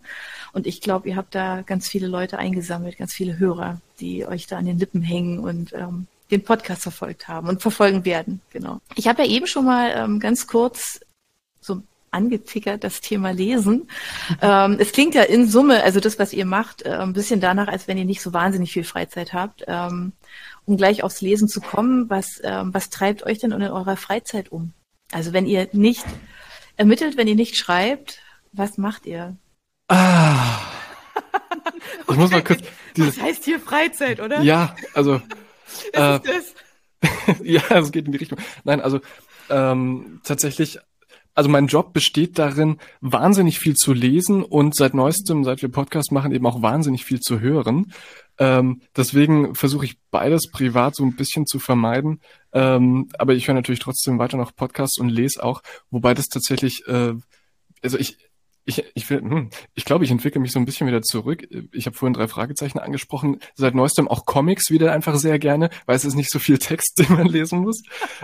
Und 0.53 0.65
ich 0.65 0.79
glaube, 0.79 1.10
ihr 1.10 1.17
habt 1.17 1.36
da 1.36 1.62
ganz 1.63 1.89
viele 1.89 2.07
Leute 2.07 2.38
eingesammelt, 2.38 2.97
ganz 2.97 3.13
viele 3.13 3.38
Hörer, 3.38 3.81
die 3.99 4.25
euch 4.25 4.47
da 4.47 4.57
an 4.57 4.65
den 4.65 4.79
Lippen 4.79 5.01
hängen 5.01 5.39
und 5.39 5.73
ähm, 5.73 6.07
den 6.32 6.44
Podcast 6.44 6.84
verfolgt 6.84 7.28
haben 7.28 7.48
und 7.48 7.62
verfolgen 7.62 8.06
werden. 8.06 8.42
Genau. 8.52 8.82
Ich 8.96 9.08
habe 9.08 9.24
ja 9.24 9.30
eben 9.30 9.48
schon 9.48 9.66
mal 9.66 9.92
ähm, 9.96 10.20
ganz 10.20 10.48
kurz 10.48 11.00
so 11.62 11.82
angetickert, 12.12 12.84
das 12.84 13.02
Thema 13.02 13.32
Lesen. 13.32 13.90
Ähm, 14.42 14.78
es 14.80 14.92
klingt 14.92 15.16
ja 15.16 15.24
in 15.24 15.48
Summe, 15.48 15.84
also 15.84 16.00
das, 16.00 16.20
was 16.20 16.34
ihr 16.34 16.46
macht, 16.46 16.84
äh, 16.84 16.90
ein 16.90 17.13
bisschen 17.13 17.40
danach, 17.40 17.70
als 17.70 17.88
wenn 17.88 17.98
ihr 17.98 18.06
nicht 18.06 18.22
so 18.22 18.34
wahnsinnig 18.34 18.72
viel 18.72 18.84
Freizeit 18.84 19.34
habt. 19.34 19.63
Ähm, 19.68 20.12
um 20.66 20.76
gleich 20.76 21.02
aufs 21.02 21.22
Lesen 21.22 21.48
zu 21.48 21.62
kommen, 21.62 22.10
was, 22.10 22.42
ähm, 22.44 22.74
was 22.74 22.90
treibt 22.90 23.26
euch 23.26 23.40
denn 23.40 23.52
in 23.52 23.63
eurer 23.63 23.96
Freizeit 23.96 24.52
um? 24.52 24.74
Also 25.12 25.32
wenn 25.32 25.46
ihr 25.46 25.70
nicht 25.72 26.06
ermittelt, 26.76 27.16
wenn 27.18 27.28
ihr 27.28 27.36
nicht 27.36 27.56
schreibt, 27.56 28.20
was 28.52 28.78
macht 28.78 29.06
ihr? 29.06 29.38
Ah. 29.88 30.60
Ich 32.10 32.16
muss 32.16 32.32
mal 32.32 32.44
kurz. 32.44 32.62
Dieses, 32.96 33.18
was 33.18 33.24
heißt 33.24 33.44
hier 33.44 33.60
Freizeit, 33.60 34.20
oder? 34.20 34.42
Ja, 34.42 34.76
also. 34.94 35.22
äh, 35.93 36.19
ja, 37.43 37.62
es 37.77 37.91
geht 37.91 38.06
in 38.06 38.12
die 38.12 38.17
Richtung. 38.17 38.39
Nein, 38.63 38.82
also 38.82 38.99
ähm, 39.49 40.21
tatsächlich 40.23 40.80
also 41.38 41.51
mein 41.51 41.67
Job 41.67 41.93
besteht 41.93 42.39
darin, 42.39 42.80
wahnsinnig 42.99 43.60
viel 43.60 43.75
zu 43.75 43.93
lesen 43.93 44.41
und 44.41 44.75
seit 44.75 44.95
neuestem, 44.95 45.43
seit 45.43 45.62
wir 45.62 45.69
Podcast 45.69 46.12
machen, 46.12 46.32
eben 46.32 46.47
auch 46.47 46.63
wahnsinnig 46.63 47.06
viel 47.06 47.19
zu 47.19 47.39
hören. 47.39 47.93
Ähm, 48.39 48.82
deswegen 48.95 49.53
versuche 49.53 49.86
ich 49.86 49.99
beides 50.10 50.49
privat 50.49 50.95
so 50.95 51.03
ein 51.03 51.15
bisschen 51.15 51.45
zu 51.45 51.60
vermeiden. 51.60 52.21
Ähm, 52.53 53.10
aber 53.19 53.36
ich 53.36 53.47
höre 53.47 53.53
natürlich 53.53 53.82
trotzdem 53.82 54.17
weiter 54.17 54.36
noch 54.36 54.56
Podcasts 54.56 54.97
und 54.97 55.10
lese 55.10 55.43
auch, 55.43 55.62
wobei 55.91 56.15
das 56.15 56.25
tatsächlich, 56.25 56.88
äh, 56.88 57.13
also 57.84 57.99
ich, 57.99 58.17
ich, 58.67 58.84
ich, 58.95 59.10
will, 59.10 59.21
hm, 59.21 59.49
ich 59.75 59.86
glaube, 59.86 60.03
ich 60.03 60.12
entwickle 60.12 60.41
mich 60.41 60.51
so 60.51 60.60
ein 60.60 60.65
bisschen 60.65 60.88
wieder 60.88 61.01
zurück. 61.01 61.47
Ich 61.71 61.86
habe 61.86 61.95
vorhin 61.95 62.13
drei 62.13 62.27
Fragezeichen 62.27 62.80
angesprochen. 62.80 63.39
Seit 63.56 63.73
neuestem 63.73 64.10
auch 64.10 64.25
Comics 64.25 64.69
wieder 64.69 64.91
einfach 64.91 65.15
sehr 65.15 65.39
gerne, 65.39 65.69
weil 65.86 65.95
es 65.95 66.03
ist 66.03 66.15
nicht 66.15 66.30
so 66.30 66.38
viel 66.38 66.58
Text, 66.58 66.99
den 66.99 67.15
man 67.15 67.27
lesen 67.27 67.60
muss. 67.60 67.82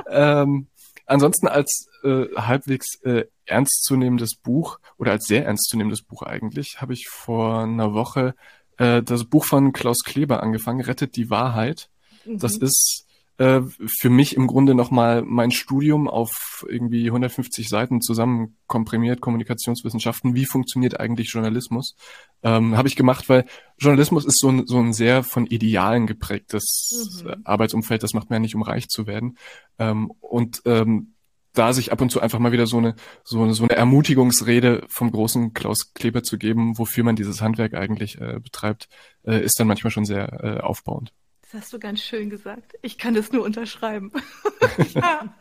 ähm, 0.10 0.67
ansonsten 1.06 1.47
als 1.47 1.88
äh, 2.03 2.25
halbwegs 2.36 3.01
äh, 3.03 3.23
ernstzunehmendes 3.45 4.36
Buch 4.36 4.79
oder 4.97 5.12
als 5.13 5.25
sehr 5.25 5.45
ernstzunehmendes 5.45 6.01
Buch 6.01 6.23
eigentlich 6.23 6.82
habe 6.82 6.93
ich 6.93 7.08
vor 7.08 7.63
einer 7.63 7.93
Woche 7.93 8.36
äh, 8.77 9.01
das 9.01 9.23
Buch 9.23 9.45
von 9.45 9.71
Klaus 9.71 10.03
Kleber 10.03 10.43
angefangen, 10.43 10.82
Rettet 10.82 11.15
die 11.15 11.29
Wahrheit. 11.29 11.89
Mhm. 12.25 12.39
Das 12.39 12.58
ist 12.58 13.06
äh, 13.38 13.62
für 14.00 14.10
mich 14.10 14.36
im 14.36 14.48
Grunde 14.48 14.76
nochmal 14.76 15.24
mein 15.24 15.52
Studium 15.52 16.08
auf 16.08 16.65
irgendwie 16.69 17.08
150 17.08 17.67
Seiten 17.67 18.02
zusammen 18.02 18.58
komprimiert, 18.67 19.22
Kommunikationswissenschaften. 19.22 20.36
Wie 20.36 20.46
funktioniert 20.46 21.00
eigentlich 21.00 21.32
Journalismus? 21.32 21.96
Ähm, 22.43 22.78
Habe 22.78 22.88
ich 22.88 22.96
gemacht, 22.96 23.30
weil 23.30 23.46
Journalismus 23.80 24.26
ist 24.26 24.39
so 24.39 24.50
ein, 24.50 24.67
so 24.67 24.80
ein 24.80 24.93
sehr 24.93 25.24
von 25.24 25.48
Idealen 25.48 26.06
geprägtes 26.06 27.24
mhm. 27.24 27.41
Arbeitsumfeld. 27.43 28.04
Das 28.04 28.13
macht 28.13 28.30
man 28.30 28.38
ja 28.38 28.41
nicht, 28.41 28.56
um 28.56 28.62
reich 28.62 28.88
zu 28.88 29.08
werden. 29.08 29.38
Ähm, 29.80 30.12
und 30.19 30.62
ähm, 30.65 31.13
da 31.54 31.72
sich 31.74 31.91
ab 31.91 32.02
und 32.02 32.12
zu 32.12 32.19
einfach 32.19 32.39
mal 32.39 32.52
wieder 32.52 32.67
so 32.67 32.78
eine, 32.78 32.96
so 33.24 33.41
eine, 33.41 33.54
so 33.54 33.63
eine 33.63 33.76
Ermutigungsrede 33.76 34.86
vom 34.89 35.12
großen 35.12 35.54
Klaus 35.54 35.93
Kleber 35.93 36.24
zu 36.24 36.38
geben, 36.38 36.78
wofür 36.78 37.04
man 37.04 37.15
dieses 37.15 37.41
Handwerk 37.41 37.74
eigentlich 37.74 38.19
äh, 38.19 38.39
betreibt, 38.39 38.89
äh, 39.24 39.43
ist 39.43 39.60
dann 39.60 39.67
manchmal 39.67 39.91
schon 39.91 40.06
sehr 40.06 40.43
äh, 40.43 40.60
aufbauend. 40.60 41.13
Das 41.54 41.66
hast 41.66 41.74
du 41.74 41.80
ganz 41.80 42.02
schön 42.02 42.32
gesagt. 42.32 42.74
Ich 42.82 42.98
kann 42.98 43.13
das 43.13 43.32
nur 43.32 43.44
unterschreiben. 43.44 44.12
ja, 44.96 45.36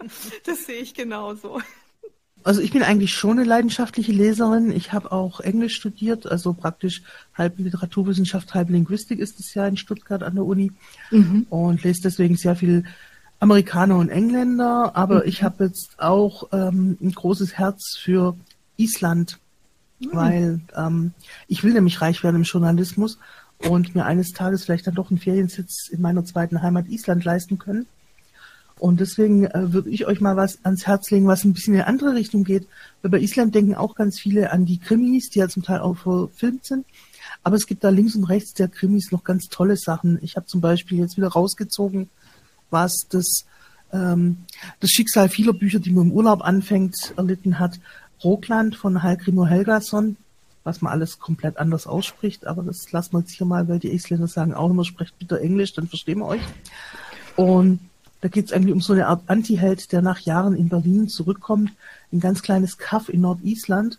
das 0.44 0.66
sehe 0.66 0.77
ich 0.77 0.92
genauso. 0.92 1.59
Also 2.44 2.61
ich 2.61 2.70
bin 2.70 2.83
eigentlich 2.83 3.14
schon 3.14 3.38
eine 3.38 3.44
leidenschaftliche 3.44 4.12
Leserin. 4.12 4.72
Ich 4.72 4.92
habe 4.92 5.11
auch 5.11 5.40
Englisch 5.40 5.75
studiert, 5.75 6.27
also 6.27 6.53
praktisch 6.53 7.03
halb 7.33 7.59
Literaturwissenschaft, 7.59 8.53
halb 8.53 8.68
Linguistik 8.68 9.20
ist 9.20 9.40
es 9.40 9.55
ja 9.55 9.66
in 9.66 9.79
Stuttgart 9.79 10.22
an 10.22 10.35
der 10.35 10.44
Uni 10.44 10.72
mhm. 11.11 11.46
und 11.48 11.83
lese 11.83 12.03
deswegen 12.03 12.37
sehr 12.37 12.57
viel 12.57 12.85
Amerikaner 13.40 13.96
und 13.96 14.11
Engländer, 14.11 14.94
aber 14.94 15.20
mhm. 15.20 15.29
ich 15.29 15.42
habe 15.42 15.64
jetzt 15.64 15.94
auch 15.98 16.48
ähm, 16.53 16.98
ein 17.01 17.12
großes 17.12 17.57
Herz 17.57 17.96
für 17.98 18.37
Island, 18.77 19.38
mhm. 19.98 20.09
weil 20.12 20.61
ähm, 20.77 21.14
ich 21.48 21.64
will 21.64 21.72
nämlich 21.72 22.03
reich 22.03 22.22
werden 22.22 22.37
im 22.37 22.42
Journalismus 22.42 23.18
und 23.68 23.94
mir 23.94 24.05
eines 24.05 24.33
Tages 24.33 24.64
vielleicht 24.64 24.87
dann 24.87 24.94
doch 24.94 25.11
einen 25.11 25.20
Feriensitz 25.20 25.88
in 25.88 26.01
meiner 26.01 26.25
zweiten 26.25 26.62
Heimat 26.62 26.88
Island 26.88 27.25
leisten 27.25 27.59
können. 27.59 27.87
Und 28.79 29.01
deswegen 29.01 29.46
äh, 29.46 29.72
würde 29.72 29.90
ich 29.90 30.07
euch 30.07 30.20
mal 30.20 30.37
was 30.37 30.59
ans 30.64 30.87
Herz 30.87 31.11
legen, 31.11 31.29
was 31.29 31.44
ein 31.44 31.53
bisschen 31.53 31.75
in 31.75 31.81
eine 31.81 31.88
andere 31.88 32.14
Richtung 32.14 32.42
geht. 32.42 32.66
Weil 33.01 33.12
bei 33.12 33.20
Island 33.20 33.55
denken 33.55 33.77
auch 33.77 33.94
ganz 33.94 34.18
viele 34.18 34.51
an 34.51 34.64
die 34.64 34.79
Krimis, 34.79 35.31
die 35.31 35.38
ja 35.38 35.48
zum 35.48 35.62
Teil 35.62 35.81
auch 35.81 35.96
verfilmt 35.96 36.64
sind. 36.64 36.85
Aber 37.44 37.55
es 37.55 37.66
gibt 37.66 37.85
da 37.85 37.90
links 37.90 38.16
und 38.16 38.25
rechts 38.25 38.55
der 38.55 38.68
Krimis 38.68 39.12
noch 39.12 39.22
ganz 39.22 39.46
tolle 39.48 39.77
Sachen. 39.77 40.18
Ich 40.22 40.35
habe 40.37 40.46
zum 40.46 40.61
Beispiel 40.61 40.98
jetzt 40.98 41.16
wieder 41.16 41.29
rausgezogen 41.29 42.09
was 42.72 43.07
das, 43.11 43.44
ähm, 43.92 44.38
das 44.81 44.90
Schicksal 44.90 45.29
vieler 45.29 45.53
Bücher, 45.53 45.79
die 45.79 45.90
man 45.90 46.09
im 46.09 46.12
Urlaub 46.12 46.42
anfängt, 46.42 47.14
erlitten 47.16 47.61
hat. 47.61 47.79
Rockland 48.25 48.75
von 48.75 49.03
Hallgrimur 49.03 49.48
Helgason, 49.48 50.16
was 50.64 50.81
man 50.81 50.92
alles 50.92 51.18
komplett 51.18 51.59
anders 51.59 51.87
ausspricht, 51.87 52.46
aber 52.46 52.62
das 52.62 52.90
lassen 52.92 53.12
wir 53.12 53.20
jetzt 53.20 53.33
hier 53.33 53.46
mal, 53.46 53.68
weil 53.68 53.79
die 53.79 53.92
Isländer 53.92 54.29
sagen 54.29 54.55
auch 54.55 54.70
immer, 54.70 54.85
sprecht 54.85 55.18
bitte 55.18 55.40
Englisch, 55.40 55.72
dann 55.72 55.88
verstehen 55.88 56.18
wir 56.18 56.27
euch. 56.27 56.42
Und 57.37 57.81
da 58.20 58.29
geht 58.29 58.46
es 58.46 58.53
eigentlich 58.53 58.72
um 58.72 58.81
so 58.81 58.92
eine 58.92 59.09
Art 59.09 59.22
Anti-Held, 59.27 59.90
der 59.90 60.03
nach 60.03 60.20
Jahren 60.20 60.55
in 60.55 60.68
Berlin 60.68 61.09
zurückkommt, 61.09 61.72
ein 62.12 62.20
ganz 62.20 62.42
kleines 62.42 62.79
Kaff 62.79 63.09
in 63.09 63.22
Nordisland. 63.22 63.98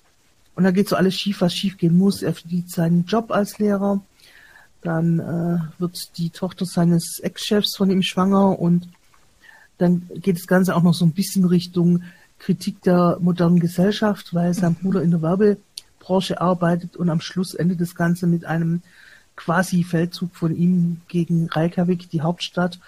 Und 0.56 0.64
da 0.64 0.72
geht 0.72 0.88
so 0.88 0.96
alles 0.96 1.16
schief, 1.16 1.42
was 1.42 1.54
schief 1.54 1.78
gehen 1.78 1.98
muss. 1.98 2.22
Er 2.22 2.34
verdient 2.34 2.70
seinen 2.70 3.06
Job 3.06 3.32
als 3.32 3.60
Lehrer, 3.60 4.02
dann 4.82 5.20
äh, 5.20 5.80
wird 5.80 6.18
die 6.18 6.30
Tochter 6.30 6.66
seines 6.66 7.20
Ex-Chefs 7.20 7.76
von 7.76 7.90
ihm 7.90 8.04
schwanger 8.04 8.60
und 8.60 8.88
dann 9.78 10.10
geht 10.16 10.38
das 10.38 10.48
Ganze 10.48 10.76
auch 10.76 10.84
noch 10.84 10.94
so 10.94 11.06
ein 11.06 11.14
bisschen 11.14 11.46
Richtung 11.46 12.04
Kritik 12.40 12.82
der 12.84 13.18
modernen 13.20 13.60
Gesellschaft, 13.60 14.34
weil 14.34 14.54
sein 14.54 14.76
Bruder 14.76 15.02
in 15.02 15.12
der 15.12 15.22
Werbebranche 16.04 16.40
arbeitet 16.40 16.96
und 16.96 17.10
am 17.10 17.22
Schluss 17.22 17.54
endet 17.54 17.82
das 17.82 17.96
Ganze 17.96 18.28
mit 18.28 18.46
einem 18.46 18.82
quasi 19.36 19.84
Feldzug 19.84 20.36
von 20.36 20.56
ihm 20.56 21.02
gegen 21.08 21.48
Reykjavik, 21.48 22.10
die 22.10 22.22
Hauptstadt. 22.22 22.80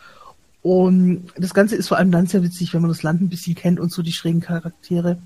Und 0.61 1.27
das 1.37 1.53
Ganze 1.53 1.75
ist 1.75 1.87
vor 1.87 1.97
allem 1.97 2.11
dann 2.11 2.27
sehr 2.27 2.43
witzig, 2.43 2.73
wenn 2.73 2.81
man 2.81 2.89
das 2.89 3.03
Land 3.03 3.21
ein 3.21 3.29
bisschen 3.29 3.55
kennt 3.55 3.79
und 3.79 3.91
so 3.91 4.01
die 4.01 4.11
schrägen 4.11 4.41
Charaktere. 4.41 5.17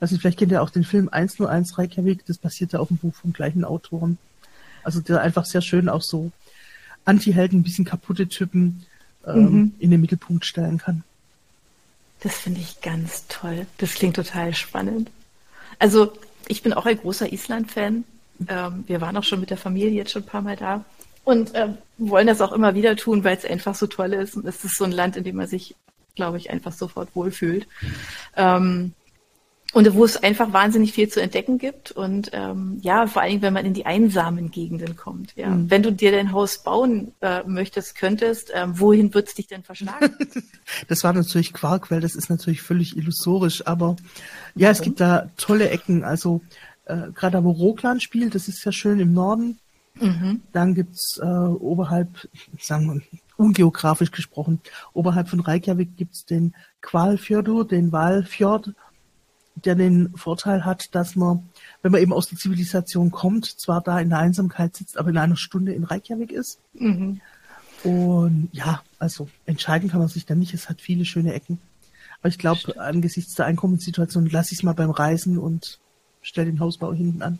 Also 0.00 0.16
vielleicht 0.18 0.38
kennt 0.38 0.52
ihr 0.52 0.62
auch 0.62 0.70
den 0.70 0.84
Film 0.84 1.08
101 1.10 1.78
Reykjavik, 1.78 2.24
das 2.26 2.38
basiert 2.38 2.72
ja 2.72 2.80
auf 2.80 2.88
dem 2.88 2.98
Buch 2.98 3.14
vom 3.14 3.32
gleichen 3.32 3.64
Autoren. 3.64 4.18
Also 4.82 5.00
der 5.00 5.20
einfach 5.20 5.44
sehr 5.44 5.62
schön 5.62 5.88
auch 5.88 6.02
so 6.02 6.30
Anti-Helden, 7.04 7.60
ein 7.60 7.62
bisschen 7.62 7.84
kaputte 7.84 8.28
Typen 8.28 8.84
ähm, 9.26 9.40
mhm. 9.40 9.74
in 9.78 9.90
den 9.90 10.00
Mittelpunkt 10.00 10.44
stellen 10.44 10.78
kann. 10.78 11.04
Das 12.20 12.36
finde 12.36 12.60
ich 12.60 12.80
ganz 12.80 13.26
toll. 13.28 13.66
Das 13.78 13.94
klingt 13.94 14.16
total 14.16 14.54
spannend. 14.54 15.10
Also 15.78 16.12
ich 16.48 16.62
bin 16.62 16.72
auch 16.72 16.86
ein 16.86 16.98
großer 16.98 17.32
Island-Fan. 17.32 18.04
Ähm, 18.48 18.84
wir 18.86 19.00
waren 19.00 19.16
auch 19.16 19.24
schon 19.24 19.40
mit 19.40 19.50
der 19.50 19.56
Familie 19.56 19.90
jetzt 19.90 20.12
schon 20.12 20.22
ein 20.22 20.26
paar 20.26 20.42
Mal 20.42 20.56
da 20.56 20.84
und 21.24 21.52
ähm, 21.54 21.78
wollen 21.98 22.28
das 22.28 22.40
auch 22.40 22.52
immer 22.52 22.74
wieder 22.74 22.94
tun, 22.96 23.24
weil 23.24 23.36
es 23.36 23.44
einfach 23.44 23.74
so 23.74 23.86
toll 23.86 24.12
ist. 24.12 24.36
Und 24.36 24.46
es 24.46 24.64
ist 24.64 24.76
so 24.76 24.84
ein 24.84 24.92
Land, 24.92 25.16
in 25.16 25.24
dem 25.24 25.36
man 25.36 25.48
sich, 25.48 25.74
glaube 26.14 26.36
ich, 26.36 26.50
einfach 26.50 26.72
sofort 26.72 27.14
wohlfühlt. 27.14 27.66
Ähm, 28.36 28.92
und 29.76 29.92
wo 29.92 30.06
es 30.06 30.16
einfach 30.16 30.54
wahnsinnig 30.54 30.94
viel 30.94 31.06
zu 31.10 31.20
entdecken 31.20 31.58
gibt 31.58 31.92
und 31.92 32.30
ähm, 32.32 32.78
ja, 32.80 33.06
vor 33.06 33.20
allem, 33.20 33.42
wenn 33.42 33.52
man 33.52 33.66
in 33.66 33.74
die 33.74 33.84
einsamen 33.84 34.50
Gegenden 34.50 34.96
kommt. 34.96 35.36
Ja. 35.36 35.50
Mhm. 35.50 35.70
Wenn 35.70 35.82
du 35.82 35.92
dir 35.92 36.12
dein 36.12 36.32
Haus 36.32 36.62
bauen 36.62 37.12
äh, 37.20 37.42
möchtest, 37.42 37.94
könntest, 37.94 38.50
ähm, 38.54 38.80
wohin 38.80 39.12
wird's 39.12 39.34
dich 39.34 39.48
denn 39.48 39.64
verschlagen? 39.64 40.16
das 40.88 41.04
war 41.04 41.12
natürlich 41.12 41.52
Quark, 41.52 41.90
weil 41.90 42.00
das 42.00 42.14
ist 42.14 42.30
natürlich 42.30 42.62
völlig 42.62 42.96
illusorisch, 42.96 43.66
aber 43.66 43.96
ja, 44.54 44.70
es 44.70 44.80
gibt 44.80 44.98
da 44.98 45.28
tolle 45.36 45.68
Ecken. 45.68 46.04
Also 46.04 46.40
äh, 46.86 47.10
gerade 47.14 47.44
wo 47.44 47.50
Rockland 47.50 48.02
spielt, 48.02 48.34
das 48.34 48.48
ist 48.48 48.64
ja 48.64 48.72
schön 48.72 48.98
im 48.98 49.12
Norden. 49.12 49.58
Mhm. 50.00 50.40
Dann 50.54 50.74
gibt's 50.74 51.18
äh, 51.22 51.26
oberhalb, 51.26 52.08
sagen 52.58 52.94
wir, 52.94 53.20
ungeografisch 53.36 54.10
gesprochen, 54.10 54.62
oberhalb 54.94 55.28
von 55.28 55.40
Reykjavik 55.40 55.98
gibt's 55.98 56.24
den 56.24 56.54
Kvalfjördur, 56.80 57.68
den 57.68 57.92
Walfjord 57.92 58.72
der 59.56 59.74
den 59.74 60.16
Vorteil 60.16 60.64
hat, 60.64 60.94
dass 60.94 61.16
man, 61.16 61.48
wenn 61.82 61.92
man 61.92 62.00
eben 62.00 62.12
aus 62.12 62.28
der 62.28 62.38
Zivilisation 62.38 63.10
kommt, 63.10 63.46
zwar 63.46 63.80
da 63.80 63.98
in 63.98 64.10
der 64.10 64.18
Einsamkeit 64.18 64.76
sitzt, 64.76 64.98
aber 64.98 65.10
in 65.10 65.18
einer 65.18 65.36
Stunde 65.36 65.72
in 65.72 65.84
Reykjavik 65.84 66.30
ist. 66.30 66.60
Mhm. 66.74 67.20
Und 67.82 68.48
ja, 68.52 68.82
also 68.98 69.28
entscheiden 69.44 69.90
kann 69.90 70.00
man 70.00 70.08
sich 70.08 70.26
da 70.26 70.34
nicht. 70.34 70.54
Es 70.54 70.68
hat 70.68 70.80
viele 70.80 71.04
schöne 71.04 71.32
Ecken. 71.32 71.58
Aber 72.20 72.28
ich 72.28 72.38
glaube, 72.38 72.80
angesichts 72.80 73.34
der 73.34 73.46
Einkommenssituation 73.46 74.26
lasse 74.26 74.52
ich 74.52 74.58
es 74.58 74.62
mal 74.62 74.74
beim 74.74 74.90
Reisen 74.90 75.38
und 75.38 75.78
stelle 76.22 76.50
den 76.50 76.60
Hausbau 76.60 76.92
hinten 76.92 77.22
an. 77.22 77.38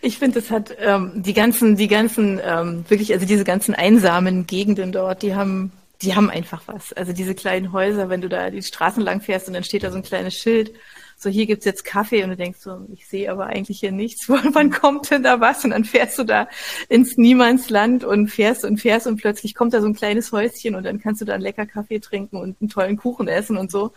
Ich 0.00 0.18
finde, 0.18 0.38
es 0.38 0.50
hat 0.50 0.76
ähm, 0.78 1.12
die 1.16 1.34
ganzen, 1.34 1.76
die 1.76 1.88
ganzen, 1.88 2.40
ähm, 2.44 2.84
wirklich, 2.88 3.12
also 3.12 3.26
diese 3.26 3.44
ganzen 3.44 3.74
einsamen 3.74 4.46
Gegenden 4.46 4.92
dort, 4.92 5.22
die 5.22 5.34
haben, 5.34 5.72
die 6.02 6.14
haben 6.14 6.30
einfach 6.30 6.62
was. 6.66 6.92
Also 6.92 7.12
diese 7.12 7.34
kleinen 7.34 7.72
Häuser, 7.72 8.08
wenn 8.08 8.20
du 8.20 8.28
da 8.28 8.50
die 8.50 8.62
Straßen 8.62 9.02
lang 9.02 9.20
fährst 9.20 9.48
und 9.48 9.54
dann 9.54 9.64
steht 9.64 9.82
da 9.82 9.90
so 9.90 9.96
ein 9.96 10.02
kleines 10.02 10.34
Schild, 10.34 10.72
so 11.20 11.28
hier 11.28 11.46
gibt's 11.46 11.64
jetzt 11.64 11.84
Kaffee 11.84 12.22
und 12.22 12.30
du 12.30 12.36
denkst 12.36 12.60
so, 12.60 12.86
ich 12.92 13.08
sehe 13.08 13.32
aber 13.32 13.46
eigentlich 13.46 13.80
hier 13.80 13.90
nichts. 13.90 14.28
Wann 14.28 14.70
kommt 14.70 15.10
denn 15.10 15.24
da 15.24 15.40
was? 15.40 15.64
Und 15.64 15.70
dann 15.70 15.84
fährst 15.84 16.16
du 16.18 16.24
da 16.24 16.48
ins 16.88 17.16
Niemandsland 17.16 18.04
und 18.04 18.28
fährst 18.28 18.64
und 18.64 18.78
fährst 18.78 19.08
und 19.08 19.16
plötzlich 19.16 19.56
kommt 19.56 19.74
da 19.74 19.80
so 19.80 19.88
ein 19.88 19.94
kleines 19.94 20.30
Häuschen 20.30 20.76
und 20.76 20.84
dann 20.84 21.00
kannst 21.00 21.20
du 21.20 21.24
da 21.24 21.34
einen 21.34 21.42
lecker 21.42 21.66
Kaffee 21.66 21.98
trinken 21.98 22.36
und 22.36 22.56
einen 22.60 22.70
tollen 22.70 22.96
Kuchen 22.96 23.26
essen 23.26 23.56
und 23.56 23.72
so. 23.72 23.92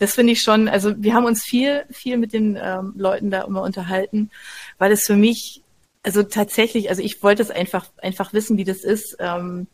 Das 0.00 0.14
finde 0.14 0.34
ich 0.34 0.42
schon, 0.42 0.68
also 0.68 0.92
wir 0.98 1.14
haben 1.14 1.24
uns 1.24 1.42
viel, 1.42 1.84
viel 1.90 2.18
mit 2.18 2.34
den 2.34 2.58
ähm, 2.62 2.92
Leuten 2.94 3.30
da 3.30 3.42
immer 3.42 3.62
unterhalten, 3.62 4.30
weil 4.76 4.92
es 4.92 5.06
für 5.06 5.16
mich, 5.16 5.62
also 6.02 6.22
tatsächlich, 6.22 6.90
also 6.90 7.00
ich 7.02 7.22
wollte 7.22 7.42
es 7.42 7.50
einfach, 7.50 7.86
einfach 8.02 8.34
wissen, 8.34 8.58
wie 8.58 8.64
das 8.64 8.84
ist, 8.84 9.16
ähm, 9.18 9.66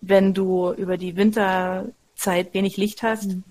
wenn 0.00 0.34
du 0.34 0.72
über 0.72 0.96
die 0.96 1.16
Winterzeit 1.16 2.54
wenig 2.54 2.76
Licht 2.76 3.02
hast. 3.02 3.28
Mhm 3.28 3.44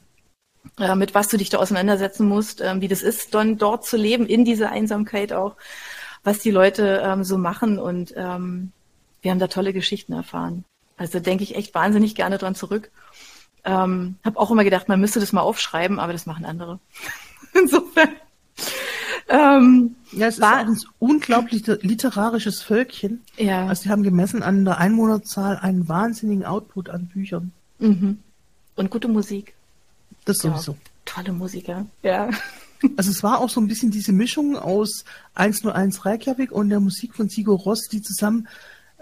äh, 0.80 0.96
mit 0.96 1.14
was 1.14 1.28
du 1.28 1.38
dich 1.38 1.50
da 1.50 1.58
auseinandersetzen 1.60 2.28
musst, 2.28 2.62
ähm, 2.62 2.82
wie 2.82 2.88
das 2.88 3.02
ist, 3.02 3.34
dann 3.34 3.58
dort 3.58 3.86
zu 3.86 3.98
leben, 3.98 4.26
in 4.26 4.46
dieser 4.46 4.72
Einsamkeit 4.72 5.32
auch, 5.32 5.56
was 6.24 6.40
die 6.40 6.52
Leute 6.52 7.02
ähm, 7.06 7.24
so 7.24 7.38
machen 7.38 7.80
und 7.80 8.14
ähm, 8.18 8.72
wir 9.22 9.32
haben 9.32 9.40
da 9.40 9.48
tolle 9.48 9.74
Geschichten 9.74 10.14
erfahren. 10.14 10.66
Also 10.98 11.20
denke 11.20 11.44
ich 11.44 11.56
echt 11.56 11.74
wahnsinnig 11.74 12.16
gerne 12.16 12.38
dran 12.38 12.56
zurück. 12.56 12.92
Ähm, 13.64 14.18
habe 14.24 14.40
auch 14.40 14.52
immer 14.52 14.64
gedacht, 14.64 14.88
man 14.88 15.00
müsste 15.00 15.20
das 15.20 15.34
mal 15.34 15.42
aufschreiben, 15.42 16.00
aber 16.00 16.14
das 16.14 16.26
machen 16.26 16.46
andere. 16.46 16.80
Insofern. 17.54 18.10
Ähm, 19.28 19.96
ja, 20.12 20.28
es 20.28 20.40
war, 20.40 20.62
ist 20.70 20.86
ein 20.86 20.90
unglaublich 21.00 21.66
literarisches 21.66 22.62
Völkchen. 22.62 23.22
Ja. 23.38 23.68
Also 23.68 23.84
sie 23.84 23.90
haben 23.90 24.04
gemessen 24.04 24.44
an 24.44 24.66
der 24.66 24.78
Einwohnerzahl 24.78 25.58
einen 25.58 25.88
wahnsinnigen 25.88 26.46
Output 26.46 26.90
an 26.90 27.08
Büchern. 27.08 27.52
Mhm. 27.80 28.20
Und 28.76 28.90
gute 28.92 29.08
Musik. 29.08 29.54
Das 30.26 30.38
sowieso. 30.38 30.74
Ja, 30.74 30.78
tolle 31.06 31.34
Musiker, 31.34 31.86
ja. 32.04 32.30
Also 32.98 33.10
es 33.10 33.24
war 33.24 33.40
auch 33.40 33.50
so 33.50 33.60
ein 33.62 33.68
bisschen 33.68 33.90
diese 33.90 34.12
Mischung 34.12 34.58
aus 34.58 35.06
101 35.34 36.06
Reykjavik 36.06 36.52
und 36.52 36.70
der 36.70 36.80
Musik 36.80 37.16
von 37.16 37.30
Sigur 37.30 37.58
Ross, 37.58 37.88
die 37.92 38.02
zusammen 38.02 38.48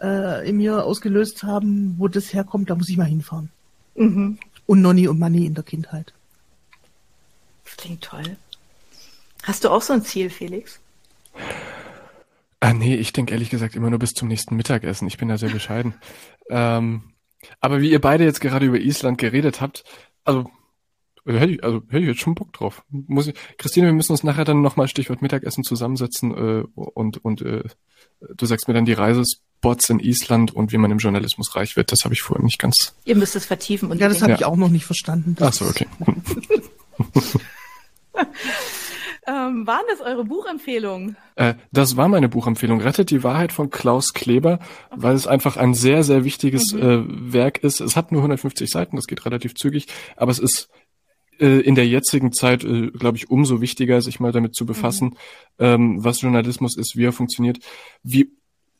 äh, 0.01 0.47
in 0.47 0.57
mir 0.57 0.85
ausgelöst 0.85 1.43
haben, 1.43 1.95
wo 1.97 2.07
das 2.07 2.33
herkommt, 2.33 2.69
da 2.69 2.75
muss 2.75 2.87
ich 2.87 2.95
mal 2.95 3.05
hinfahren. 3.05 3.49
Mhm. 3.95 4.37
Und 4.67 4.81
Nonny 4.81 5.07
und 5.07 5.19
Manny 5.19 5.45
in 5.45 5.55
der 5.55 5.63
Kindheit. 5.63 6.13
Das 7.65 7.75
klingt 7.75 8.03
toll. 8.03 8.37
Hast 9.43 9.63
du 9.63 9.69
auch 9.69 9.81
so 9.81 9.93
ein 9.93 10.03
Ziel, 10.03 10.29
Felix? 10.29 10.79
Ah, 12.59 12.73
nee, 12.73 12.95
ich 12.95 13.11
denke 13.11 13.33
ehrlich 13.33 13.49
gesagt 13.49 13.75
immer 13.75 13.89
nur 13.89 13.99
bis 13.99 14.13
zum 14.13 14.29
nächsten 14.29 14.55
Mittagessen. 14.55 15.07
Ich 15.07 15.17
bin 15.17 15.27
da 15.27 15.37
sehr 15.37 15.49
bescheiden. 15.49 15.95
ähm, 16.49 17.13
aber 17.59 17.81
wie 17.81 17.91
ihr 17.91 17.99
beide 17.99 18.23
jetzt 18.23 18.39
gerade 18.39 18.65
über 18.65 18.79
Island 18.79 19.17
geredet 19.17 19.59
habt, 19.59 19.83
also 20.23 20.49
also 21.25 21.39
hätte 21.39 21.53
ich, 21.53 21.63
also 21.63 21.81
hätte 21.87 21.99
ich 21.99 22.07
jetzt 22.07 22.19
schon 22.19 22.35
Bock 22.35 22.51
drauf. 22.51 22.83
Muss 22.89 23.27
ich, 23.27 23.35
Christine, 23.57 23.87
wir 23.87 23.93
müssen 23.93 24.11
uns 24.11 24.23
nachher 24.23 24.43
dann 24.43 24.61
nochmal 24.61 24.89
Stichwort 24.89 25.21
Mittagessen 25.21 25.63
zusammensetzen 25.63 26.31
äh, 26.31 26.63
und, 26.75 27.23
und 27.23 27.41
äh, 27.41 27.63
du 28.35 28.45
sagst 28.45 28.67
mir 28.67 28.73
dann 28.73 28.83
die 28.83 28.93
Reisespots 28.93 29.89
in 29.89 29.99
Island 29.99 30.53
und 30.53 30.73
wie 30.73 30.77
man 30.77 30.91
im 30.91 30.97
Journalismus 30.97 31.55
reich 31.55 31.77
wird. 31.77 31.93
Das 31.93 32.03
habe 32.03 32.13
ich 32.13 32.21
vorhin 32.21 32.45
nicht 32.45 32.59
ganz. 32.59 32.93
Ihr 33.05 33.15
müsst 33.15 33.37
es 33.37 33.45
vertiefen. 33.45 33.89
Und 33.89 33.99
ja, 33.99 34.09
das 34.09 34.21
habe 34.21 34.33
ja. 34.33 34.37
ich 34.37 34.45
auch 34.45 34.57
noch 34.57 34.69
nicht 34.69 34.85
verstanden. 34.85 35.37
Ach 35.39 35.53
so, 35.53 35.65
okay. 35.65 35.87
Ähm, 39.25 39.65
waren 39.65 39.83
das 39.89 40.01
eure 40.01 40.25
Buchempfehlungen? 40.25 41.15
Äh, 41.35 41.53
das 41.71 41.95
war 41.95 42.09
meine 42.09 42.27
Buchempfehlung. 42.29 42.81
Rettet 42.81 43.09
die 43.09 43.23
Wahrheit 43.23 43.51
von 43.53 43.69
Klaus 43.69 44.13
Kleber, 44.13 44.59
okay. 44.89 44.97
weil 44.97 45.15
es 45.15 45.27
einfach 45.27 45.55
ein 45.57 45.73
sehr, 45.73 46.03
sehr 46.03 46.25
wichtiges 46.25 46.73
mhm. 46.73 46.81
äh, 46.81 47.33
Werk 47.33 47.59
ist. 47.59 47.79
Es 47.79 47.95
hat 47.95 48.11
nur 48.11 48.21
150 48.21 48.69
Seiten, 48.69 48.95
das 48.95 49.07
geht 49.07 49.25
relativ 49.25 49.55
zügig, 49.55 49.87
aber 50.17 50.31
es 50.31 50.39
ist 50.39 50.69
äh, 51.39 51.59
in 51.61 51.75
der 51.75 51.87
jetzigen 51.87 52.33
Zeit, 52.33 52.63
äh, 52.63 52.87
glaube 52.87 53.17
ich, 53.17 53.29
umso 53.29 53.61
wichtiger, 53.61 54.01
sich 54.01 54.19
mal 54.19 54.31
damit 54.31 54.55
zu 54.55 54.65
befassen, 54.65 55.15
mhm. 55.57 55.65
ähm, 55.65 56.03
was 56.03 56.21
Journalismus 56.21 56.77
ist, 56.77 56.95
wie 56.97 57.05
er 57.05 57.13
funktioniert, 57.13 57.59
wie 58.03 58.31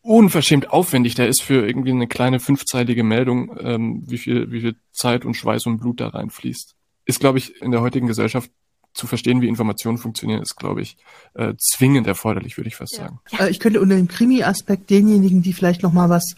unverschämt 0.02 0.70
aufwendig 0.70 1.16
der 1.16 1.30
ist 1.30 1.42
für 1.42 1.66
irgendwie 1.66 1.92
eine 1.92 2.08
kleine 2.08 2.42
fünfzeilige 2.42 3.04
Meldung, 3.04 3.58
ähm, 3.60 4.04
wie 4.06 4.18
viel, 4.18 4.52
wie 4.52 4.60
viel 4.60 4.76
Zeit 4.92 5.24
und 5.24 5.36
Schweiß 5.36 5.66
und 5.66 5.80
Blut 5.80 6.02
da 6.02 6.10
reinfließt. 6.10 6.76
Ist, 7.06 7.20
glaube 7.20 7.38
ich, 7.38 7.62
in 7.62 7.72
der 7.72 7.82
heutigen 7.82 8.08
Gesellschaft 8.08 8.52
zu 8.94 9.08
verstehen, 9.08 9.42
wie 9.42 9.48
Informationen 9.48 9.98
funktionieren, 9.98 10.42
ist, 10.42 10.56
glaube 10.56 10.82
ich, 10.82 10.98
äh, 11.34 11.54
zwingend 11.58 12.08
erforderlich, 12.08 12.58
würde 12.58 12.68
ich 12.68 12.76
fast 12.76 12.94
ja. 12.94 13.06
sagen. 13.06 13.20
Äh, 13.40 13.50
ich 13.50 13.60
könnte 13.60 13.82
unter 13.82 13.96
dem 13.96 14.08
Krimi-Aspekt 14.08 14.90
denjenigen, 14.90 15.42
die 15.42 15.54
vielleicht 15.54 15.84
noch 15.84 15.94
mal 15.94 16.10
was 16.10 16.36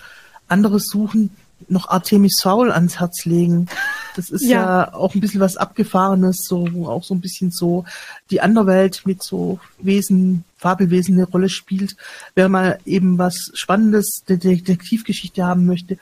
anderes 0.48 0.86
suchen, 0.86 1.32
noch 1.68 1.90
Artemis 1.90 2.40
Fowl 2.42 2.72
ans 2.72 3.00
Herz 3.00 3.26
legen. 3.26 3.68
Das 4.16 4.30
ist 4.30 4.46
ja. 4.46 4.84
ja. 4.84 4.94
auch 4.94 5.16
ein 5.16 5.22
bisschen 5.22 5.40
was 5.40 5.58
Abgefahrenes, 5.58 6.46
so, 6.48 6.68
wo 6.72 6.88
auch 6.88 7.04
so 7.04 7.14
ein 7.14 7.22
bisschen 7.22 7.52
so 7.52 7.86
die 8.30 8.42
Anderwelt 8.42 9.04
mit 9.06 9.24
so 9.24 9.60
Wesen, 9.80 10.44
Fabelwesen 10.58 11.16
eine 11.16 11.26
Rolle 11.26 11.50
spielt. 11.50 11.96
Wer 12.36 12.50
mal 12.50 12.80
eben 12.86 13.18
was 13.18 13.52
Spannendes, 13.54 14.24
der 14.28 14.38
Detektivgeschichte 14.38 15.44
haben 15.44 15.66
möchte, 15.66 15.98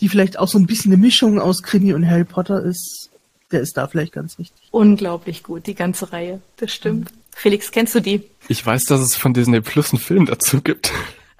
die 0.00 0.08
vielleicht 0.08 0.38
auch 0.38 0.48
so 0.48 0.58
ein 0.58 0.66
bisschen 0.66 0.92
eine 0.92 1.00
Mischung 1.00 1.40
aus 1.40 1.62
Krimi 1.62 1.92
und 1.92 2.08
Harry 2.08 2.24
Potter 2.24 2.62
ist, 2.62 3.10
der 3.52 3.60
ist 3.60 3.76
da 3.76 3.86
vielleicht 3.86 4.12
ganz 4.12 4.38
richtig. 4.38 4.68
Unglaublich 4.70 5.42
gut, 5.42 5.66
die 5.66 5.74
ganze 5.74 6.12
Reihe. 6.12 6.40
Das 6.56 6.72
stimmt. 6.72 7.10
Mhm. 7.10 7.16
Felix, 7.34 7.70
kennst 7.70 7.94
du 7.94 8.00
die? 8.00 8.22
Ich 8.48 8.64
weiß, 8.64 8.84
dass 8.84 9.00
es 9.00 9.16
von 9.16 9.34
Disney 9.34 9.60
Plus 9.60 9.92
einen 9.92 10.00
Film 10.00 10.26
dazu 10.26 10.60
gibt. 10.60 10.92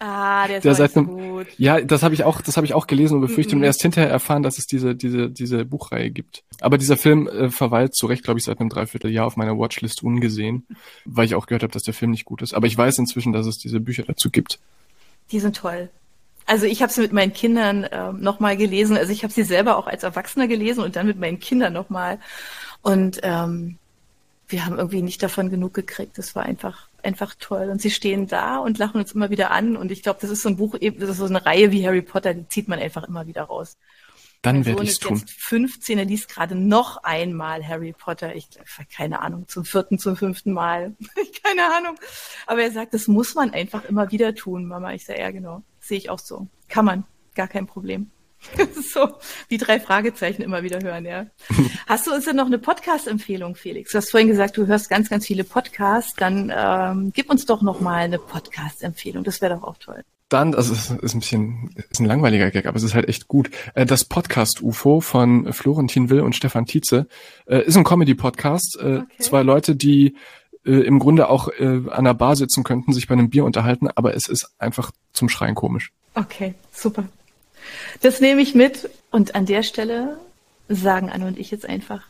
Ah, 0.03 0.49
der 0.49 0.57
ist 0.59 0.65
der 0.65 0.75
seit 0.75 0.97
einem, 0.97 1.09
gut. 1.09 1.47
Ja, 1.59 1.79
das 1.83 2.03
habe 2.03 2.15
ich 2.15 2.25
auch, 2.25 2.41
das 2.41 2.57
habe 2.57 2.65
ich 2.65 2.73
auch 2.73 2.87
gelesen 2.87 3.17
und 3.17 3.21
befürchtet 3.21 3.53
mm 3.53 3.57
-mm. 3.57 3.61
und 3.61 3.65
erst 3.65 3.83
hinterher 3.83 4.09
erfahren, 4.09 4.43
dass 4.43 4.57
es 4.57 4.67
diese 4.67 4.95
diese 4.95 5.29
diese 5.29 5.67
Buchreihe 5.67 6.11
gibt. 6.11 6.43
Aber 6.63 6.79
dieser 6.79 6.97
Film 6.97 7.29
äh, 7.29 7.51
verweilt 7.51 7.95
zu 7.95 8.07
Recht, 8.07 8.25
glaube 8.25 8.39
ich, 8.39 8.47
seit 8.47 8.61
einem 8.61 8.71
Dreivierteljahr 8.71 9.27
auf 9.27 9.37
meiner 9.37 9.59
Watchlist 9.59 10.03
ungesehen, 10.03 10.67
weil 11.05 11.27
ich 11.27 11.35
auch 11.35 11.45
gehört 11.45 11.65
habe, 11.65 11.73
dass 11.75 11.83
der 11.83 11.93
Film 11.93 12.13
nicht 12.13 12.25
gut 12.25 12.41
ist. 12.41 12.55
Aber 12.55 12.67
ich 12.67 12.79
weiß 12.79 12.97
inzwischen, 12.97 13.35
dass 13.35 13.47
es 13.47 13.59
diese 13.59 13.79
Bücher 13.79 14.05
dazu 14.05 14.31
gibt. 14.31 14.59
Die 15.33 15.39
sind 15.39 15.57
toll. 15.57 15.91
Also 16.51 16.67
ich 16.67 16.83
habe 16.83 16.93
sie 16.93 17.01
mit 17.01 17.13
meinen 17.13 17.33
Kindern 17.33 17.85
äh, 17.85 18.13
nochmal 18.13 18.57
gelesen. 18.57 18.97
Also 18.97 19.13
ich 19.13 19.23
habe 19.23 19.33
sie 19.33 19.45
selber 19.45 19.77
auch 19.77 19.87
als 19.87 20.03
Erwachsener 20.03 20.49
gelesen 20.49 20.83
und 20.83 20.97
dann 20.97 21.07
mit 21.07 21.17
meinen 21.17 21.39
Kindern 21.39 21.73
nochmal. 21.73 22.19
Und 22.83 23.21
ähm, 23.23 23.79
wir 24.49 24.67
haben 24.67 24.77
irgendwie 24.77 25.01
nicht 25.01 25.23
davon 25.23 25.49
genug 25.49 25.75
gekriegt. 25.75 26.19
Das 26.19 26.35
war 26.35 26.43
einfach 26.43 26.89
einfach 27.05 27.37
toll. 27.39 27.71
Und 27.71 27.81
sie 27.81 27.93
stehen 27.93 28.27
da 28.27 28.59
und 28.59 28.79
lachen 28.79 29.01
uns 29.01 29.13
immer 29.13 29.31
wieder 29.31 29.53
an. 29.53 29.77
Und 29.77 29.93
ich 29.93 30.03
glaube, 30.03 30.19
das 30.21 30.29
ist 30.29 30.43
so 30.43 30.49
ein 30.49 30.57
Buch, 30.57 30.77
das 30.77 31.11
ist 31.11 31.19
so 31.19 31.27
eine 31.27 31.47
Reihe 31.47 31.71
wie 31.71 31.87
Harry 31.87 32.03
Potter, 32.03 32.35
die 32.35 32.49
zieht 32.49 32.67
man 32.67 32.81
einfach 32.81 33.05
immer 33.05 33.29
wieder 33.29 33.45
raus. 33.45 33.79
Dann 34.43 34.65
werde 34.67 34.83
ich 34.83 34.91
es 34.91 34.99
tun. 34.99 35.23
15, 35.25 35.99
er 35.99 36.05
liest 36.05 36.31
gerade 36.31 36.57
noch 36.57 37.05
einmal 37.05 37.65
Harry 37.65 37.95
Potter. 37.97 38.35
Ich 38.35 38.49
keine 38.93 39.21
Ahnung, 39.21 39.47
zum 39.47 39.65
vierten, 39.65 40.01
zum 40.01 40.17
fünften 40.17 40.53
Mal. 40.53 40.97
keine 41.45 41.73
Ahnung. 41.77 41.95
Aber 42.49 42.63
er 42.63 42.73
sagt, 42.73 42.93
das 42.93 43.07
muss 43.07 43.37
man 43.37 43.53
einfach 43.53 43.85
immer 43.85 44.11
wieder 44.11 44.35
tun, 44.35 44.67
Mama. 44.67 44.95
Ich 44.95 45.05
sage, 45.05 45.21
ja, 45.21 45.31
genau. 45.31 45.63
Sehe 45.91 45.99
ich 45.99 46.09
auch 46.09 46.21
so. 46.21 46.47
Kann 46.69 46.85
man. 46.85 47.03
Gar 47.35 47.49
kein 47.49 47.67
Problem. 47.67 48.13
so 48.95 49.09
die 49.51 49.59
drei 49.59 49.81
Fragezeichen 49.81 50.41
immer 50.41 50.63
wieder 50.63 50.79
hören, 50.81 51.05
ja. 51.05 51.27
Hast 51.89 52.07
du 52.07 52.15
uns 52.15 52.27
denn 52.27 52.37
noch 52.37 52.47
eine 52.47 52.61
Podcast-Empfehlung, 52.61 53.57
Felix? 53.57 53.91
Du 53.91 53.99
hast 53.99 54.13
vorhin 54.13 54.29
gesagt, 54.29 54.57
du 54.57 54.69
hörst 54.69 54.89
ganz, 54.89 55.11
ganz 55.11 55.27
viele 55.27 55.43
Podcasts. 55.43 56.15
Dann 56.15 56.53
ähm, 56.57 57.11
gib 57.13 57.29
uns 57.29 57.45
doch 57.45 57.61
noch 57.61 57.81
mal 57.81 58.05
eine 58.05 58.21
Podcast-Empfehlung. 58.21 59.25
Das 59.25 59.41
wäre 59.41 59.57
doch 59.57 59.65
auch 59.65 59.79
toll. 59.79 60.05
Dann, 60.29 60.55
also 60.55 60.73
es 60.73 60.91
ist 60.91 61.13
ein 61.13 61.19
bisschen, 61.19 61.75
ist 61.91 61.99
ein 61.99 62.07
langweiliger 62.07 62.53
Gag, 62.53 62.67
aber 62.67 62.77
es 62.77 62.85
ist 62.85 62.95
halt 62.95 63.09
echt 63.09 63.27
gut. 63.27 63.51
Äh, 63.75 63.85
das 63.85 64.05
Podcast 64.05 64.63
UFO 64.63 65.01
von 65.01 65.53
Florentin 65.53 66.09
Will 66.09 66.21
und 66.21 66.37
Stefan 66.37 66.67
Tietze 66.67 67.09
äh, 67.47 67.65
ist 67.65 67.77
ein 67.77 67.83
Comedy-Podcast. 67.83 68.79
Äh, 68.81 68.99
okay. 68.99 69.07
Zwei 69.19 69.43
Leute, 69.43 69.75
die 69.75 70.15
im 70.65 70.99
Grunde 70.99 71.29
auch 71.29 71.49
an 71.59 72.05
der 72.05 72.15
Bar 72.15 72.37
sitzen 72.37 72.65
könnten, 72.65 72.93
sich 72.93 73.09
bei 73.09 73.15
einem 73.15 73.31
Bier 73.31 73.45
unterhalten, 73.45 73.89
aber 73.95 74.15
es 74.15 74.29
ist 74.29 74.53
einfach 74.59 74.93
zum 75.13 75.29
Schreien 75.29 75.55
komisch. 75.55 75.93
Okay, 76.15 76.55
super. 76.73 77.05
Das 78.03 78.21
nehme 78.21 78.43
ich 78.43 78.55
mit 78.55 78.91
und 79.11 79.35
an 79.35 79.47
der 79.47 79.63
Stelle 79.63 80.19
sagen 80.69 81.11
Anne 81.11 81.27
und 81.27 81.39
ich 81.39 81.51
jetzt 81.51 81.69
einfach 81.69 82.03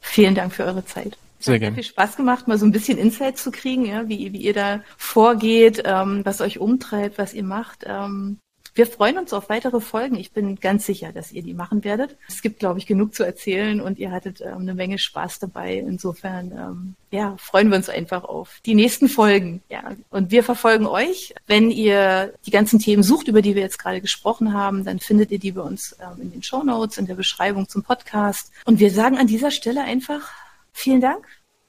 vielen 0.00 0.34
Dank 0.34 0.52
für 0.54 0.64
eure 0.64 0.84
Zeit. 0.84 1.18
Sehr 1.40 1.58
gerne. 1.58 1.76
Hat 1.76 1.84
viel 1.84 1.90
Spaß 1.90 2.16
gemacht, 2.16 2.48
mal 2.48 2.58
so 2.58 2.66
ein 2.66 2.72
bisschen 2.72 2.98
Insight 2.98 3.38
zu 3.38 3.50
kriegen, 3.50 3.86
ja, 3.86 4.08
wie, 4.08 4.32
wie 4.32 4.38
ihr 4.42 4.54
da 4.54 4.80
vorgeht, 4.96 5.82
ähm, 5.84 6.22
was 6.24 6.40
euch 6.40 6.58
umtreibt, 6.58 7.18
was 7.18 7.32
ihr 7.32 7.44
macht. 7.44 7.84
Ähm, 7.86 8.38
Wir 8.78 8.86
freuen 8.86 9.18
uns 9.18 9.32
auf 9.32 9.48
weitere 9.48 9.80
Folgen. 9.80 10.14
Ich 10.14 10.30
bin 10.30 10.54
ganz 10.54 10.86
sicher, 10.86 11.10
dass 11.12 11.32
ihr 11.32 11.42
die 11.42 11.52
machen 11.52 11.82
werdet. 11.82 12.16
Es 12.28 12.42
gibt, 12.42 12.60
glaube 12.60 12.78
ich, 12.78 12.86
genug 12.86 13.12
zu 13.12 13.24
erzählen 13.24 13.80
und 13.80 13.98
ihr 13.98 14.12
hattet 14.12 14.40
ähm, 14.40 14.58
eine 14.58 14.72
Menge 14.72 14.98
Spaß 14.98 15.40
dabei. 15.40 15.74
Insofern, 15.78 16.52
ähm, 16.52 16.94
ja, 17.10 17.34
freuen 17.38 17.70
wir 17.70 17.76
uns 17.76 17.88
einfach 17.88 18.22
auf 18.22 18.60
die 18.64 18.76
nächsten 18.76 19.08
Folgen. 19.08 19.62
Ja, 19.68 19.96
und 20.10 20.30
wir 20.30 20.44
verfolgen 20.44 20.86
euch. 20.86 21.34
Wenn 21.48 21.72
ihr 21.72 22.32
die 22.46 22.52
ganzen 22.52 22.78
Themen 22.78 23.02
sucht, 23.02 23.26
über 23.26 23.42
die 23.42 23.56
wir 23.56 23.62
jetzt 23.62 23.80
gerade 23.80 24.00
gesprochen 24.00 24.54
haben, 24.54 24.84
dann 24.84 25.00
findet 25.00 25.32
ihr 25.32 25.40
die 25.40 25.50
bei 25.50 25.62
uns 25.62 25.96
ähm, 26.00 26.22
in 26.22 26.30
den 26.30 26.44
Show 26.44 26.62
Notes, 26.62 26.98
in 26.98 27.06
der 27.06 27.16
Beschreibung 27.16 27.68
zum 27.68 27.82
Podcast. 27.82 28.52
Und 28.64 28.78
wir 28.78 28.92
sagen 28.92 29.18
an 29.18 29.26
dieser 29.26 29.50
Stelle 29.50 29.82
einfach 29.82 30.30
vielen 30.72 31.00
Dank, 31.00 31.26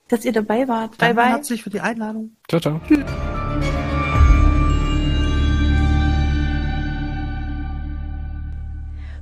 dass 0.09 0.25
ihr 0.25 0.31
dabei 0.31 0.67
wart. 0.67 0.99
Bye, 0.99 1.15
bye. 1.15 1.29
Herzlich 1.29 1.63
für 1.63 1.71
die 1.71 1.81
Einladung. 1.81 2.35
Ciao, 2.47 2.61
ciao. 2.61 2.79